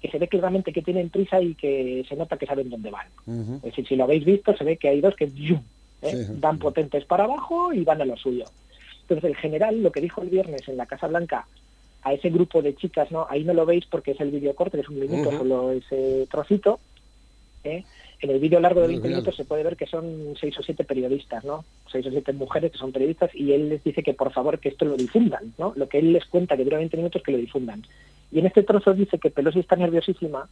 que 0.00 0.08
se 0.08 0.18
ve 0.18 0.28
claramente 0.28 0.72
que 0.72 0.82
tienen 0.82 1.10
prisa 1.10 1.40
y 1.40 1.56
que 1.56 2.06
se 2.08 2.14
nota 2.14 2.36
que 2.36 2.46
saben 2.46 2.70
dónde 2.70 2.92
van. 2.92 3.08
Es 3.56 3.62
decir, 3.62 3.88
si 3.88 3.96
lo 3.96 4.04
habéis 4.04 4.24
visto, 4.24 4.56
se 4.56 4.62
ve 4.62 4.76
que 4.76 4.90
hay 4.90 5.00
dos 5.00 5.16
que 5.16 5.28
¡yum! 5.32 5.62
¿eh? 6.02 6.26
Sí. 6.28 6.32
van 6.36 6.60
potentes 6.60 7.04
para 7.06 7.24
abajo 7.24 7.72
y 7.72 7.82
van 7.82 8.00
a 8.02 8.04
lo 8.04 8.16
suyo. 8.18 8.44
Entonces 9.02 9.24
el 9.24 9.36
general 9.36 9.82
lo 9.82 9.90
que 9.90 10.00
dijo 10.00 10.22
el 10.22 10.28
viernes 10.28 10.68
en 10.68 10.76
la 10.76 10.86
Casa 10.86 11.08
Blanca 11.08 11.48
a 12.02 12.12
ese 12.12 12.30
grupo 12.30 12.62
de 12.62 12.76
chicas, 12.76 13.10
no, 13.10 13.26
ahí 13.28 13.42
no 13.42 13.52
lo 13.52 13.66
veis 13.66 13.84
porque 13.86 14.12
es 14.12 14.20
el 14.20 14.30
vídeo 14.30 14.54
corto, 14.54 14.78
es 14.78 14.88
un 14.88 15.00
minuto 15.00 15.32
solo 15.32 15.72
ese 15.72 16.28
trocito. 16.30 16.78
¿Eh? 17.64 17.84
En 18.20 18.30
el 18.30 18.38
vídeo 18.38 18.60
largo 18.60 18.80
de 18.80 18.88
20 18.88 19.02
Mira. 19.02 19.16
minutos 19.18 19.36
se 19.36 19.44
puede 19.44 19.62
ver 19.62 19.76
que 19.76 19.86
son 19.86 20.34
seis 20.38 20.58
o 20.58 20.62
siete 20.62 20.84
periodistas, 20.84 21.44
¿no? 21.44 21.64
Seis 21.90 22.06
o 22.06 22.10
siete 22.10 22.32
mujeres 22.32 22.72
que 22.72 22.78
son 22.78 22.92
periodistas 22.92 23.34
y 23.34 23.52
él 23.52 23.68
les 23.68 23.82
dice 23.82 24.02
que 24.02 24.14
por 24.14 24.32
favor 24.32 24.58
que 24.58 24.68
esto 24.68 24.84
lo 24.84 24.96
difundan, 24.96 25.54
¿no? 25.58 25.72
Lo 25.76 25.88
que 25.88 25.98
él 25.98 26.12
les 26.12 26.26
cuenta 26.26 26.56
que 26.56 26.64
dura 26.64 26.78
20 26.78 26.96
minutos 26.96 27.22
que 27.22 27.32
lo 27.32 27.38
difundan. 27.38 27.82
Y 28.30 28.38
en 28.38 28.46
este 28.46 28.62
trozo 28.62 28.94
dice 28.94 29.18
que 29.18 29.30
Pelosi 29.30 29.60
está 29.60 29.76
nerviosísima 29.76 30.48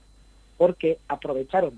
porque 0.56 0.98
aprovecharon 1.08 1.72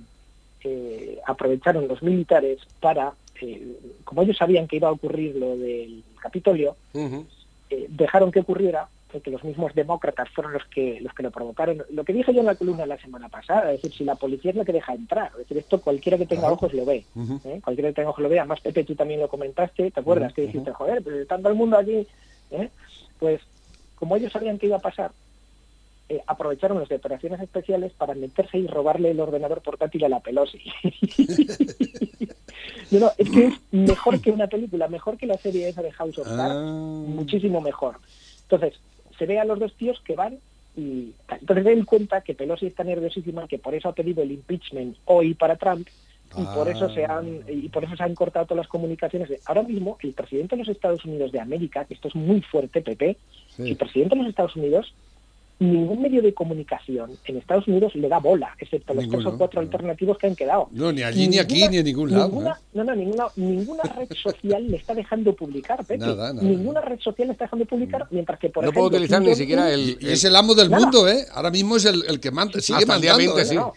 eh, 0.62 1.18
aprovecharon 1.26 1.88
los 1.88 2.02
militares 2.02 2.58
para, 2.80 3.14
eh, 3.40 3.78
como 4.04 4.22
ellos 4.22 4.36
sabían 4.36 4.68
que 4.68 4.76
iba 4.76 4.88
a 4.88 4.92
ocurrir 4.92 5.34
lo 5.36 5.56
del 5.56 6.02
Capitolio, 6.20 6.76
eh, 6.94 7.86
dejaron 7.88 8.30
que 8.30 8.40
ocurriera 8.40 8.88
porque 9.10 9.30
los 9.30 9.44
mismos 9.44 9.74
demócratas 9.74 10.28
fueron 10.30 10.52
los 10.52 10.64
que 10.66 11.00
los 11.00 11.12
que 11.14 11.22
lo 11.22 11.30
provocaron. 11.30 11.84
Lo 11.90 12.04
que 12.04 12.12
dije 12.12 12.32
yo 12.32 12.40
en 12.40 12.46
la 12.46 12.54
columna 12.54 12.86
la 12.86 12.98
semana 12.98 13.28
pasada, 13.28 13.72
es 13.72 13.82
decir, 13.82 13.98
si 13.98 14.04
la 14.04 14.14
policía 14.14 14.50
es 14.50 14.56
la 14.56 14.64
que 14.64 14.72
deja 14.72 14.94
entrar, 14.94 15.30
es 15.32 15.38
decir, 15.38 15.58
esto 15.58 15.80
cualquiera 15.80 16.18
que 16.18 16.26
tenga 16.26 16.50
ojos 16.50 16.72
lo 16.72 16.84
ve. 16.84 17.04
¿eh? 17.44 17.60
cualquiera 17.62 17.90
que 17.90 17.94
tenga 17.94 18.10
ojos 18.10 18.22
lo 18.22 18.28
ve. 18.28 18.38
Además, 18.38 18.60
Pepe, 18.60 18.84
tú 18.84 18.94
también 18.94 19.20
lo 19.20 19.28
comentaste, 19.28 19.90
¿te 19.90 20.00
acuerdas? 20.00 20.32
Que 20.32 20.42
dijiste, 20.42 20.72
joder, 20.72 21.02
pero 21.02 21.26
todo 21.26 21.48
el 21.48 21.54
mundo 21.54 21.78
aquí, 21.78 22.06
¿eh? 22.50 22.68
Pues 23.18 23.40
como 23.96 24.16
ellos 24.16 24.32
sabían 24.32 24.58
que 24.58 24.66
iba 24.66 24.76
a 24.76 24.80
pasar, 24.80 25.12
eh, 26.10 26.20
aprovecharon 26.26 26.80
las 26.80 26.90
operaciones 26.90 27.40
especiales 27.40 27.92
para 27.92 28.14
meterse 28.14 28.58
y 28.58 28.66
robarle 28.66 29.12
el 29.12 29.20
ordenador 29.20 29.62
portátil 29.62 30.04
a 30.04 30.08
la 30.08 30.18
Pelosi. 30.18 30.58
no, 32.90 32.98
no, 32.98 33.12
es 33.16 33.30
que 33.30 33.46
es 33.46 33.54
mejor 33.70 34.20
que 34.20 34.32
una 34.32 34.48
película, 34.48 34.88
mejor 34.88 35.16
que 35.16 35.26
la 35.26 35.36
serie 35.36 35.68
esa 35.68 35.82
de 35.82 35.92
House 35.92 36.18
of 36.18 36.26
Cards, 36.26 36.56
muchísimo 36.56 37.60
mejor. 37.60 38.00
Entonces, 38.42 38.80
se 39.20 39.26
ve 39.26 39.38
a 39.38 39.44
los 39.44 39.58
dos 39.58 39.74
tíos 39.74 40.00
que 40.02 40.16
van 40.16 40.38
y 40.74 41.12
entonces 41.28 41.66
él 41.66 41.84
cuenta 41.84 42.22
que 42.22 42.34
Pelosi 42.34 42.66
está 42.66 42.84
nerviosísima, 42.84 43.46
que 43.46 43.58
por 43.58 43.74
eso 43.74 43.90
ha 43.90 43.94
pedido 43.94 44.22
el 44.22 44.32
impeachment 44.32 44.96
hoy 45.04 45.34
para 45.34 45.56
Trump 45.56 45.86
y 46.38 46.44
por 46.54 46.68
eso 46.68 46.88
se 46.88 47.04
han 47.04 47.42
y 47.46 47.68
por 47.68 47.84
eso 47.84 47.96
se 47.96 48.02
han 48.02 48.14
cortado 48.14 48.46
todas 48.46 48.64
las 48.64 48.68
comunicaciones. 48.68 49.28
Ahora 49.44 49.62
mismo 49.62 49.98
el 50.00 50.14
presidente 50.14 50.56
de 50.56 50.60
los 50.60 50.68
Estados 50.68 51.04
Unidos 51.04 51.32
de 51.32 51.40
América, 51.40 51.84
que 51.84 51.92
esto 51.92 52.08
es 52.08 52.14
muy 52.14 52.40
fuerte, 52.40 52.80
Pepe, 52.80 53.18
el 53.58 53.76
presidente 53.76 54.14
de 54.14 54.22
los 54.22 54.30
Estados 54.30 54.56
Unidos 54.56 54.94
ningún 55.60 56.00
medio 56.02 56.22
de 56.22 56.32
comunicación 56.34 57.12
en 57.26 57.36
Estados 57.36 57.68
Unidos 57.68 57.94
le 57.94 58.08
da 58.08 58.18
bola, 58.18 58.56
excepto 58.58 58.94
los 58.94 59.08
tres 59.08 59.24
o 59.26 59.36
cuatro 59.36 59.60
alternativos 59.60 60.16
que 60.18 60.26
han 60.26 60.34
quedado. 60.34 60.68
No, 60.72 60.90
ni 60.90 61.02
allí, 61.02 61.28
ni 61.28 61.38
aquí, 61.38 61.68
ni 61.68 61.76
en 61.76 61.84
ningún 61.84 62.10
lado, 62.10 62.28
Ninguna, 62.28 62.50
¿eh? 62.52 62.64
No, 62.72 62.84
no, 62.84 62.96
ninguna, 62.96 63.24
ninguna 63.36 63.82
red 63.82 64.08
social 64.22 64.66
le 64.66 64.78
está 64.78 64.94
dejando 64.94 65.36
publicar, 65.36 65.78
Pepe. 65.84 65.98
Nada, 65.98 66.32
nada. 66.32 66.42
Ninguna 66.48 66.80
red 66.80 66.98
social 66.98 67.28
le 67.28 67.32
está 67.32 67.44
dejando 67.44 67.66
publicar, 67.66 68.06
mientras 68.10 68.38
que, 68.40 68.48
por 68.48 68.64
No 68.64 68.70
ejemplo... 68.70 68.88
puedo 68.88 68.96
utilizar 68.96 69.20
ni 69.22 69.34
siquiera 69.34 69.70
el- 69.72 69.98
Y 70.00 70.08
es 70.08 70.24
el 70.24 70.34
amo 70.34 70.54
del 70.54 70.70
Nada. 70.70 70.82
mundo, 70.82 71.06
¿eh? 71.08 71.26
Ahora 71.34 71.50
mismo 71.50 71.76
es 71.76 71.84
el, 71.84 72.04
el 72.08 72.18
que 72.20 72.30
manda, 72.30 72.58
sigue 72.60 72.78
Hasta 72.78 72.92
mandando. 72.94 73.18
20, 73.18 73.40
¿eh? 73.42 73.44
sí. 73.44 73.54
No, 73.54 73.72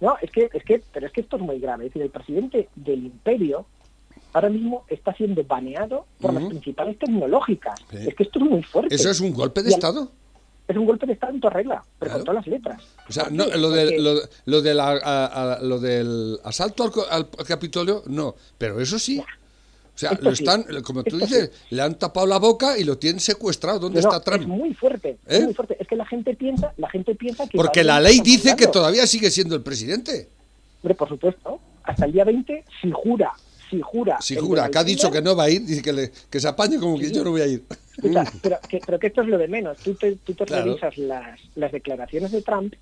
no, 0.00 0.14
es 0.20 0.30
que, 0.30 0.48
es 0.52 0.62
que, 0.64 0.82
pero 0.92 1.06
es 1.06 1.12
que 1.12 1.22
esto 1.22 1.36
es 1.36 1.42
muy 1.42 1.58
grave. 1.58 1.86
Es 1.86 1.90
decir, 1.92 2.02
el 2.02 2.10
presidente 2.10 2.68
del 2.76 3.06
imperio 3.06 3.64
ahora 4.32 4.48
mismo 4.50 4.84
está 4.88 5.12
siendo 5.14 5.42
baneado 5.44 6.04
por 6.20 6.32
las 6.34 6.42
Ujú. 6.42 6.50
principales 6.50 6.98
tecnológicas. 6.98 7.80
Sí. 7.90 7.96
Es 8.06 8.14
que 8.14 8.22
esto 8.22 8.38
es 8.38 8.50
muy 8.50 8.62
fuerte. 8.62 8.94
¿Eso 8.94 9.10
es 9.10 9.20
un 9.20 9.32
golpe 9.32 9.62
de 9.62 9.70
Y 9.70 9.72
al- 9.72 9.78
Estado? 9.78 10.12
Es 10.70 10.76
un 10.76 10.86
golpe 10.86 11.04
de 11.06 11.14
Estado 11.14 11.32
en 11.34 11.40
toda 11.40 11.52
regla, 11.54 11.82
pero 11.98 12.10
Claro. 12.10 12.18
con 12.18 12.24
todas 12.26 12.46
las 12.46 12.46
letras. 12.46 12.82
O 13.08 13.12
sea, 13.12 13.24
¿Por 13.24 13.32
no, 13.32 13.46
lo, 13.56 13.70
de- 13.70 13.98
lo, 13.98 14.20
lo 14.46 14.62
de 14.62 14.74
la- 14.74 14.90
a- 15.02 15.54
a- 15.54 15.60
lo 15.60 15.78
del 15.80 16.38
asalto 16.44 16.84
al, 17.10 17.28
al 17.38 17.44
Capitolio, 17.46 18.02
no. 18.06 18.34
Pero 18.56 18.80
eso 18.80 18.98
sí. 18.98 19.18
O 19.18 19.98
sea, 20.00 20.12
Esto 20.12 20.24
lo 20.30 20.34
sí. 20.36 20.44
están, 20.44 20.64
como 20.82 21.02
tú 21.02 21.16
Esto 21.16 21.26
dices, 21.26 21.50
le 21.70 21.82
han 21.82 21.98
tapado 21.98 22.26
la 22.26 22.38
boca 22.38 22.78
y 22.78 22.84
lo 22.84 22.96
tienen 22.96 23.20
secuestrado. 23.20 23.80
¿Dónde 23.80 24.00
No, 24.00 24.08
está 24.08 24.20
Trump? 24.22 24.42
Es 24.42 24.48
muy 24.48 24.72
fuerte, 24.74 25.10
¿Eh? 25.10 25.16
es 25.26 25.44
muy 25.44 25.54
fuerte. 25.54 25.76
Es 25.78 25.86
que 25.88 25.96
la 25.96 26.06
gente 26.06 26.34
piensa, 26.34 26.72
la 26.78 26.88
gente 26.88 27.14
piensa 27.16 27.46
que 27.48 27.56
Porque 27.58 27.82
la 27.84 28.00
ley 28.00 28.20
dice 28.20 28.54
que 28.56 28.66
todavía 28.68 29.06
sigue 29.06 29.30
siendo 29.30 29.56
el 29.56 29.62
presidente. 29.62 30.28
Hombre, 30.82 30.94
por 30.94 31.08
supuesto, 31.08 31.58
hasta 31.82 32.06
el 32.06 32.12
día 32.12 32.24
20, 32.24 32.64
si 32.80 32.90
jura, 32.92 33.32
si 33.70 33.80
jura. 33.80 34.18
Si 34.20 34.36
jura, 34.36 34.68
que 34.68 34.78
ha 34.78 34.84
dicho 34.84 35.10
que 35.10 35.22
no 35.22 35.36
va 35.36 35.44
a 35.44 35.50
ir, 35.50 35.64
dice 35.64 35.82
que, 35.82 35.92
le- 35.92 36.10
que 36.28 36.40
se 36.40 36.48
apañe 36.48 36.78
como 36.78 36.98
que 36.98 37.10
yo 37.10 37.22
no 37.24 37.30
voy 37.30 37.40
a 37.42 37.46
ir. 37.46 37.62
escucha, 37.96 38.24
pero, 38.42 38.58
que, 38.68 38.80
pero 38.84 38.98
que 38.98 39.06
esto 39.06 39.22
es 39.22 39.28
lo 39.28 39.38
de 39.38 39.48
menos. 39.48 39.78
Tú 39.78 39.94
te, 39.94 40.16
tú 40.16 40.34
te 40.34 40.44
Claro. 40.44 40.64
revisas 40.66 40.96
las, 40.98 41.38
las 41.54 41.70
declaraciones 41.72 42.32
de 42.32 42.42
Trump 42.42 42.74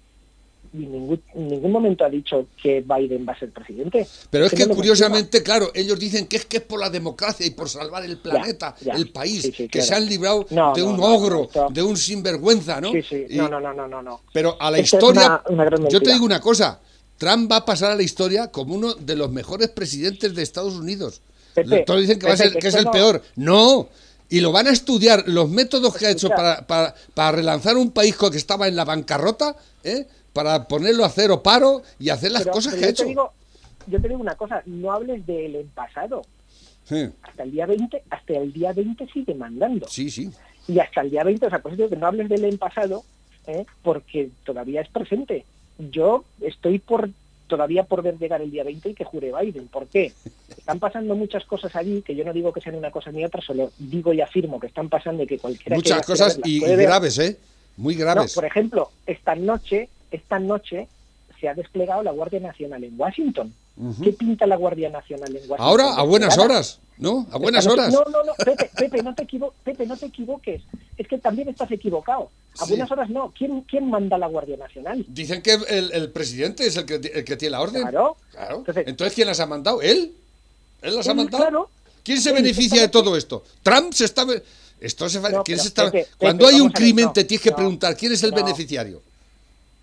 y 0.72 0.78
ningún, 0.78 1.22
en 1.34 1.48
ningún 1.48 1.72
momento 1.72 2.04
ha 2.04 2.10
dicho 2.10 2.48
que 2.62 2.82
Biden 2.86 3.26
va 3.26 3.32
a 3.32 3.38
ser 3.38 3.50
presidente. 3.50 4.06
Pero 4.30 4.44
es 4.46 4.52
no 4.52 4.58
que 4.58 4.66
lo 4.66 4.74
curiosamente, 4.74 5.42
claro, 5.42 5.70
ellos 5.74 5.98
dicen 5.98 6.26
que 6.26 6.36
es 6.36 6.44
que 6.44 6.58
es 6.58 6.62
por 6.62 6.78
la 6.80 6.90
democracia 6.90 7.46
y 7.46 7.50
por 7.50 7.68
salvar 7.70 8.04
el 8.04 8.18
planeta, 8.18 8.74
ya. 8.80 8.94
el 8.94 9.10
país, 9.10 9.42
Sí, 9.42 9.52
sí, 9.52 9.62
que 9.64 9.78
claro. 9.80 9.86
se 9.86 9.94
han 9.94 10.06
librado 10.06 10.46
No, 10.50 10.74
de 10.74 10.82
no, 10.82 10.88
un 10.90 10.96
no, 10.98 11.04
ogro, 11.04 11.42
esto- 11.44 11.68
de 11.70 11.82
un 11.82 11.96
sinvergüenza, 11.96 12.80
¿no? 12.80 12.92
Sí, 12.92 13.02
sí. 13.02 13.24
Y- 13.30 13.36
No, 13.36 13.48
no, 13.48 13.60
no, 13.60 13.72
no, 13.72 13.88
no, 13.88 14.02
no. 14.02 14.20
Pero 14.32 14.56
a 14.60 14.70
la 14.70 14.78
Esto 14.78 14.98
es 14.98 15.02
historia, 15.04 15.42
una- 15.48 15.68
una 15.70 15.88
yo 15.88 16.00
te 16.02 16.12
digo 16.12 16.24
una 16.26 16.40
cosa, 16.40 16.78
Trump 17.18 17.50
va 17.50 17.56
a 17.56 17.64
pasar 17.64 17.90
a 17.90 17.96
la 17.96 18.02
historia 18.02 18.48
como 18.48 18.74
uno 18.74 18.94
de 18.94 19.16
los 19.16 19.30
mejores 19.30 19.68
presidentes 19.68 20.34
de 20.34 20.42
Estados 20.42 20.74
Unidos. 20.74 21.20
Pepe, 21.54 21.82
Todos 21.84 22.00
dicen 22.00 22.18
que, 22.18 22.26
va 22.26 22.34
a 22.34 22.36
ser, 22.36 22.54
que 22.54 22.68
es 22.68 22.74
el 22.74 22.84
no- 22.84 22.90
peor. 22.92 23.22
No. 23.36 23.88
Y 24.30 24.40
lo 24.40 24.52
van 24.52 24.66
a 24.68 24.70
estudiar, 24.70 25.24
los 25.26 25.48
métodos 25.48 25.96
que 25.96 26.06
ha 26.06 26.10
hecho 26.10 26.28
para, 26.28 26.66
para, 26.66 26.94
para 27.14 27.32
relanzar 27.32 27.76
un 27.76 27.90
país 27.90 28.14
que 28.16 28.36
estaba 28.36 28.68
en 28.68 28.76
la 28.76 28.84
bancarrota, 28.84 29.56
¿eh? 29.82 30.06
para 30.34 30.68
ponerlo 30.68 31.04
a 31.04 31.08
cero 31.10 31.42
paro 31.42 31.82
y 31.98 32.10
hacer 32.10 32.32
las 32.32 32.42
Pero- 32.42 32.52
cosas 32.52 32.72
pero 32.74 32.80
que 32.82 32.86
ha 32.86 32.90
hecho. 32.90 33.04
digo- 33.04 33.32
yo 33.86 34.00
te 34.00 34.08
digo 34.08 34.20
una 34.20 34.34
cosa, 34.36 34.62
no 34.66 34.92
hables 34.92 35.26
del 35.26 35.56
en 35.56 35.68
pasado. 35.68 36.22
Sí, 36.84 37.08
Hasta 37.22 37.42
el 37.42 37.50
día 37.50 37.66
20, 37.66 38.02
hasta 38.10 38.32
el 38.34 38.52
día 38.52 38.72
20 38.72 39.06
sigue 39.12 39.34
mandando. 39.34 39.86
sí, 39.88 40.10
sí. 40.10 40.30
y 40.68 40.78
hasta 40.78 41.00
el 41.00 41.10
día 41.10 41.24
20, 41.24 41.46
o 41.46 41.50
sea, 41.50 41.60
por 41.60 41.72
eso 41.72 41.78
digo 41.78 41.88
que 41.90 41.96
no 41.96 42.06
hables 42.06 42.28
del 42.28 42.44
en 42.44 42.58
pasado, 42.58 43.02
¿eh? 43.46 43.64
porque 43.82 44.30
todavía 44.44 44.82
es 44.82 44.88
presente. 44.90 45.44
Yo 45.78 46.24
estoy 46.40 46.78
por 46.78 47.08
todavía 47.46 47.84
por 47.84 48.02
ver 48.02 48.18
llegar 48.18 48.42
el 48.42 48.50
día 48.50 48.62
20 48.64 48.90
y 48.90 48.94
que 48.94 49.04
jure 49.04 49.32
Biden. 49.40 49.68
¿Por 49.68 49.86
qué? 49.86 50.12
Están 50.56 50.78
pasando 50.78 51.14
muchas 51.16 51.44
cosas 51.46 51.74
allí, 51.76 52.02
que 52.02 52.14
yo 52.14 52.24
no 52.24 52.32
digo 52.34 52.52
que 52.52 52.60
sean 52.60 52.74
una 52.74 52.90
cosa 52.90 53.10
ni 53.10 53.24
otra, 53.24 53.40
solo 53.40 53.70
digo 53.78 54.12
y 54.12 54.20
afirmo 54.20 54.60
que 54.60 54.66
están 54.66 54.88
pasando 54.90 55.22
y 55.22 55.26
que 55.26 55.38
cualquiera 55.38 55.76
Muchas 55.76 56.04
cosas 56.04 56.38
y, 56.44 56.60
graves, 56.60 57.18
¿eh? 57.18 57.38
Muy 57.78 57.94
No, 57.94 58.00
graves. 58.00 58.34
por 58.34 58.44
ejemplo, 58.44 58.90
esta 59.06 59.34
noche, 59.34 59.88
esta 60.10 60.38
noche 60.38 60.88
se 61.40 61.48
ha 61.48 61.54
desplegado 61.54 62.02
la 62.02 62.10
Guardia 62.10 62.40
Nacional 62.40 62.84
en 62.84 63.00
Washington. 63.00 63.54
Ujú. 63.76 64.02
¿Qué 64.02 64.12
pinta 64.12 64.44
la 64.46 64.56
Guardia 64.56 64.90
Nacional 64.90 65.28
en 65.28 65.36
Washington? 65.36 65.56
Ahora, 65.60 65.94
a 65.94 66.02
buenas 66.02 66.36
horas, 66.36 66.80
¿no? 66.98 67.26
A 67.30 67.38
buenas 67.38 67.66
horas. 67.66 67.92
No, 67.92 68.04
no, 68.10 68.24
no, 68.24 68.34
Pepe, 68.44 68.68
Pepe, 68.76 69.02
no 69.02 69.14
te, 69.14 69.22
equivo- 69.22 69.54
Pepe, 69.64 69.86
no 69.86 69.96
te 69.96 70.06
equivoques. 70.06 70.60
Es 70.98 71.06
que 71.08 71.16
también 71.18 71.48
estás 71.48 71.70
equivocado. 71.70 72.30
A 72.60 72.64
Sí. 72.64 72.70
buenas 72.70 72.90
horas 72.90 73.08
no. 73.10 73.32
¿Quién, 73.36 73.62
¿Quién 73.62 73.88
manda 73.88 74.18
la 74.18 74.26
Guardia 74.26 74.56
Nacional? 74.56 75.04
Dicen 75.08 75.42
que 75.42 75.54
el, 75.68 75.92
el 75.92 76.10
presidente 76.10 76.66
es 76.66 76.76
el 76.76 76.84
que, 76.84 76.94
el 76.96 77.24
que 77.24 77.36
tiene 77.36 77.52
la 77.52 77.60
orden. 77.60 77.82
Claro. 77.82 78.16
Claro. 78.32 78.56
Entonces- 78.58 78.84
Entonces, 78.88 79.14
¿quién 79.14 79.26
las 79.28 79.40
ha 79.40 79.46
mandado? 79.46 79.80
¿Él? 79.82 80.12
¿Él 80.82 80.94
las 80.96 81.06
ha 81.06 81.12
Él, 81.12 81.16
mandado? 81.16 81.42
Claro. 81.44 81.70
¿Quién 82.02 82.20
se 82.20 82.32
beneficia 82.32 82.80
de 82.82 82.88
todo 82.88 83.16
esto? 83.16 83.44
Trump 83.62 83.92
se 83.92 84.04
está... 84.06 84.26
Esto 84.80 85.08
se, 85.08 85.18
No, 85.20 85.42
¿quién 85.42 85.56
pero, 85.56 85.62
se 85.62 85.68
está- 85.68 85.90
Pepe, 85.90 86.06
Cuando 86.16 86.44
Pepe, 86.46 86.54
hay 86.56 86.60
un 86.60 86.70
crimen 86.70 87.04
no, 87.06 87.12
te 87.12 87.24
tienes 87.24 87.42
que 87.42 87.50
no, 87.50 87.56
preguntar 87.56 87.96
quién 87.96 88.12
es 88.12 88.22
el 88.22 88.30
beneficiario. 88.32 89.02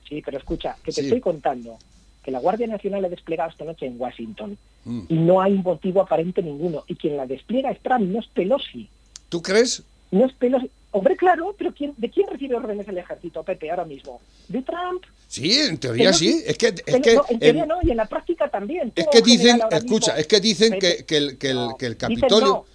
Sí, 0.07 0.21
pero 0.23 0.37
escucha, 0.37 0.75
que 0.83 0.91
te 0.93 1.01
Sí. 1.01 1.07
estoy 1.07 1.19
contando 1.19 1.77
que 2.23 2.31
la 2.31 2.39
Guardia 2.39 2.65
Nacional 2.67 3.03
ha 3.05 3.09
desplegado 3.09 3.49
esta 3.51 3.65
noche 3.65 3.85
en 3.85 3.99
Washington 3.99 4.57
Mm. 4.85 5.01
y 5.09 5.13
no 5.15 5.41
hay 5.41 5.53
motivo 5.53 6.01
aparente 6.01 6.41
ninguno. 6.41 6.83
Y 6.87 6.95
quien 6.95 7.17
la 7.17 7.25
despliega 7.25 7.71
es 7.71 7.79
Trump, 7.81 8.01
no 8.09 8.19
es 8.19 8.27
Pelosi. 8.27 8.87
¿Tú 9.29 9.41
crees? 9.41 9.83
No 10.11 10.25
es 10.25 10.33
Pelosi. 10.33 10.69
Hombre, 10.97 11.17
claro, 11.17 11.53
pero 11.57 11.73
¿quién, 11.73 11.93
¿de 11.97 12.09
quién 12.09 12.25
recibe 12.29 12.55
órdenes 12.55 12.87
el 12.87 12.97
ejército, 12.97 13.43
Pepe, 13.43 13.69
ahora 13.69 13.83
mismo? 13.83 14.21
¿De 14.47 14.61
Trump? 14.61 15.03
Sí, 15.27 15.51
en 15.53 15.77
teoría 15.77 16.13
sí. 16.13 16.41
Es 16.45 16.57
que, 16.57 16.67
es 16.67 17.01
que, 17.01 17.15
no, 17.15 17.25
en 17.27 17.39
teoría 17.39 17.63
en- 17.63 17.67
no, 17.67 17.75
y 17.83 17.91
en 17.91 17.97
la 17.97 18.05
práctica 18.05 18.47
también. 18.49 18.93
es 18.95 19.07
que 19.07 19.21
dicen, 19.21 19.59
escucha, 19.71 20.13
mismo- 20.13 20.19
es 20.21 20.27
que 20.27 20.39
dicen 20.39 20.73
que, 20.79 20.79
Pepe, 20.79 21.05
que 21.05 21.17
el, 21.17 21.37
que 21.37 21.49
el, 21.49 21.55
no, 21.55 21.77
que 21.77 21.85
el 21.87 21.97
Capitolio... 21.97 22.65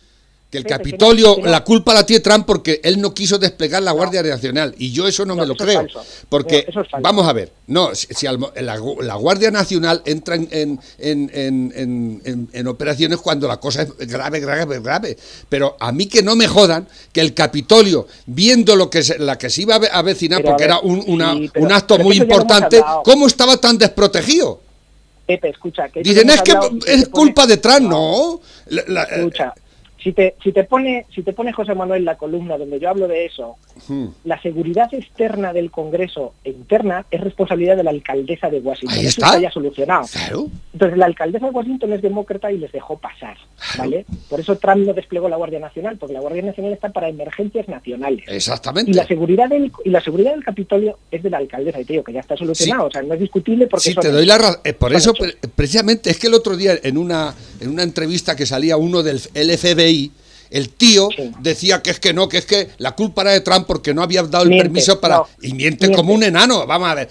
Que 0.51 0.59
el 0.59 0.65
Pepe, 0.65 0.75
que 0.75 0.79
no, 0.79 0.79
Capitolio, 0.99 1.37
que 1.37 1.43
no. 1.43 1.49
la 1.49 1.63
culpa 1.63 1.95
la 1.95 2.05
tiene 2.05 2.19
Trump 2.21 2.45
porque 2.45 2.81
él 2.83 3.01
no 3.01 3.15
quiso 3.15 3.39
desplegar 3.39 3.83
la 3.85 3.93
Guardia 3.93 4.21
Nacional. 4.21 4.75
Y 4.79 4.91
yo 4.91 5.07
eso 5.07 5.25
no, 5.25 5.37
No, 5.37 5.43
me 5.43 5.47
lo 5.47 5.55
creo. 5.55 5.87
Porque, 6.29 6.67
es 6.67 6.75
vamos 7.01 7.29
a 7.29 7.33
ver, 7.33 7.53
no, 7.69 7.95
si, 7.95 8.09
si 8.11 8.27
al 8.27 8.39
mo- 8.39 8.51
la, 8.57 8.77
gu- 8.77 9.01
la 9.01 9.15
Guardia 9.15 9.53
Nacional 9.53 10.03
entra 10.07 10.35
en, 10.35 10.49
en, 10.51 10.81
en, 11.33 12.49
en- 12.53 12.67
operaciones 12.67 13.19
cuando 13.19 13.47
la 13.47 13.59
cosa 13.59 13.83
es 13.83 13.97
grave, 14.09 14.41
grave, 14.41 14.81
grave. 14.81 15.17
Pero 15.49 15.77
a 15.79 15.93
mí 15.93 16.07
que 16.07 16.21
no 16.25 16.35
me 16.35 16.49
jodan 16.49 16.89
que 17.13 17.21
el 17.21 17.33
Capitolio, 17.33 18.09
viendo 18.27 18.75
lo 18.75 18.91
que 18.91 19.05
se, 19.05 19.21
la 19.21 19.39
que 19.39 19.51
se 19.51 19.63
iba 19.63 19.75
a 19.75 19.79
ave- 19.79 19.91
avecinar, 19.93 20.39
Pero 20.43 20.49
a 20.49 20.53
porque 20.57 20.65
ver, 20.65 20.71
era 20.73 20.81
un, 20.81 21.05
una- 21.07 21.33
sí, 21.35 21.49
pero- 21.53 21.65
un 21.67 21.73
acto 21.73 21.97
muy 21.99 22.17
importante. 22.17 22.83
¿cómo 23.05 23.29
estaba 23.29 23.57
tan 23.57 23.79
desprotegido? 23.79 24.61
Pepe, 25.27 25.51
escucha. 25.51 25.89
Que 25.91 26.03
Dicen, 26.03 26.29
es 26.29 26.43
que 26.43 26.55
es 26.89 27.09
culpa 27.09 27.47
de 27.47 27.59
Trump, 27.59 27.83
no. 27.89 28.41
La- 28.67 28.83
la- 28.89 29.03
Escucha, 29.05 29.55
si 30.03 30.13
te, 30.13 30.37
si 30.43 30.53
te 30.53 30.65
pone, 30.65 31.07
si 31.15 31.23
te 31.23 31.33
pone 31.33 31.53
José 31.53 31.75
Manuel 31.75 32.05
la 32.05 32.17
columna 32.17 32.59
donde 32.59 32.81
yo 32.81 32.89
hablo 32.89 33.09
de 33.09 33.27
eso, 33.27 33.59
Hmm. 33.91 34.07
la 34.25 34.41
seguridad 34.41 34.89
externa 34.95 35.53
del 35.53 35.71
Congreso 35.73 36.35
e 36.45 36.51
interna 36.51 37.07
es 37.11 37.21
responsabilidad 37.21 37.77
de 37.77 37.83
la 37.83 37.91
alcaldesa 37.91 38.49
de 38.49 38.61
Washington. 38.61 38.97
Ahí 38.99 39.07
Eso 39.07 39.21
está. 39.25 39.41
ya 39.41 39.51
solucionado. 39.51 40.07
Claro. 40.13 40.47
Entonces 40.73 40.97
la 40.97 41.07
alcaldesa 41.07 41.47
de 41.47 41.51
Washington 41.53 41.93
es 41.95 42.01
demócrata 42.03 42.53
y 42.53 42.59
les 42.59 42.71
dejó 42.71 42.99
pasar, 42.99 43.37
¿vale? 43.77 44.07
Por 44.29 44.39
eso 44.39 44.57
Trump 44.59 44.87
no 44.87 44.93
desplegó 44.95 45.29
la 45.29 45.37
Guardia 45.37 45.59
Nacional, 45.59 45.97
porque 45.99 46.13
la 46.15 46.21
Guardia 46.21 46.43
Nacional 46.43 46.73
está 46.73 46.91
para 46.91 47.09
emergencias 47.09 47.69
nacionales. 47.69 48.25
Exactamente. 48.29 48.93
Y 48.93 48.95
la 48.95 49.07
seguridad 49.07 49.49
del 49.49 49.73
y 49.85 49.91
la 49.91 50.01
seguridad 50.01 50.31
del 50.33 50.45
Capitolio 50.45 50.99
es 51.11 51.23
de 51.25 51.31
la 51.31 51.39
alcaldesa 51.39 51.81
y 51.81 51.85
te 51.85 51.95
digo 51.95 52.05
que 52.05 52.13
ya 52.13 52.21
está 52.21 52.37
solucionado, 52.37 52.87
o 52.87 52.91
sea, 52.93 53.03
no 53.03 53.15
es 53.15 53.21
discutible 53.21 53.67
porque 53.67 53.89
Sí, 53.89 53.93
son 53.95 54.03
te 54.03 54.11
doy 54.13 54.27
la 54.27 54.39
razón. 54.39 54.61
por 54.79 54.91
son 54.93 54.97
eso, 54.97 55.13
pre- 55.15 55.37
precisamente, 55.57 56.11
es 56.11 56.19
que 56.21 56.29
el 56.29 56.35
otro 56.35 56.57
día 56.57 56.75
en 56.83 56.97
una, 56.97 57.35
en 57.61 57.71
una 57.71 57.83
entrevista 57.83 58.37
que 58.37 58.47
salía 58.47 58.77
uno 58.77 59.03
del 59.03 59.19
FBI, 59.19 60.13
el 60.51 60.69
tío 60.71 61.09
decía 61.39 61.81
que 61.81 61.91
es 61.91 62.01
que 62.01 62.13
no, 62.13 62.29
que 62.29 62.39
es 62.39 62.45
que 62.47 62.71
la 62.79 62.97
culpa 62.97 63.23
era 63.23 63.31
de 63.31 63.41
Trump 63.41 63.67
porque 63.69 63.95
no 63.95 64.03
había 64.03 64.23
dado 64.25 64.43
el 64.43 64.49
Miente, 64.51 64.65
permiso 64.65 65.01
para... 65.01 65.19
no, 65.19 65.29
y 65.41 65.53
miente, 65.53 65.87
miente. 65.87 65.93
como 65.97 66.13
un 66.13 66.23
enano. 66.25 66.67
Vamos 66.67 66.89
a 66.89 66.95
ver. 66.97 67.09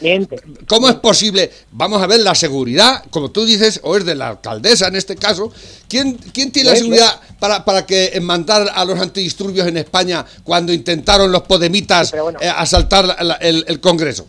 ¿Cómo 0.68 0.90
es 0.90 0.96
posible? 0.96 1.50
Vamos 1.72 2.02
a 2.04 2.08
ver 2.08 2.20
la 2.20 2.36
seguridad, 2.36 3.04
como 3.10 3.32
tú 3.32 3.46
dices, 3.46 3.80
o 3.84 3.96
es 3.96 4.04
de 4.06 4.16
la 4.16 4.28
alcaldesa 4.28 4.88
en 4.90 4.98
este 4.98 5.16
caso. 5.16 5.52
¿Quién, 5.88 6.16
quién 6.34 6.52
tiene 6.52 6.72
la 6.72 6.76
seguridad 6.76 7.20
para, 7.40 7.64
para 7.64 7.86
que 7.86 8.20
mandar 8.22 8.70
a 8.76 8.84
los 8.84 9.00
antidisturbios 9.00 9.68
en 9.68 9.78
España 9.78 10.26
cuando 10.44 10.74
intentaron 10.74 11.32
los 11.32 11.44
podemitas 11.44 12.14
eh, 12.42 12.50
asaltar 12.50 13.06
la- 13.06 13.24
la- 13.24 13.36
el, 13.36 13.64
el 13.68 13.80
Congreso? 13.80 14.28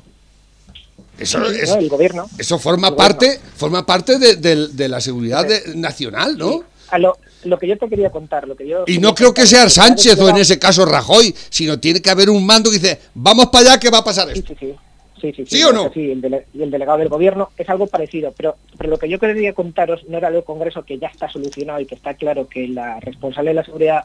Eso, 1.19 1.45
es- 1.51 1.69
no, 1.69 1.77
el 1.77 1.89
gobierno. 1.91 2.31
eso 2.39 2.59
forma 2.59 2.89
El 2.89 2.95
parte, 2.95 3.41
forma 3.57 3.85
parte 3.85 4.19
de, 4.19 4.37
de- 4.37 4.69
de 4.69 4.89
la 4.89 5.01
seguridad 5.03 5.45
de- 5.45 5.75
nacional, 5.75 6.39
¿no? 6.39 6.65
A 6.91 6.99
lo, 6.99 7.17
lo 7.45 7.59
que 7.59 7.69
yo 7.69 7.79
te 7.79 7.89
quería 7.89 8.11
contar, 8.11 8.47
lo 8.49 8.57
que 8.57 8.67
yo 8.67 8.85
Y 8.87 8.99
no 8.99 9.15
creo 9.15 9.33
que 9.33 9.47
sea 9.47 9.69
Sánchez 9.69 10.19
o 10.19 10.29
en 10.29 10.37
ese 10.39 10.59
caso 10.59 10.85
Rajoy, 10.85 11.35
sino 11.49 11.79
tiene 11.79 12.01
que 12.03 12.11
haber 12.11 12.31
un 12.31 12.45
mando 12.45 12.71
que 12.71 12.79
dice, 12.79 12.99
vamos 13.15 13.47
para 13.47 13.71
allá 13.73 13.81
que 13.81 13.91
va 13.91 13.99
a 13.99 14.05
pasar 14.05 14.29
esto. 14.31 14.55
Sí, 14.59 14.75
sí, 15.21 15.33
sí, 15.33 15.33
sí, 15.37 15.57
¿Sí 15.59 15.63
o 15.65 15.73
no? 15.73 15.91
Sí, 15.93 16.11
el, 16.11 16.21
dele- 16.21 16.47
y 16.53 16.63
el 16.63 16.71
delegado 16.71 16.99
del 16.99 17.09
gobierno 17.09 17.51
es 17.57 17.69
algo 17.69 17.87
parecido, 17.87 18.33
pero, 18.37 18.57
pero 18.77 18.91
lo 18.91 18.99
que 18.99 19.09
yo 19.09 19.19
quería 19.19 19.53
contaros 19.53 20.01
no 20.09 20.19
era 20.19 20.31
lo 20.31 20.37
del 20.37 20.45
Congreso, 20.45 20.83
que 20.85 20.99
ya 20.99 21.09
está 21.09 21.29
solucionado 21.31 21.81
y 21.81 21.87
que 21.87 21.95
está 21.95 22.15
claro 22.15 22.49
que 22.49 22.67
la 22.69 22.99
responsable 23.01 23.51
de 23.51 23.55
la 23.55 23.65
seguridad 23.65 24.05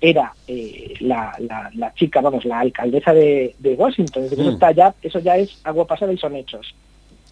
era 0.00 0.32
eh, 0.48 0.94
la, 1.00 1.34
la- 1.38 1.70
la 1.74 1.94
chica, 1.94 2.20
vamos, 2.20 2.44
la 2.44 2.60
alcaldesa 2.60 3.12
de, 3.14 3.54
de 3.58 3.74
Washington. 3.74 4.24
Decir, 4.24 4.40
Eso, 4.40 4.50
Mm. 4.50 4.54
está 4.54 4.72
ya, 4.72 4.94
eso 5.02 5.18
ya 5.20 5.36
es 5.36 5.50
agua 5.64 5.86
pasada 5.86 6.12
y 6.12 6.18
son 6.18 6.36
hechos. 6.36 6.74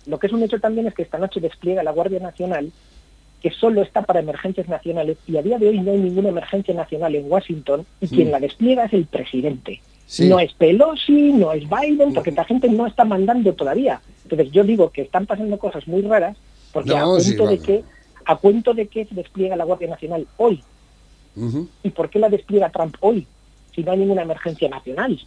Lo 0.06 0.18
que 0.18 0.26
es 0.28 0.32
un 0.32 0.42
hecho 0.42 0.58
también 0.58 0.86
es 0.86 0.94
que 0.94 1.02
esta 1.02 1.18
noche 1.18 1.40
despliega 1.40 1.82
la 1.82 1.90
Guardia 1.92 2.20
Nacional, 2.20 2.72
que 3.40 3.50
solo 3.50 3.82
está 3.82 4.02
para 4.02 4.20
emergencias 4.20 4.68
nacionales, 4.68 5.16
y 5.26 5.36
a 5.36 5.42
día 5.42 5.58
de 5.58 5.68
hoy 5.68 5.80
no 5.80 5.92
hay 5.92 5.98
ninguna 5.98 6.28
emergencia 6.28 6.74
nacional 6.74 7.14
en 7.14 7.30
Washington, 7.30 7.86
y 8.00 8.08
quien 8.08 8.30
la 8.30 8.38
despliega 8.38 8.84
es 8.84 8.92
el 8.92 9.06
presidente. 9.06 9.80
Sí. 10.06 10.28
No 10.28 10.40
es 10.40 10.52
Pelosi, 10.54 11.32
no 11.32 11.52
es 11.52 11.64
Biden, 11.68 12.12
porque 12.12 12.30
esta 12.30 12.44
gente 12.44 12.68
no 12.68 12.86
está 12.86 13.04
mandando 13.04 13.52
todavía. 13.54 14.00
Entonces 14.24 14.50
yo 14.50 14.64
digo 14.64 14.90
que 14.90 15.02
están 15.02 15.26
pasando 15.26 15.58
cosas 15.58 15.86
muy 15.86 16.02
raras, 16.02 16.36
porque 16.72 16.90
No, 16.90 17.16
a 17.16 17.20
sí, 17.20 17.36
cuento 17.36 17.50
de 17.50 17.58
que 17.58 17.84
a 18.26 18.36
cuento 18.36 18.74
de 18.74 18.86
que 18.88 19.06
se 19.06 19.14
despliega 19.14 19.56
la 19.56 19.64
Guardia 19.64 19.88
Nacional 19.88 20.26
hoy, 20.36 20.62
y 21.82 21.90
por 21.90 22.10
qué 22.10 22.18
la 22.18 22.28
despliega 22.28 22.70
Trump 22.70 22.96
hoy, 23.00 23.26
si 23.74 23.82
no 23.82 23.92
hay 23.92 23.98
ninguna 23.98 24.22
emergencia 24.22 24.68
nacional. 24.68 25.18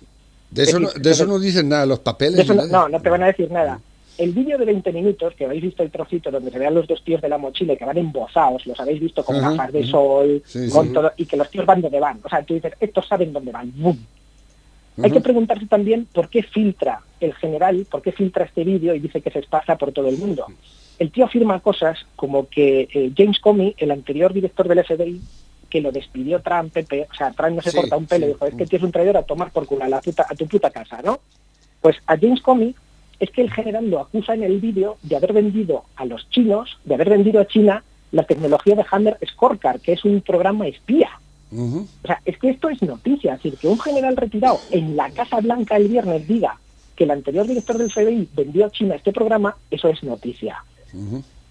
De 0.52 0.64
eso, 0.64 0.78
Es 0.78 0.84
no, 0.84 0.90
de 0.92 1.12
eso 1.12 1.26
no 1.26 1.40
dicen 1.40 1.70
nada 1.70 1.86
los 1.86 2.00
papeles. 2.00 2.36
De 2.36 2.44
eso 2.44 2.54
no, 2.54 2.68
no, 2.68 2.90
no 2.90 3.02
te 3.02 3.10
van 3.10 3.24
a 3.24 3.28
decir 3.28 3.50
nada. 3.50 3.80
El 4.18 4.32
vídeo 4.32 4.58
de 4.60 4.66
20 4.66 4.92
minutos, 4.94 5.34
que 5.36 5.46
habéis 5.46 5.64
visto 5.64 5.82
el 5.82 5.90
trocito 5.90 6.30
donde 6.30 6.52
se 6.52 6.60
vean 6.60 6.76
los 6.76 6.88
dos 6.88 7.04
tíos 7.04 7.20
de 7.22 7.30
la 7.30 7.38
mochila 7.40 7.74
y 7.74 7.78
que 7.78 7.86
van 7.86 7.98
embozados, 7.98 8.66
los 8.68 8.80
habéis 8.80 9.00
visto 9.00 9.24
con 9.26 9.40
gafas 9.42 9.72
de 9.74 9.86
sol, 9.88 10.42
Sí, 10.46 10.70
con 10.70 10.88
sí. 10.88 10.94
todo, 10.94 11.12
y 11.18 11.26
que 11.26 11.36
los 11.38 11.50
tíos 11.50 11.66
van 11.66 11.82
donde 11.82 12.00
van. 12.00 12.20
O 12.24 12.30
sea, 12.30 12.44
tú 12.44 12.54
dices, 12.54 12.74
estos 12.80 13.08
saben 13.08 13.34
dónde 13.34 13.52
van. 13.52 13.72
¡Bum! 13.76 13.98
Hay 15.02 15.10
que 15.10 15.22
preguntarse 15.22 15.66
también 15.66 16.06
por 16.14 16.30
qué 16.30 16.44
filtra 16.44 17.02
el 17.20 17.34
general, 17.34 17.88
por 17.90 18.04
qué 18.04 18.12
filtra 18.12 18.46
este 18.46 18.64
vídeo 18.64 18.94
y 18.94 19.00
dice 19.00 19.22
que 19.22 19.32
se 19.32 19.40
esparza 19.40 19.76
por 19.76 19.92
todo 19.92 20.08
el 20.08 20.18
mundo. 20.20 20.46
El 21.00 21.10
tío 21.12 21.26
afirma 21.26 21.60
cosas 21.62 21.98
como 22.16 22.48
que 22.48 22.88
eh, 22.94 23.12
James 23.18 23.40
Comey, 23.40 23.74
el 23.80 23.90
anterior 23.90 24.32
director 24.32 24.68
del 24.68 24.84
FBI, 24.86 25.20
que 25.72 25.82
lo 25.82 25.92
despidió 25.92 26.40
Trump, 26.44 26.72
Pepe, 26.72 27.08
o 27.12 27.16
sea, 27.16 27.32
Trump 27.32 27.56
no 27.56 27.62
se 27.64 27.72
Sí, 27.72 27.78
corta 27.78 27.98
un 27.98 28.06
pelo, 28.06 28.28
sí. 28.28 28.34
dijo, 28.34 28.46
es 28.46 28.54
que 28.54 28.64
el 28.64 28.70
tío 28.70 28.78
es 28.78 28.84
un 28.84 28.92
traidor 28.92 29.18
a 29.18 29.24
tomar 29.24 29.50
por 29.52 29.66
culo 29.66 29.84
a, 29.86 29.90
la 29.90 30.00
puta- 30.02 30.28
a 30.30 30.36
tu 30.36 30.46
puta 30.46 30.70
casa, 30.70 31.02
¿no? 31.04 31.20
Pues 31.82 31.98
a 32.06 32.16
James 32.16 32.42
Comey 32.44 32.76
es 33.24 33.32
que 33.32 33.42
el 33.42 33.52
general 33.52 33.90
lo 33.90 34.02
acusa 34.02 34.34
en 34.34 34.44
el 34.44 34.60
vídeo 34.60 34.98
de 35.02 35.16
haber 35.16 35.32
vendido 35.32 35.86
a 35.96 36.04
los 36.04 36.30
chinos, 36.30 36.78
de 36.84 36.96
haber 36.96 37.10
vendido 37.10 37.40
a 37.40 37.48
China 37.48 37.84
la 38.12 38.24
tecnología 38.24 38.76
de 38.76 38.84
Hammer 38.92 39.18
Scorecard, 39.26 39.80
que 39.80 39.94
es 39.94 40.04
un 40.04 40.20
programa 40.22 40.68
espía. 40.68 41.10
O 41.56 41.86
sea, 42.06 42.20
es 42.26 42.38
que 42.38 42.50
esto 42.50 42.68
es 42.70 42.82
noticia. 42.82 43.36
Es 43.36 43.44
decir, 43.44 43.58
que 43.58 43.68
un 43.68 43.80
general 43.80 44.18
retirado 44.18 44.60
en 44.72 44.98
la 44.98 45.10
Casa 45.12 45.40
Blanca 45.40 45.78
el 45.78 45.88
viernes 45.88 46.28
diga 46.28 46.58
que 46.98 47.06
el 47.06 47.12
anterior 47.12 47.48
director 47.48 47.78
del 47.78 47.92
FBI 47.92 48.28
vendió 48.36 48.66
a 48.66 48.72
China 48.72 48.96
este 48.96 49.14
programa, 49.14 49.56
eso 49.72 49.88
es 49.88 50.04
noticia. 50.04 50.62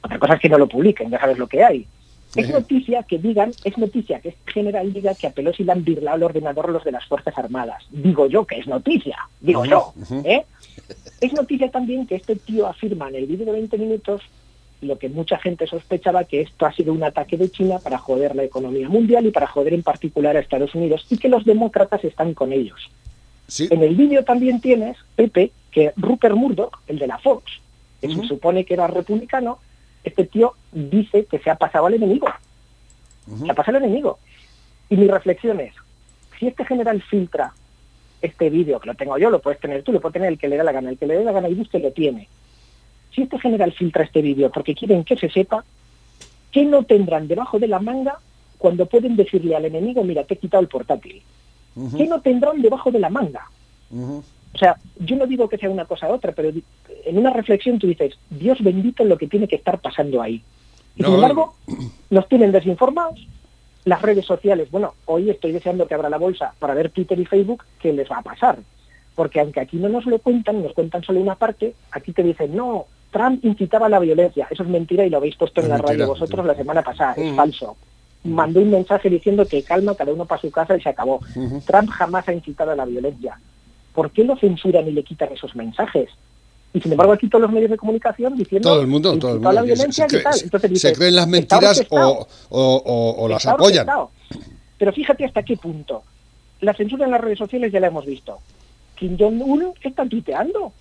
Otra 0.03 0.19
cosa 0.19 0.35
es 0.35 0.41
que 0.41 0.49
no 0.51 0.59
lo 0.59 0.69
publiquen, 0.69 1.11
ya 1.11 1.21
sabes 1.21 1.39
lo 1.39 1.47
que 1.47 1.65
hay. 1.65 1.87
Es 2.35 2.51
noticia 2.51 3.03
que 3.03 3.19
digan, 3.19 3.53
es 3.65 3.79
noticia 3.79 4.21
que 4.21 4.31
este 4.31 4.53
general 4.53 4.93
diga 4.93 5.15
que 5.15 5.27
a 5.27 5.31
Pelosi 5.31 5.65
le 5.65 5.73
han 5.73 5.85
birlado 5.85 6.17
el 6.17 6.23
ordenador 6.25 6.69
los 6.71 6.85
de 6.85 6.93
las 6.93 7.07
Fuerzas 7.07 7.37
Armadas. 7.39 7.85
Digo 7.91 8.27
yo 8.27 8.45
que 8.45 8.59
es 8.59 8.67
noticia, 8.67 9.17
digo 9.41 9.65
yo. 9.65 9.95
¿eh? 10.25 10.45
Es 11.21 11.33
noticia 11.33 11.71
también 11.71 12.07
que 12.07 12.17
este 12.17 12.37
tío 12.37 12.67
afirma 12.67 13.09
en 13.09 13.17
el 13.17 13.27
vídeo 13.27 13.47
de 13.47 13.53
20 13.53 13.79
minutos 13.79 14.23
lo 14.83 14.99
que 14.99 15.09
mucha 15.09 15.39
gente 15.39 15.67
sospechaba 15.67 16.25
que 16.25 16.41
esto 16.41 16.67
ha 16.67 16.73
sido 16.73 16.93
un 16.93 17.05
ataque 17.05 17.37
de 17.37 17.51
China 17.51 17.79
para 17.79 17.99
joder 17.99 18.35
la 18.35 18.43
economía 18.43 18.89
mundial 18.89 19.27
y 19.27 19.31
para 19.31 19.47
joder 19.47 19.75
en 19.75 19.83
particular 19.83 20.37
a 20.37 20.41
Estados 20.41 20.75
Unidos 20.75 21.07
y 21.09 21.19
que 21.19 21.29
los 21.29 21.45
demócratas 21.45 22.05
están 22.05 22.35
con 22.35 22.53
ellos. 22.53 22.91
En 23.59 23.83
el 23.83 23.95
vídeo 23.95 24.25
también 24.25 24.61
tienes, 24.61 24.97
Pepe, 25.15 25.53
que 25.71 25.93
Rupert 25.97 26.35
Murdoch, 26.35 26.81
el 26.87 26.99
de 26.99 27.07
la 27.07 27.19
Fox, 27.19 27.45
que 28.01 28.09
se 28.09 28.23
supone 28.25 28.65
que 28.65 28.75
era 28.75 28.87
republicano, 28.87 29.59
este 30.03 30.25
tío 30.27 30.55
dice 30.73 31.27
que 31.27 31.39
se 31.39 31.51
ha 31.51 31.55
pasado 31.55 31.87
al 31.87 31.95
enemigo. 31.95 32.27
Se 33.39 33.51
ha 33.51 33.55
pasado 33.55 33.77
al 33.77 33.85
enemigo. 33.85 34.19
Y 34.89 34.97
mi 34.97 35.07
reflexión 35.07 35.61
es, 35.61 35.75
si 36.39 36.49
este 36.49 36.65
general 36.65 37.01
filtra 37.03 37.53
este 38.23 38.49
vídeo, 38.49 38.81
que 38.81 38.87
lo 38.87 38.95
tengo 38.95 39.19
yo, 39.19 39.29
lo 39.29 39.41
puedes 39.41 39.61
tener 39.61 39.83
tú, 39.83 39.93
lo 39.93 40.01
puede 40.01 40.15
tener 40.15 40.29
el 40.29 40.39
que 40.39 40.49
le 40.49 40.57
dé 40.57 40.65
la 40.65 40.73
gana, 40.73 40.91
el 40.91 40.99
que 40.99 41.07
le 41.07 41.19
dé 41.19 41.25
la 41.25 41.33
gana 41.33 41.49
y 41.49 41.55
busque 41.55 41.79
lo 41.79 41.93
tiene. 41.93 42.29
Si 43.15 43.23
este 43.23 43.39
general 43.39 43.73
filtra 43.73 44.05
este 44.05 44.23
vídeo 44.23 44.51
porque 44.51 44.75
quieren 44.75 45.05
que 45.05 45.17
se 45.17 45.29
sepa, 45.29 45.65
¿qué 46.51 46.65
no 46.65 46.85
tendrán 46.85 47.29
debajo 47.29 47.59
de 47.59 47.69
la 47.69 47.81
manga 47.81 48.19
cuando 48.59 48.87
pueden 48.87 49.17
decirle 49.17 49.57
al 49.57 49.65
enemigo, 49.65 50.03
mira, 50.05 50.25
te 50.25 50.35
he 50.35 50.39
quitado 50.39 50.63
el 50.63 50.69
portátil? 50.69 51.23
¿Qué 51.97 52.07
no 52.07 52.21
tendrán 52.21 52.63
debajo 52.63 52.91
de 52.91 52.99
la 52.99 53.11
manga? 53.11 53.51
O 54.55 54.59
sea, 54.59 54.77
yo 54.99 55.17
no 55.17 55.27
digo 55.27 55.49
que 55.49 55.59
sea 55.59 55.71
una 55.71 55.87
cosa 55.87 56.09
u 56.09 56.13
otra, 56.13 56.33
pero 56.33 56.51
en 57.05 57.19
una 57.19 57.31
reflexión 57.31 57.79
tú 57.79 57.87
dices, 57.87 58.15
Dios 58.31 58.63
bendito 58.63 59.05
lo 59.05 59.17
que 59.17 59.27
tiene 59.27 59.49
que 59.49 59.57
estar 59.57 59.81
pasando 59.81 60.21
ahí. 60.21 60.43
Y 60.97 61.03
sin 61.03 61.15
embargo, 61.15 61.55
nos 62.11 62.29
tienen 62.29 62.53
desinformados. 62.53 63.27
Las 63.85 64.03
redes 64.03 64.25
sociales, 64.25 64.71
bueno, 64.71 64.95
hoy 65.07 65.31
estoy 65.31 65.53
deseando 65.53 65.87
que 65.87 65.95
abra 65.95 66.09
la 66.09 66.19
bolsa 66.19 66.55
para 66.59 66.75
ver 66.75 66.91
Twitter 66.91 67.19
y 67.19 67.27
Facebook 67.27 67.65
qué 67.81 67.93
les 67.93 68.11
va 68.11 68.19
a 68.19 68.23
pasar. 68.23 68.59
Porque 69.15 69.41
aunque 69.41 69.61
aquí 69.61 69.77
no 69.77 69.89
nos 69.89 70.07
lo 70.07 70.19
cuentan, 70.19 70.63
nos 70.63 70.73
cuentan 70.73 71.03
solo 71.03 71.21
una 71.21 71.35
parte, 71.35 71.75
aquí 71.91 72.13
te 72.13 72.23
dicen, 72.23 72.57
no, 72.57 72.87
Trump 73.11 73.45
incitaba 73.45 73.87
a 73.87 73.91
la 73.91 73.99
violencia. 73.99 74.47
Eso 74.51 74.63
es 74.63 74.69
mentira 74.69 75.05
y 75.05 75.11
lo 75.11 75.19
habéis 75.19 75.37
puesto 75.37 75.61
en 75.61 75.69
la 75.69 75.77
mentira, 75.77 75.93
radio 75.93 76.09
vosotros 76.09 76.47
la 76.47 76.55
semana 76.55 76.83
pasada. 76.83 77.15
Es 77.15 77.35
falso. 77.35 77.77
mandó 78.25 78.61
un 78.61 78.71
mensaje 78.71 79.11
diciendo 79.11 79.45
que 79.47 79.63
calma, 79.63 79.95
cada 79.95 80.13
uno 80.13 80.25
para 80.25 80.41
su 80.41 80.51
casa 80.51 80.77
y 80.77 80.81
se 80.81 80.89
acabó. 80.89 81.21
Trump 81.67 81.91
jamás 81.91 82.29
ha 82.29 82.33
incitado 82.33 82.71
a 82.71 82.77
la 82.77 82.85
violencia. 82.85 83.39
¿Por 83.93 84.11
qué 84.13 84.25
lo 84.25 84.37
censuran 84.37 84.89
y 84.89 84.93
le 84.93 85.03
quitan 85.03 85.33
esos 85.33 85.55
mensajes? 85.55 86.09
Y 86.75 86.81
sin 86.81 86.93
embargo 86.93 87.13
aquí 87.13 87.29
todos 87.29 87.43
los 87.43 87.53
medios 87.53 87.71
de 87.71 87.77
comunicación 87.77 88.37
diciendo 88.37 88.69
Todo 88.71 88.81
el 88.81 88.87
mundo, 88.87 89.19
todo 89.19 89.35
el 89.37 89.43
la 89.43 89.49
mundo. 89.51 89.61
se- 89.61 89.67
violencia, 89.75 90.09
se, 90.09 90.17
¿qué 90.17 90.23
tal? 90.23 90.35
Entonces 90.43 90.69
se 90.69 90.75
dices, 90.75 90.99
creen 90.99 91.15
las 91.17 91.29
mentiras 91.29 91.83
o, 91.91 92.27
o- 92.49 92.83
o- 92.85 93.25
o 93.25 93.29
las 93.29 93.47
apoyan. 93.47 93.87
Pero 94.79 94.93
fíjate 94.93 95.25
hasta 95.25 95.43
qué 95.43 95.57
punto. 95.57 96.03
La 96.61 96.73
censura 96.75 97.05
en 97.05 97.11
las 97.11 97.21
redes 97.21 97.39
sociales 97.39 97.73
ya 97.73 97.81
la 97.81 97.89
hemos 97.89 98.07
visto. 98.07 98.39
Kim 98.97 99.17
Jong-un 99.19 99.73
está 99.83 100.07
tuiteando. 100.07 100.73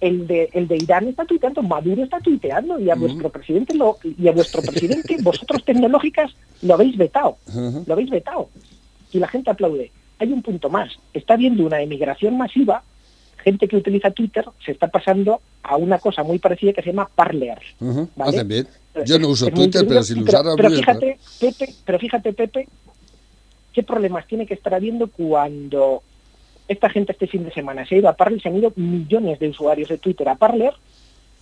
El 0.00 0.26
de, 0.26 0.50
el 0.52 0.68
de 0.68 0.76
Irán 0.76 1.08
está 1.08 1.24
tuiteando, 1.24 1.62
Maduro 1.62 2.02
está 2.04 2.20
tuiteando 2.20 2.78
y 2.78 2.90
a 2.90 2.94
vuestro 2.94 3.30
presidente 3.30 3.74
lo, 3.74 3.96
y 4.02 4.28
a 4.28 4.32
vuestro 4.32 4.60
presidente, 4.66 5.16
vosotros 5.22 5.64
tecnológicas, 5.64 6.32
lo 6.60 6.74
habéis 6.74 6.96
vetado. 6.98 7.38
Lo 7.86 7.92
habéis 7.94 8.10
vetado. 8.10 8.50
Y 9.12 9.18
la 9.18 9.28
gente 9.28 9.50
aplaude. 9.50 9.90
Hay 10.18 10.30
un 10.32 10.42
punto 10.42 10.68
más. 10.68 10.90
Está 11.14 11.34
habiendo 11.34 11.64
una 11.64 11.80
emigración 11.80 12.36
masiva. 12.36 12.82
Gente 13.44 13.68
que 13.68 13.76
utiliza 13.76 14.10
Twitter 14.10 14.44
se 14.64 14.72
está 14.72 14.88
pasando 14.88 15.40
a 15.62 15.76
una 15.76 15.98
cosa 15.98 16.22
muy 16.22 16.38
parecida 16.38 16.72
que 16.72 16.82
se 16.82 16.90
llama 16.90 17.08
Parler. 17.14 17.58
Hacen 18.18 18.48
bien. 18.48 18.66
Yo 19.04 19.18
no 19.18 19.28
uso 19.28 19.48
Es 19.48 19.54
Twitter, 19.54 19.84
pero 19.86 20.02
si 20.02 20.14
lo 20.14 20.24
pero- 20.24 20.38
usara, 20.40 20.56
pero 20.56 20.68
bien, 20.70 20.80
fíjate, 20.80 21.18
Pepe, 21.40 21.74
pero 21.84 21.98
fíjate, 21.98 22.32
Pepe, 22.32 22.68
qué 23.72 23.82
problemas 23.82 24.26
tiene 24.26 24.46
que 24.46 24.54
estar 24.54 24.72
habiendo 24.72 25.08
cuando 25.08 26.02
esta 26.68 26.88
gente 26.88 27.12
este 27.12 27.26
fin 27.26 27.44
de 27.44 27.52
semana 27.52 27.84
se 27.86 27.96
ha 27.96 27.98
ido 27.98 28.08
a 28.08 28.14
Parler, 28.14 28.40
se 28.40 28.48
han 28.48 28.56
ido 28.56 28.72
millones 28.76 29.38
de 29.38 29.48
usuarios 29.50 29.88
de 29.90 29.98
Twitter 29.98 30.28
a 30.28 30.36
Parler 30.36 30.72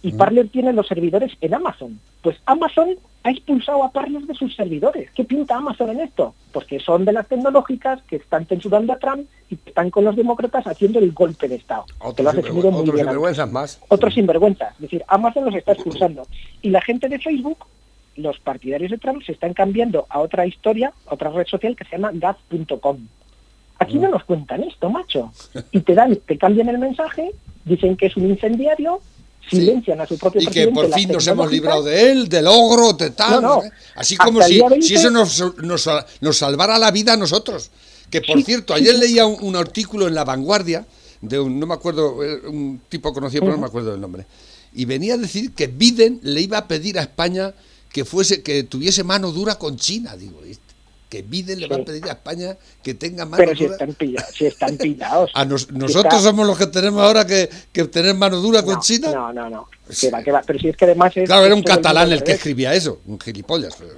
y 0.03 0.13
Parler 0.13 0.49
tiene 0.49 0.73
los 0.73 0.89
servidores 0.89 1.33
en 1.41 1.55
Amazon. 1.55 2.01
Pues 2.23 2.37
Amazon 2.47 2.97
ha 3.23 3.31
expulsado 3.31 3.85
a 3.85 3.93
Parler 3.93 4.23
de 4.23 4.35
sus 4.35 4.55
servidores. 4.55 5.11
¿Qué 5.13 5.25
pinta 5.25 5.57
Amazon 5.57 5.91
en 5.91 6.01
esto? 6.01 6.35
Pues 6.53 6.67
que 6.67 6.81
son 6.81 7.05
de 7.05 7.13
las 7.13 7.29
tecnológicas 7.29 8.03
que 8.03 8.17
están 8.17 8.47
censurando 8.47 8.93
a 8.93 8.99
Trump 8.99 9.29
y 9.49 9.57
que 9.57 9.71
están 9.71 9.91
con 9.91 10.05
los 10.05 10.17
demócratas 10.17 10.67
haciendo 10.67 10.99
el 10.99 11.13
golpe 11.13 11.49
de 11.49 11.55
Estado. 11.55 11.85
Otros, 12.01 12.35
sinvergüenzas 12.35 13.53
más. 13.53 13.81
otros 13.89 14.15
sinvergüenzas. 14.15 14.75
Es 14.75 14.81
decir, 14.81 15.05
Amazon 15.07 15.45
los 15.45 15.55
está 15.55 15.73
expulsando. 15.73 16.27
Y 16.63 16.71
la 16.71 16.81
gente 16.81 17.09
de 17.09 17.21
Facebook, 17.21 17.59
los 18.17 18.41
partidarios 18.41 18.91
de 18.91 18.99
Trump, 18.99 19.23
se 19.23 19.33
están 19.33 19.55
cambiando 19.55 20.07
a 20.09 20.19
otra 20.19 20.47
historia, 20.47 20.93
a 21.07 21.15
otra 21.15 21.31
red 21.31 21.47
social 21.47 21.77
que 21.77 21.85
se 21.85 21.93
llama 21.93 22.11
gaz.com. 22.13 22.99
Aquí 23.79 23.99
no 23.99 24.09
nos 24.09 24.25
cuentan 24.25 24.63
esto, 24.63 24.91
macho. 24.91 25.33
Y 25.71 25.81
te 25.81 25.95
dan, 25.95 26.15
te 26.17 26.39
cambian 26.39 26.69
el 26.69 26.79
mensaje, 26.79 27.33
dicen 27.65 27.97
que 27.97 28.07
es 28.07 28.17
un 28.17 28.29
incendiario, 28.29 29.01
silencian 29.51 30.01
a 30.01 30.07
su 30.07 30.17
propio 30.19 30.41
Y 30.41 30.45
que 30.47 30.51
presidente. 30.51 30.75
por 30.75 30.89
las 30.89 30.99
fin 30.99 31.09
nos 31.11 31.27
hemos 31.27 31.51
librado 31.51 31.83
de 31.83 32.11
él, 32.11 32.29
del 32.29 32.47
ogro, 32.47 32.93
de 32.93 33.11
tal. 33.11 33.43
No, 33.43 33.57
no. 33.57 33.65
¿eh? 33.65 33.71
Así 33.95 34.17
como 34.17 34.43
si, 34.43 34.55
día 34.55 34.69
20 34.69 34.87
si 34.87 34.95
eso 34.95 35.11
nos, 35.11 35.57
nos, 35.59 35.89
nos 36.21 36.37
salvara 36.37 36.79
la 36.79 36.91
vida 36.91 37.15
a 37.15 37.17
nosotros. 37.17 37.71
Que 38.11 38.21
por 38.21 38.43
cierto, 38.43 38.75
ayer 38.75 38.95
leía 38.99 39.27
un, 39.27 39.43
un 39.43 39.57
artículo 39.57 40.07
en 40.07 40.15
La 40.15 40.25
Vanguardia 40.25 40.87
de 41.23 41.39
un, 41.41 41.59
no 41.59 41.67
me 41.67 41.75
acuerdo, 41.75 42.23
eh, 42.23 42.43
un 42.47 42.81
tipo 42.89 43.13
conocido, 43.13 43.43
pero 43.43 43.55
no 43.55 43.61
me 43.61 43.67
acuerdo 43.67 43.93
del 43.93 44.01
nombre. 44.01 44.27
Y 44.75 44.85
venía 44.85 45.15
a 45.15 45.19
decir 45.19 45.53
que 45.53 45.67
Biden 45.67 46.21
le 46.23 46.41
iba 46.41 46.59
a 46.59 46.69
pedir 46.69 46.99
a 46.99 47.03
España 47.03 47.55
que 47.91 48.05
fuese, 48.05 48.43
que 48.43 48.65
tuviese 48.65 49.05
mano 49.05 49.33
dura 49.33 49.59
con 49.59 49.77
China. 49.77 50.17
Digo. 50.17 50.41
Que 51.13 51.21
Biden 51.21 51.61
le 51.61 51.67
va 51.69 51.77
a 51.77 51.85
pedir 51.85 52.05
a 52.07 52.13
España 52.13 52.57
que 52.83 52.95
tenga 52.95 53.27
mano 53.27 53.37
Pero 53.45 53.55
si 53.55 53.65
están 53.67 53.93
pillados, 53.93 54.35
si 54.35 54.47
están 54.47 54.79
pillados. 54.79 55.31
A 55.35 55.45
nos- 55.45 55.65
Si 55.65 55.73
nosotros 55.75 56.15
está- 56.15 56.21
somos 56.31 56.47
los 56.47 56.57
que 56.57 56.69
tenemos 56.69 57.03
ahora 57.03 57.27
que, 57.27 57.51
que 57.71 57.85
tener 57.85 58.15
mano 58.15 58.39
dura 58.41 58.63
con 58.63 58.77
no, 58.77 58.81
China. 58.81 59.11
No, 59.13 59.31
no, 59.31 59.51
no. 59.51 59.69
Que 60.01 60.11
va, 60.11 60.23
que 60.23 60.33
va. 60.33 60.41
Pero 60.47 60.59
si 60.59 60.71
es 60.71 60.77
que 60.79 60.87
además 60.87 61.15
es... 61.15 61.27
Claro, 61.29 61.45
era 61.45 61.55
un 61.55 61.63
catalán 61.63 62.05
al 62.07 62.13
el 62.15 62.23
que 62.25 62.33
escribía 62.33 62.73
eso, 62.73 63.01
un 63.05 63.21
gilipollas. 63.21 63.77
pero- 63.79 63.93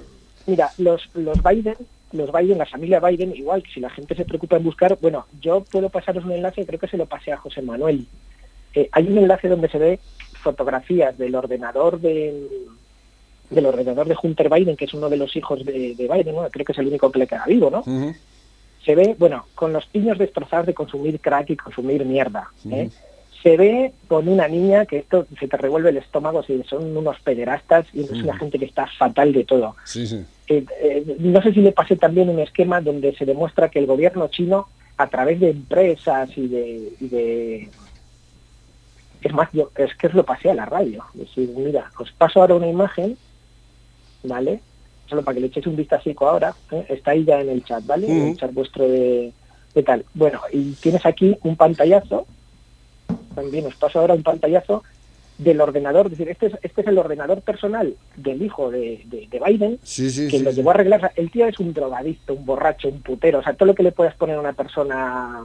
Mira, 0.45 0.69
los, 0.77 1.09
los 1.13 1.41
Biden, 1.41 1.75
los 2.11 2.31
Biden, 2.33 2.57
la 2.57 2.65
familia 2.65 2.99
Biden, 2.99 3.33
igual, 3.33 3.63
si 3.73 3.79
la 3.79 3.89
gente 3.89 4.13
se 4.13 4.25
preocupa 4.25 4.57
en 4.57 4.63
buscar, 4.65 4.97
bueno, 5.01 5.25
yo 5.41 5.61
puedo 5.61 5.87
pasaros 5.89 6.25
un 6.25 6.33
enlace, 6.33 6.65
creo 6.65 6.79
que 6.81 6.89
se 6.89 6.97
lo 6.97 7.05
pasé 7.05 7.31
a 7.31 7.37
José 7.37 7.61
Manuel. 7.61 8.05
Eh, 8.73 8.89
hay 8.91 9.07
un 9.07 9.17
enlace 9.17 9.47
donde 9.47 9.69
se 9.69 9.77
ve 9.77 9.99
fotografías 10.43 11.17
del 11.17 11.33
ordenador 11.33 12.01
de, 12.01 12.45
del 13.49 13.65
ordenador 13.65 14.07
de 14.07 14.15
Hunter 14.21 14.49
Biden, 14.49 14.75
que 14.75 14.85
es 14.85 14.93
uno 14.93 15.09
de 15.09 15.17
los 15.17 15.35
hijos 15.35 15.63
de, 15.65 15.95
de 15.95 16.07
Biden, 16.07 16.33
bueno, 16.35 16.49
creo 16.51 16.65
que 16.65 16.71
es 16.71 16.77
el 16.79 16.87
único 16.87 17.11
que 17.11 17.19
le 17.19 17.27
queda 17.27 17.45
vivo, 17.47 17.69
¿no? 17.69 17.83
Se 18.83 18.93
ve, 18.95 19.15
bueno, 19.17 19.45
con 19.55 19.73
los 19.73 19.85
piños 19.87 20.17
destrozados 20.17 20.67
de 20.67 20.73
consumir 20.73 21.19
crack 21.19 21.49
y 21.51 21.55
consumir 21.55 22.05
mierda. 22.05 22.49
¿eh? 22.69 22.89
Se 23.41 23.57
ve 23.57 23.93
con 24.07 24.27
una 24.27 24.47
niña 24.47 24.85
que 24.85 24.97
esto 24.97 25.25
se 25.39 25.47
te 25.47 25.57
revuelve 25.57 25.89
el 25.89 25.97
estómago, 25.97 26.43
si 26.43 26.61
son 26.63 26.95
unos 26.97 27.19
pederastas 27.21 27.85
y 27.93 28.01
es 28.01 28.11
una 28.11 28.37
gente 28.37 28.57
que 28.59 28.65
está 28.65 28.87
fatal 28.87 29.33
de 29.33 29.43
todo. 29.43 29.75
Sí, 29.85 30.05
sí. 30.07 30.23
Eh, 30.47 30.63
eh, 30.81 31.15
no 31.19 31.41
sé 31.41 31.53
si 31.53 31.61
le 31.61 31.71
pasé 31.71 31.95
también 31.95 32.29
un 32.29 32.39
esquema 32.39 32.79
donde 32.81 33.15
se 33.15 33.25
demuestra 33.25 33.69
que 33.69 33.79
el 33.79 33.87
gobierno 33.87 34.27
chino, 34.27 34.67
a 34.97 35.07
través 35.07 35.39
de 35.39 35.49
empresas 35.49 36.29
y 36.37 36.47
de... 36.47 36.91
y 37.01 37.07
de- 37.07 37.69
es 39.21 39.33
más, 39.33 39.49
yo 39.53 39.71
es 39.75 39.95
que 39.95 40.07
os 40.07 40.13
lo 40.13 40.23
pasé 40.23 40.51
a 40.51 40.53
la 40.53 40.65
radio. 40.65 41.03
Es 41.15 41.21
decir, 41.21 41.49
mira, 41.57 41.91
os 41.97 42.11
paso 42.11 42.41
ahora 42.41 42.53
una 42.55 42.67
imagen, 42.67 43.17
¿vale? 44.27 44.59
Solo 45.09 45.23
para 45.23 45.35
que 45.35 45.41
le 45.41 45.47
echéis 45.47 45.67
un 45.67 45.75
vistacico 45.75 46.27
ahora. 46.27 46.55
¿eh? 46.71 46.85
Está 46.89 47.11
ahí 47.11 47.23
ya 47.25 47.39
en 47.41 47.49
el 47.49 47.63
chat, 47.63 47.85
¿vale? 47.85 48.07
En 48.07 48.27
el 48.29 48.37
chat 48.37 48.53
vuestro 48.53 48.87
de, 48.87 49.31
de 49.73 49.83
tal. 49.83 50.03
Bueno, 50.13 50.41
y 50.51 50.71
tienes 50.73 51.05
aquí 51.05 51.37
un 51.43 51.55
pantallazo. 51.55 52.25
También 53.35 53.65
os 53.67 53.75
paso 53.75 53.99
ahora 53.99 54.13
un 54.13 54.23
pantallazo 54.23 54.83
del 55.37 55.59
ordenador. 55.61 56.05
Es 56.05 56.11
decir, 56.11 56.29
este 56.29 56.47
es, 56.47 56.53
este 56.63 56.81
es 56.81 56.87
el 56.87 56.97
ordenador 56.97 57.41
personal 57.41 57.93
del 58.15 58.41
hijo 58.41 58.71
de, 58.71 59.01
de- 59.05 59.27
de 59.29 59.39
Biden 59.45 59.79
Sí, 59.83 60.09
sí, 60.09 60.27
que 60.29 60.37
sí, 60.37 60.43
lo 60.43 60.51
sí. 60.51 60.55
llevó 60.57 60.71
a 60.71 60.73
arreglar. 60.75 60.99
O 60.99 61.01
sea, 61.01 61.11
El 61.15 61.29
tío 61.29 61.45
es 61.45 61.59
un 61.59 61.73
drogadicto, 61.73 62.33
un 62.33 62.45
borracho, 62.45 62.87
un 62.87 63.01
putero, 63.01 63.39
o 63.39 63.43
sea, 63.43 63.53
todo 63.53 63.67
lo 63.67 63.75
que 63.75 63.83
le 63.83 63.91
puedas 63.91 64.15
poner 64.15 64.37
a 64.37 64.39
una 64.39 64.53
persona. 64.53 65.43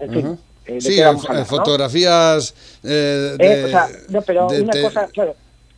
En 0.00 0.12
fin, 0.12 0.38
eh, 0.66 0.74
¿de 0.74 0.80
Sí, 0.80 0.96
qué 0.96 1.04
vamos 1.04 1.24
eh, 1.24 1.26
a 1.28 1.30
hablar, 1.30 1.40
no? 1.50 1.56
fotografías 1.56 2.80
eh, 2.84 3.36
Eh, 3.38 3.48
de- 3.48 3.64
o 3.64 3.68
sea, 3.68 3.88
no, 4.10 4.22
pero 4.22 4.48
de- 4.48 4.62
una 4.62 4.80
cosa, 4.80 5.06
claro, 5.08 5.34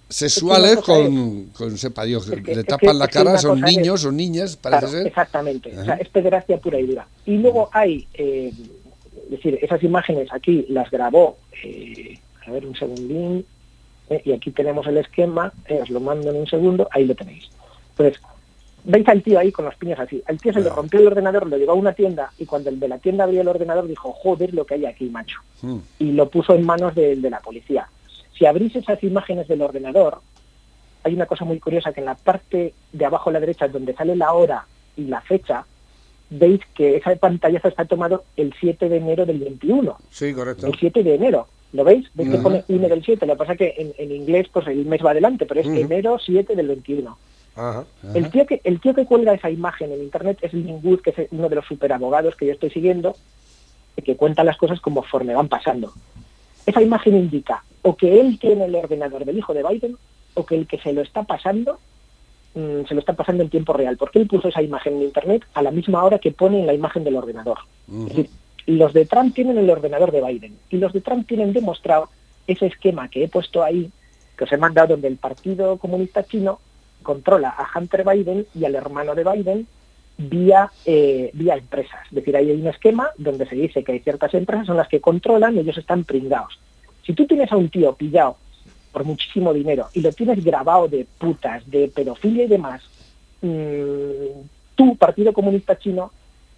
sexuales 0.09 0.77
con, 0.79 1.47
con 1.47 1.77
sepa 1.77 2.05
Dios, 2.05 2.29
Es 2.29 2.43
que- 2.43 2.55
le 2.55 2.61
es 2.61 2.67
tapan 2.67 2.93
que- 2.93 2.99
la 2.99 3.05
es 3.07 3.11
que 3.11 3.19
cara, 3.19 3.39
son 3.39 3.61
niños 3.61 4.05
o 4.05 4.13
niñas, 4.13 4.57
parece 4.57 4.81
claro, 4.81 4.93
ser. 4.99 5.07
exactamente, 5.07 5.77
o 5.79 5.85
sea, 5.85 5.95
es 5.95 6.09
pederastia 6.09 6.59
pura 6.59 6.79
y 6.79 6.87
dura. 6.87 7.07
Y 7.25 7.39
luego 7.39 7.69
hay, 7.73 8.07
eh, 8.15 8.53
es 9.25 9.31
decir, 9.31 9.59
esas 9.61 9.83
imágenes 9.83 10.29
aquí 10.33 10.65
las 10.69 10.91
grabó, 10.91 11.39
eh, 11.65 12.19
a 12.47 12.51
ver, 12.53 12.67
un 12.67 12.77
segundín, 12.77 13.45
eh, 14.11 14.23
y 14.25 14.33
aquí 14.33 14.53
tenemos 14.53 14.87
el 14.87 14.99
esquema, 14.99 15.53
eh, 15.67 15.81
os 15.83 15.91
lo 15.91 15.99
mando 16.01 16.31
en 16.31 16.37
un 16.37 16.47
segundo, 16.47 16.89
ahí 16.93 17.05
lo 17.05 17.15
tenéis. 17.17 17.49
Entonces, 17.91 18.21
veis 18.85 19.09
al 19.09 19.21
tío 19.23 19.41
ahí 19.41 19.51
con 19.51 19.65
los 19.65 19.75
piños 19.75 19.99
así. 19.99 20.23
Al 20.27 20.39
tío 20.39 20.53
se 20.53 20.61
le 20.61 20.69
rompió 20.71 21.01
el 21.01 21.09
ordenador, 21.09 21.49
lo 21.49 21.57
llevó 21.57 21.73
a 21.73 21.75
una 21.75 21.93
tienda 21.93 22.31
y 22.39 22.47
cuando 22.47 22.71
el 22.71 22.79
de 22.79 22.87
la 22.87 22.99
tienda 22.99 23.25
abrió 23.25 23.41
el 23.41 23.49
ordenador 23.49 23.89
dijo, 23.89 24.13
joder 24.13 24.55
lo 24.55 24.65
que 24.65 24.75
hay 24.75 24.87
aquí, 24.87 25.07
macho. 25.07 25.41
Mm. 25.63 25.79
Y 25.99 26.13
lo 26.13 26.29
puso 26.31 26.55
en 26.55 26.65
manos 26.65 26.95
de, 26.95 27.17
de 27.17 27.31
la 27.31 27.41
policía. 27.41 27.89
Si 28.37 28.47
abrís 28.47 28.75
esas 28.77 29.03
imágenes 29.03 29.49
del 29.49 29.63
ordenador, 29.63 30.21
hay 31.05 31.15
una 31.15 31.27
cosa 31.27 31.45
muy 31.45 31.59
curiosa 31.59 31.93
que 31.93 32.01
en 32.01 32.07
la 32.07 32.15
parte 32.15 32.75
de 32.93 33.05
abajo 33.05 33.31
a 33.31 33.35
la 33.35 33.41
derecha, 33.41 33.69
donde 33.69 33.95
sale 33.95 34.17
la 34.17 34.33
hora 34.33 34.67
y 34.97 35.05
la 35.05 35.21
fecha, 35.21 35.65
veis 36.31 36.61
que 36.75 36.97
esa 36.97 37.15
pantallazo 37.17 37.69
está 37.69 37.85
tomado 37.85 38.25
el 38.37 38.55
7 38.59 38.89
de 38.89 38.97
enero 38.97 39.25
del 39.25 39.39
21. 39.39 39.97
Sí, 40.11 40.35
correcto. 40.35 40.67
El 40.67 40.77
7 40.79 41.03
de 41.03 41.15
enero. 41.15 41.47
¿Lo 41.73 41.85
veis? 41.85 42.09
¿Veis 42.15 42.31
que 42.31 42.39
pone 42.39 42.65
1 42.69 42.89
del 42.89 43.05
7? 43.05 43.27
Lo 43.27 43.35
que 43.35 43.39
pasa 43.39 43.53
es 43.53 43.59
que 43.59 43.75
en, 43.79 43.93
en 43.99 44.15
inglés 44.15 44.49
pues 44.53 44.67
el 44.67 44.85
mes 44.87 45.05
va 45.05 45.11
adelante, 45.13 45.47
pero 45.47 45.61
es 45.61 45.67
enero 45.67 46.19
7 46.19 46.55
del 46.55 46.69
21. 46.69 47.17
Ajá. 47.57 47.85
El 48.15 48.31
tío, 48.31 48.47
que, 48.47 48.61
el 48.65 48.81
tío 48.81 48.95
que 48.95 49.07
cuelga 49.07 49.33
esa 49.33 49.49
imagen 49.51 49.91
en 49.91 50.03
internet 50.03 50.39
es 50.43 50.53
Lin 50.53 50.81
Wood, 50.83 51.01
que 51.01 51.11
es 51.11 51.29
uno 51.31 51.49
de 51.49 51.57
los 51.57 51.65
superabogados 51.67 52.37
que 52.37 52.47
yo 52.47 52.53
estoy 52.53 52.71
siguiendo, 52.71 53.17
que 54.05 54.17
cuenta 54.17 54.45
las 54.45 54.59
cosas 54.59 54.81
conforme 54.81 55.35
van 55.35 55.49
pasando. 55.49 55.93
Esa 56.67 56.83
imagen 56.83 57.17
indica 57.17 57.63
o 57.83 57.97
que 57.97 58.21
él 58.21 58.39
tiene 58.39 58.65
el 58.65 58.75
ordenador 58.75 59.25
del 59.25 59.39
hijo 59.39 59.55
de 59.55 59.63
Biden 59.63 59.97
o 60.35 60.45
que 60.45 60.57
el 60.57 60.67
que 60.67 60.79
se 60.79 60.93
lo 60.93 61.01
está 61.03 61.23
pasando 61.23 61.79
mm, 62.55 62.87
se 62.89 62.95
lo 62.95 63.01
está 63.01 63.15
pasando 63.15 63.43
en 63.43 63.51
tiempo 63.51 63.73
real, 63.73 63.97
porque 63.97 64.19
él 64.19 64.27
puso 64.27 64.49
esa 64.49 64.63
imagen 64.63 64.97
en 64.97 65.03
internet 65.03 65.45
a 65.55 65.63
la 65.63 65.71
misma 65.71 66.03
hora 66.05 66.19
que 66.19 66.33
pone 66.33 66.61
en 66.61 66.67
la 66.67 66.75
imagen 66.75 67.05
del 67.05 67.17
ordenador. 67.17 67.59
Es 67.89 68.09
decir, 68.09 68.31
los 68.67 68.93
de 68.93 69.07
Trump 69.07 69.35
tienen 69.35 69.59
el 69.59 69.71
ordenador 69.71 70.11
de 70.11 70.23
Biden 70.23 70.59
y 70.71 70.79
los 70.79 70.93
de 70.93 71.01
Trump 71.01 71.27
tienen 71.27 71.53
demostrado 71.53 72.09
ese 72.47 72.67
esquema 72.67 73.09
que 73.09 73.25
he 73.25 73.29
puesto 73.29 73.63
ahí, 73.63 73.91
que 74.37 74.45
os 74.45 74.53
he 74.53 74.57
mandado, 74.57 74.89
donde 74.89 75.09
el 75.09 75.17
Partido 75.17 75.77
Comunista 75.79 76.25
Chino 76.25 76.59
controla 77.03 77.51
a 77.51 77.79
Hunter 77.79 78.05
Biden 78.05 78.47
y 78.55 78.65
al 78.65 78.75
hermano 78.75 79.15
de 79.15 79.25
Biden 79.25 79.67
vía 80.19 80.71
eh, 80.85 81.31
vía 81.35 81.57
empresas. 81.57 82.01
Es 82.07 82.15
decir, 82.15 82.37
ahí 82.37 82.51
hay 82.51 82.61
un 82.61 82.69
esquema 82.69 83.11
donde 83.19 83.47
se 83.47 83.55
dice 83.55 83.85
que 83.85 83.93
hay 83.93 84.01
ciertas 84.01 84.33
empresas 84.35 84.67
son 84.67 84.77
las 84.77 84.89
que 84.89 85.01
controlan 85.01 85.57
y 85.57 85.61
ellos 85.61 85.79
están 85.79 86.05
pringados. 86.05 86.59
Si 87.05 87.13
tú 87.13 87.27
tienes 87.27 87.53
a 87.53 87.57
un 87.57 87.69
tío 87.69 87.95
pillado 87.95 88.37
por 88.93 89.05
muchísimo 89.05 89.53
dinero 89.53 89.89
y 89.93 90.01
lo 90.01 90.13
tienes 90.13 90.43
grabado 90.43 90.89
de 90.89 91.07
putas, 91.19 91.69
de 91.71 91.89
pedofilia 91.89 92.45
y 92.45 92.49
demás, 92.49 92.83
mm, 93.43 94.41
tú, 94.75 94.97
Partido 94.97 95.33
Comunista 95.33 95.79
Chino, 95.79 96.11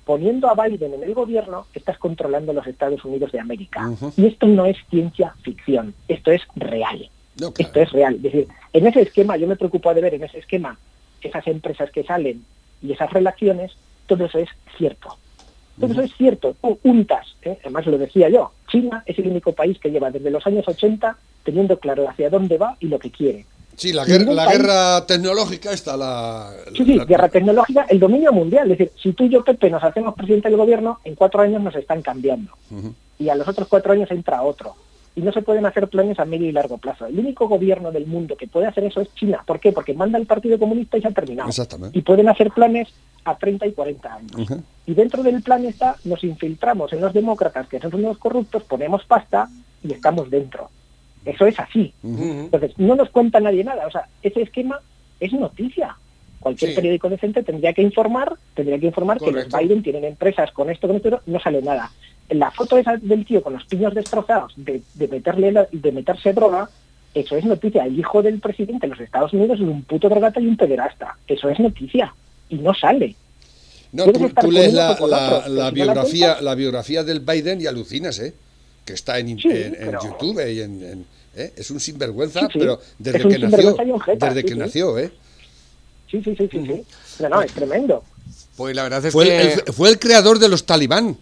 poniendo 0.04 0.48
a 0.48 0.54
Biden 0.54 0.94
en 0.94 1.02
el 1.02 1.12
gobierno, 1.12 1.66
estás 1.74 1.98
controlando 1.98 2.52
los 2.52 2.66
Estados 2.66 3.04
Unidos 3.04 3.32
de 3.32 3.40
América. 3.40 3.90
Y 4.16 4.26
esto 4.26 4.46
no 4.46 4.64
es 4.64 4.76
ciencia 4.88 5.34
ficción, 5.42 5.94
esto 6.06 6.30
es 6.30 6.42
real. 6.56 7.10
No, 7.38 7.52
claro. 7.52 7.68
Esto 7.68 7.80
es 7.80 7.92
real. 7.92 8.14
Es 8.14 8.22
decir, 8.22 8.48
en 8.72 8.86
ese 8.86 9.02
esquema, 9.02 9.36
yo 9.36 9.46
me 9.46 9.56
preocupo 9.56 9.92
de 9.92 10.00
ver 10.00 10.14
en 10.14 10.24
ese 10.24 10.38
esquema 10.38 10.78
esas 11.20 11.46
empresas 11.46 11.90
que 11.90 12.04
salen 12.04 12.44
y 12.82 12.92
esas 12.92 13.10
relaciones, 13.12 13.72
todo 14.06 14.24
eso 14.26 14.38
es 14.38 14.48
cierto. 14.76 15.16
Todo 15.80 15.92
eso 15.92 16.02
es 16.02 16.12
cierto. 16.16 16.56
Tú 16.60 16.78
untas, 16.82 17.26
¿eh? 17.42 17.56
además 17.62 17.86
lo 17.86 17.98
decía 17.98 18.28
yo, 18.28 18.50
China 18.68 19.02
es 19.06 19.18
el 19.18 19.28
único 19.28 19.52
país 19.52 19.78
que 19.78 19.90
lleva 19.90 20.10
desde 20.10 20.30
los 20.30 20.44
años 20.46 20.66
80 20.66 21.16
teniendo 21.44 21.78
claro 21.78 22.08
hacia 22.08 22.30
dónde 22.30 22.58
va 22.58 22.76
y 22.80 22.88
lo 22.88 22.98
que 22.98 23.10
quiere. 23.10 23.46
Sí, 23.76 23.92
la, 23.92 24.04
guerra, 24.04 24.32
la 24.32 24.44
país- 24.46 24.58
guerra 24.58 25.06
tecnológica 25.06 25.70
está 25.72 25.96
la... 25.96 26.50
Sí, 26.76 26.84
sí, 26.84 26.94
la- 26.96 27.04
guerra 27.04 27.28
tecnológica, 27.28 27.86
el 27.88 28.00
dominio 28.00 28.32
mundial. 28.32 28.70
Es 28.72 28.78
decir, 28.78 28.92
si 29.00 29.12
tú 29.12 29.24
y 29.24 29.28
yo, 29.28 29.44
Pepe, 29.44 29.70
nos 29.70 29.84
hacemos 29.84 30.14
presidente 30.16 30.48
del 30.48 30.58
gobierno, 30.58 30.98
en 31.04 31.14
cuatro 31.14 31.42
años 31.42 31.62
nos 31.62 31.76
están 31.76 32.02
cambiando. 32.02 32.50
Y 33.20 33.28
a 33.28 33.36
los 33.36 33.46
otros 33.46 33.68
cuatro 33.68 33.92
años 33.92 34.10
entra 34.10 34.42
otro. 34.42 34.74
Y 35.18 35.22
no 35.22 35.32
se 35.32 35.42
pueden 35.42 35.66
hacer 35.66 35.88
planes 35.88 36.20
a 36.20 36.24
medio 36.24 36.48
y 36.48 36.52
largo 36.52 36.78
plazo. 36.78 37.06
El 37.06 37.18
único 37.18 37.48
gobierno 37.48 37.90
del 37.90 38.06
mundo 38.06 38.36
que 38.36 38.46
puede 38.46 38.66
hacer 38.66 38.84
eso 38.84 39.00
es 39.00 39.12
China. 39.16 39.42
¿Por 39.44 39.58
qué? 39.58 39.72
Porque 39.72 39.92
manda 39.92 40.16
el 40.16 40.26
Partido 40.26 40.60
Comunista 40.60 40.96
y 40.96 41.02
se 41.02 41.08
ha 41.08 41.10
terminado. 41.10 41.48
Exactamente. 41.48 41.98
Y 41.98 42.02
pueden 42.02 42.28
hacer 42.28 42.52
planes 42.52 42.86
a 43.24 43.36
30 43.36 43.66
y 43.66 43.72
40 43.72 44.14
años. 44.14 44.52
Y 44.86 44.94
dentro 44.94 45.24
del 45.24 45.42
plan 45.42 45.64
está, 45.64 45.96
nos 46.04 46.22
infiltramos 46.22 46.92
en 46.92 47.00
los 47.00 47.12
demócratas, 47.12 47.66
que 47.66 47.80
son 47.80 47.92
unos 47.96 48.16
corruptos, 48.18 48.62
ponemos 48.62 49.04
pasta 49.06 49.48
y 49.82 49.92
estamos 49.92 50.30
dentro. 50.30 50.70
Eso 51.24 51.46
es 51.46 51.58
así. 51.58 51.92
Entonces, 52.04 52.78
no 52.78 52.94
nos 52.94 53.10
cuenta 53.10 53.40
nadie 53.40 53.64
nada. 53.64 53.88
O 53.88 53.90
sea, 53.90 54.06
ese 54.22 54.42
esquema 54.42 54.80
es 55.18 55.32
noticia. 55.32 55.96
Cualquier 56.38 56.70
Sí. 56.70 56.76
periódico 56.76 57.08
decente 57.08 57.42
tendría 57.42 57.72
que 57.72 57.82
informar, 57.82 58.36
tendría 58.54 58.78
que 58.78 58.86
informar 58.86 59.18
que 59.18 59.32
los 59.32 59.48
Biden 59.48 59.82
tienen 59.82 60.04
empresas 60.04 60.52
con 60.52 60.70
esto, 60.70 60.86
con 60.86 60.96
esto, 60.96 61.20
no 61.26 61.40
sale 61.40 61.60
nada. 61.60 61.90
La 62.30 62.50
foto 62.50 62.76
esa 62.76 62.96
del 62.96 63.24
tío 63.24 63.42
con 63.42 63.54
los 63.54 63.64
piños 63.64 63.94
destrozados 63.94 64.52
de, 64.56 64.82
de 64.94 65.08
meterle 65.08 65.52
la- 65.52 65.68
de 65.72 65.92
meterse 65.92 66.32
droga, 66.32 66.68
eso 67.14 67.36
es 67.36 67.44
noticia. 67.44 67.84
El 67.86 67.98
hijo 67.98 68.22
del 68.22 68.38
presidente 68.38 68.86
de 68.86 68.90
los 68.90 69.00
Estados 69.00 69.32
Unidos 69.32 69.58
es 69.60 69.66
un 69.66 69.82
puto 69.84 70.08
drogata 70.08 70.38
y 70.40 70.46
un 70.46 70.56
pederasta. 70.56 71.16
Eso 71.26 71.48
es 71.48 71.58
noticia. 71.58 72.14
Y 72.50 72.56
no 72.56 72.74
sale. 72.74 73.14
No, 73.92 74.04
tú, 74.12 74.50
lees 74.52 74.74
la, 74.74 74.94
pero 74.98 75.72
biografía, 75.72 76.40
la 76.42 76.54
biografía 76.54 77.02
del 77.04 77.20
Biden 77.20 77.62
y 77.62 77.66
alucinas, 77.66 78.18
¿eh? 78.18 78.34
Que 78.84 78.92
está 78.92 79.18
en, 79.18 79.30
in- 79.30 79.38
Sí, 79.38 79.48
en- 79.48 79.74
en 79.74 79.86
pero- 79.86 80.00
YouTube 80.02 80.38
y 80.52 80.60
en... 80.60 80.82
en- 80.82 81.06
¿eh? 81.34 81.52
Es 81.56 81.70
un 81.70 81.80
sinvergüenza, 81.80 82.40
Sí, 82.40 82.46
sí. 82.52 82.58
pero 82.58 82.80
desde 82.98 83.26
que 83.28 83.38
nació, 83.38 83.98
jeta, 84.00 84.26
desde 84.26 84.40
sí, 84.42 84.46
que 84.46 84.52
sí. 84.52 84.58
nació, 84.58 84.98
¿eh? 84.98 85.10
Sí, 86.10 86.20
sí, 86.22 86.34
sí, 86.36 86.48
sí. 86.50 86.66
sí. 86.66 86.84
No, 87.22 87.28
no, 87.30 87.42
es 87.42 87.52
tremendo. 87.52 88.04
Pues 88.56 88.74
la 88.76 88.82
verdad 88.82 89.04
es 89.06 89.12
Fue 89.12 89.24
que... 89.24 89.52
el- 89.54 89.72
fue 89.72 89.88
el 89.88 89.98
creador 89.98 90.38
de 90.38 90.48
los 90.50 90.66
talibán. 90.66 91.16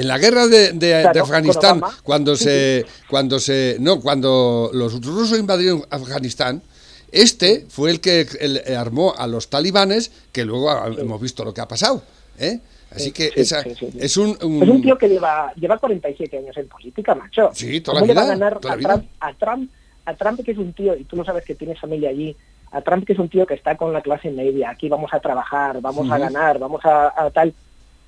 En 0.00 0.08
la 0.08 0.18
guerra 0.18 0.46
de, 0.46 0.72
de- 0.72 0.90
Claro, 0.90 1.08
de 1.14 1.20
con 1.20 1.22
Afganistán, 1.22 1.80
cuando 2.02 2.36
se, 2.36 2.84
cuando 3.08 3.38
se, 3.40 3.76
no, 3.80 4.00
cuando 4.00 4.70
los 4.72 5.00
rusos 5.04 5.38
invadieron 5.38 5.84
Afganistán, 5.90 6.62
este 7.10 7.66
fue 7.68 7.90
el 7.90 8.00
que 8.00 8.26
el- 8.40 8.76
armó 8.76 9.14
a 9.16 9.26
los 9.26 9.48
talibanes, 9.48 10.10
que 10.32 10.44
luego 10.44 10.70
hemos 10.98 11.20
visto 11.20 11.44
lo 11.44 11.52
que 11.54 11.60
ha 11.60 11.68
pasado, 11.68 12.02
¿eh? 12.38 12.60
Así 12.90 13.04
Sí, 13.04 13.12
que 13.12 13.24
sí, 13.28 13.32
esa, 13.40 13.60
es 13.60 14.16
un, 14.16 14.38
un- 14.42 14.62
Es 14.62 14.68
un 14.68 14.80
tío 14.80 14.96
que 14.96 15.08
lleva, 15.08 15.52
lleva 15.56 15.76
47 15.76 16.38
años 16.38 16.56
en 16.56 16.68
política, 16.68 17.14
macho. 17.14 17.50
Sí, 17.52 17.82
toda 17.82 18.00
¿Cómo 18.00 18.06
la 18.06 18.14
le 18.14 18.20
va 18.20 18.24
a 18.24 18.28
ganar 18.36 18.54
a. 18.66 18.76
Trump, 18.78 19.04
a 19.20 19.32
Trump, 19.34 19.70
a 20.06 20.14
Trump 20.16 20.40
que 20.42 20.52
es 20.52 20.58
un 20.58 20.72
tío, 20.72 20.96
y 20.96 21.04
tú 21.04 21.16
lo 21.16 21.24
sabes 21.24 21.44
que 21.44 21.54
tienes 21.54 21.78
familia 21.78 22.08
allí, 22.08 22.34
a 22.72 22.80
Trump 22.80 23.04
que 23.06 23.12
es 23.12 23.18
un 23.18 23.28
tío 23.28 23.46
que 23.46 23.54
está 23.54 23.76
con 23.76 23.92
la 23.92 24.00
clase 24.00 24.30
media, 24.30 24.70
aquí 24.70 24.88
vamos 24.88 25.10
a 25.12 25.20
trabajar, 25.20 25.80
vamos 25.82 26.10
a 26.10 26.16
ganar, 26.18 26.58
vamos 26.58 26.80
a, 26.84 27.12
a 27.24 27.30
tal. 27.30 27.52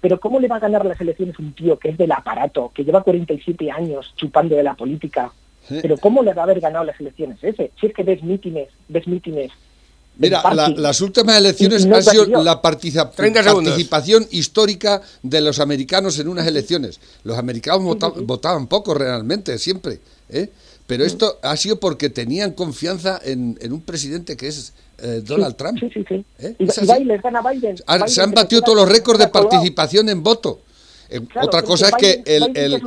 Pero 0.00 0.18
¿cómo 0.20 0.40
le 0.40 0.48
va 0.48 0.56
a 0.56 0.60
ganar 0.60 0.84
las 0.86 1.00
elecciones 1.00 1.38
un 1.38 1.52
tío 1.52 1.78
que 1.78 1.90
es 1.90 1.98
del 1.98 2.12
aparato, 2.12 2.70
que 2.74 2.84
lleva 2.84 3.02
47 3.02 3.70
años 3.70 4.12
chupando 4.16 4.56
de 4.56 4.62
la 4.62 4.74
política? 4.74 5.32
Sí. 5.68 5.78
Pero 5.82 5.96
¿cómo 5.98 6.22
le 6.22 6.32
va 6.32 6.42
a 6.42 6.44
haber 6.44 6.60
ganado 6.60 6.84
las 6.84 6.98
elecciones 7.00 7.38
ese? 7.42 7.70
Si 7.80 7.86
es 7.86 7.94
que 7.94 8.02
ves 8.02 8.22
mítines, 8.22 8.68
ves 8.88 9.06
mítines. 9.06 9.50
Mira, 10.16 10.42
la- 10.54 10.68
las 10.68 11.00
últimas 11.00 11.36
elecciones 11.38 11.86
no 11.86 11.96
han 11.96 12.02
sido 12.02 12.26
la 12.42 12.60
partiza- 12.60 13.10
30 13.10 13.42
segundos. 13.42 13.72
participación 13.72 14.26
histórica 14.30 15.00
de 15.22 15.40
los 15.40 15.60
americanos 15.60 16.18
en 16.18 16.28
unas 16.28 16.46
elecciones. 16.46 17.00
Los 17.24 17.38
americanos 17.38 17.82
vota- 17.82 18.08
votaban 18.08 18.66
poco 18.66 18.92
realmente, 18.94 19.56
siempre. 19.58 20.00
¿eh? 20.28 20.48
Pero 20.86 21.04
esto 21.04 21.38
ha 21.42 21.56
sido 21.56 21.78
porque 21.78 22.10
tenían 22.10 22.52
confianza 22.52 23.20
en, 23.24 23.56
en 23.62 23.72
un 23.72 23.80
presidente 23.80 24.36
que 24.36 24.48
es 24.48 24.72
eh, 25.02 25.20
Donald 25.24 25.52
Sí, 25.52 25.56
Trump. 25.58 25.78
Sí, 25.80 25.90
sí, 25.92 26.04
sí. 26.08 26.24
¿eh? 26.38 26.54
Biden 26.98 27.20
gana 27.22 27.42
Biden. 27.42 27.76
Ah, 27.86 27.96
Biden 27.96 28.08
se 28.08 28.22
han 28.22 28.32
batido 28.32 28.62
todos 28.62 28.76
los 28.78 28.88
récords 28.88 29.18
de 29.18 29.28
participación 29.28 30.08
en 30.08 30.22
voto. 30.22 30.60
Eh, 31.12 31.20
Claro, 31.28 31.48
Otra 31.48 31.62
cosa 31.62 31.88
es 31.88 31.94
que 31.96 32.22
el, 32.24 32.56
el- 32.56 32.82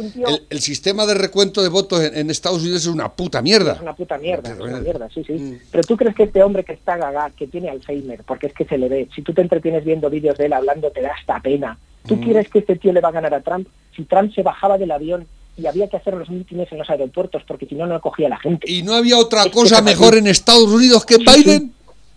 es 0.49 0.63
sistema 0.63 1.05
de 1.05 1.13
recuento 1.13 1.61
de 1.61 1.67
votos 1.67 2.01
en, 2.01 2.15
en 2.17 2.29
Estados 2.29 2.61
Unidos 2.61 2.81
es 2.83 2.87
una 2.87 3.11
puta 3.11 3.41
mierda. 3.41 3.73
Es 3.73 3.81
una 3.81 3.93
puta 3.95 4.17
mierda, 4.17 4.49
es 4.53 4.59
una 4.59 4.79
mierda, 4.79 5.09
sí, 5.13 5.23
sí. 5.27 5.33
Mm. 5.33 5.59
Pero 5.71 5.83
tú 5.83 5.97
crees 5.97 6.15
que 6.15 6.23
este 6.23 6.41
hombre 6.41 6.63
que 6.63 6.71
está 6.71 6.95
gaga, 6.95 7.29
que 7.31 7.47
tiene 7.47 7.69
Alzheimer, 7.69 8.23
porque 8.23 8.47
es 8.47 8.53
que 8.53 8.63
se 8.63 8.77
le 8.77 8.87
ve, 8.87 9.09
si 9.13 9.21
tú 9.23 9.33
te 9.33 9.41
entretienes 9.41 9.83
viendo 9.83 10.09
vídeos 10.09 10.37
de 10.37 10.45
él 10.45 10.53
hablando, 10.53 10.89
te 10.91 11.01
da 11.01 11.11
hasta 11.19 11.41
pena. 11.41 11.77
¿Tú 12.07 12.15
Mm. 12.15 12.23
quieres 12.23 12.49
que 12.49 12.59
este 12.59 12.77
tío 12.77 12.93
le 12.93 13.01
va 13.01 13.09
a 13.09 13.11
ganar 13.11 13.33
a 13.33 13.41
Trump? 13.41 13.67
Si 13.93 14.03
Trump 14.05 14.33
se 14.33 14.41
bajaba 14.41 14.77
del 14.77 14.91
avión 14.91 15.27
y 15.57 15.65
había 15.65 15.89
que 15.89 15.97
hacer 15.97 16.13
los 16.13 16.29
mítines 16.29 16.71
en 16.71 16.77
los 16.77 16.89
aeropuertos, 16.89 17.43
porque 17.45 17.65
si 17.65 17.75
no, 17.75 17.85
no 17.87 17.99
cogía 17.99 18.29
la 18.29 18.39
gente. 18.39 18.71
¿Y 18.71 18.83
no 18.83 18.93
había 18.93 19.17
otra 19.17 19.43
Es 19.43 19.51
cosa 19.51 19.81
mejor 19.81 20.15
en 20.15 20.27
Estados 20.27 20.69
Unidos 20.69 21.05
que. 21.05 21.17
Biden? 21.17 21.73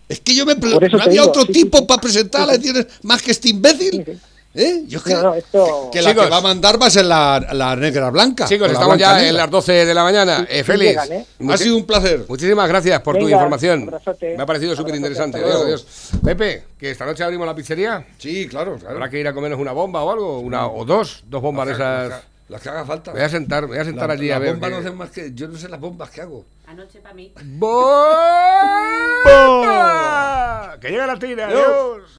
Es 0.09 0.19
que 0.21 0.33
yo 0.35 0.45
me... 0.45 0.55
pl- 0.55 0.73
Por 0.73 0.83
eso 0.85 0.97
¿No 0.97 1.03
había 1.03 1.21
digo, 1.21 1.29
otro 1.31 1.41
sí, 1.45 1.51
tipo 1.51 1.79
sí. 1.79 1.85
para 1.85 2.01
presentar 2.01 2.43
Sí, 2.43 2.49
elecciones 2.49 2.87
más 3.03 3.21
que 3.21 3.31
este 3.31 3.49
imbécil? 3.49 3.91
Sí, 3.91 4.03
sí. 4.13 4.19
¿Eh? 4.59 4.83
Yo 4.87 4.99
No, 5.05 5.21
no, 5.21 5.35
esto... 5.35 5.89
que 5.91 6.01
la 6.01 6.09
Chicos. 6.11 6.23
que 6.25 6.29
va 6.31 6.37
a 6.37 6.41
mandar 6.41 6.81
va 6.81 6.87
a 6.87 6.89
ser 6.89 7.05
la, 7.05 7.45
la 7.53 7.75
negra 7.75 8.09
blanca. 8.09 8.45
Chicos, 8.47 8.67
estamos 8.71 8.97
blanca 8.97 9.03
ya 9.11 9.13
negra. 9.17 9.29
en 9.29 9.37
las 9.37 9.51
12 9.51 9.71
de 9.85 9.93
la 9.93 10.03
mañana. 10.03 10.39
Sí, 10.39 10.45
Eh, 10.49 10.63
Félix, 10.63 10.89
llegan, 10.89 11.11
¿eh? 11.11 11.25
Ha 11.49 11.57
sido 11.57 11.77
un 11.77 11.85
placer. 11.85 12.25
muchísimas 12.27 12.67
gracias 12.67 12.99
por 13.01 13.19
tu 13.19 13.29
información. 13.29 13.83
abrazote. 13.83 14.35
Me 14.35 14.41
ha 14.41 14.45
parecido 14.47 14.75
súper 14.75 14.95
interesante. 14.95 15.37
Adiós, 15.37 15.61
adiós. 15.61 15.85
Pepe, 16.23 16.63
que 16.79 16.89
esta 16.89 17.05
noche 17.05 17.23
abrimos 17.23 17.45
la 17.45 17.53
pizzería. 17.53 18.03
Sí, 18.17 18.47
claro, 18.47 18.77
claro. 18.79 18.95
Habrá 18.95 19.09
que 19.11 19.19
ir 19.19 19.27
a 19.27 19.33
comernos 19.33 19.59
una 19.59 19.73
bomba 19.73 20.03
o 20.03 20.09
algo, 20.11 20.39
una 20.39 20.67
o 20.67 20.85
dos, 20.85 21.23
dos 21.27 21.41
bombas 21.41 21.67
de 21.67 21.73
esas. 21.73 22.13
Las 22.49 22.61
que 22.61 22.69
haga 22.69 22.85
falta. 22.85 23.11
Voy 23.11 23.21
a 23.21 23.27
sentar, 23.29 23.67
voy 23.67 23.77
a 23.77 23.83
sentar 23.83 24.07
La- 24.07 24.13
allí 24.13 24.29
a 24.31 24.35
las 24.35 24.41
ver. 24.41 24.51
bombas 24.53 24.69
qué- 24.69 24.73
no 24.75 24.79
hacen 24.81 24.97
más 24.97 25.09
que... 25.11 25.33
Yo 25.33 25.47
no 25.49 25.57
sé 25.57 25.67
las 25.67 25.79
bombas 25.81 26.09
que 26.09 26.21
hago. 26.21 26.45
Anoche 26.65 26.99
para 27.01 27.13
mí. 27.13 27.33
¡Bomba! 29.57 30.77
¡Que 30.79 30.89
llega 30.89 31.07
la 31.07 31.19
tira! 31.19 31.47
¡Adiós! 31.47 32.09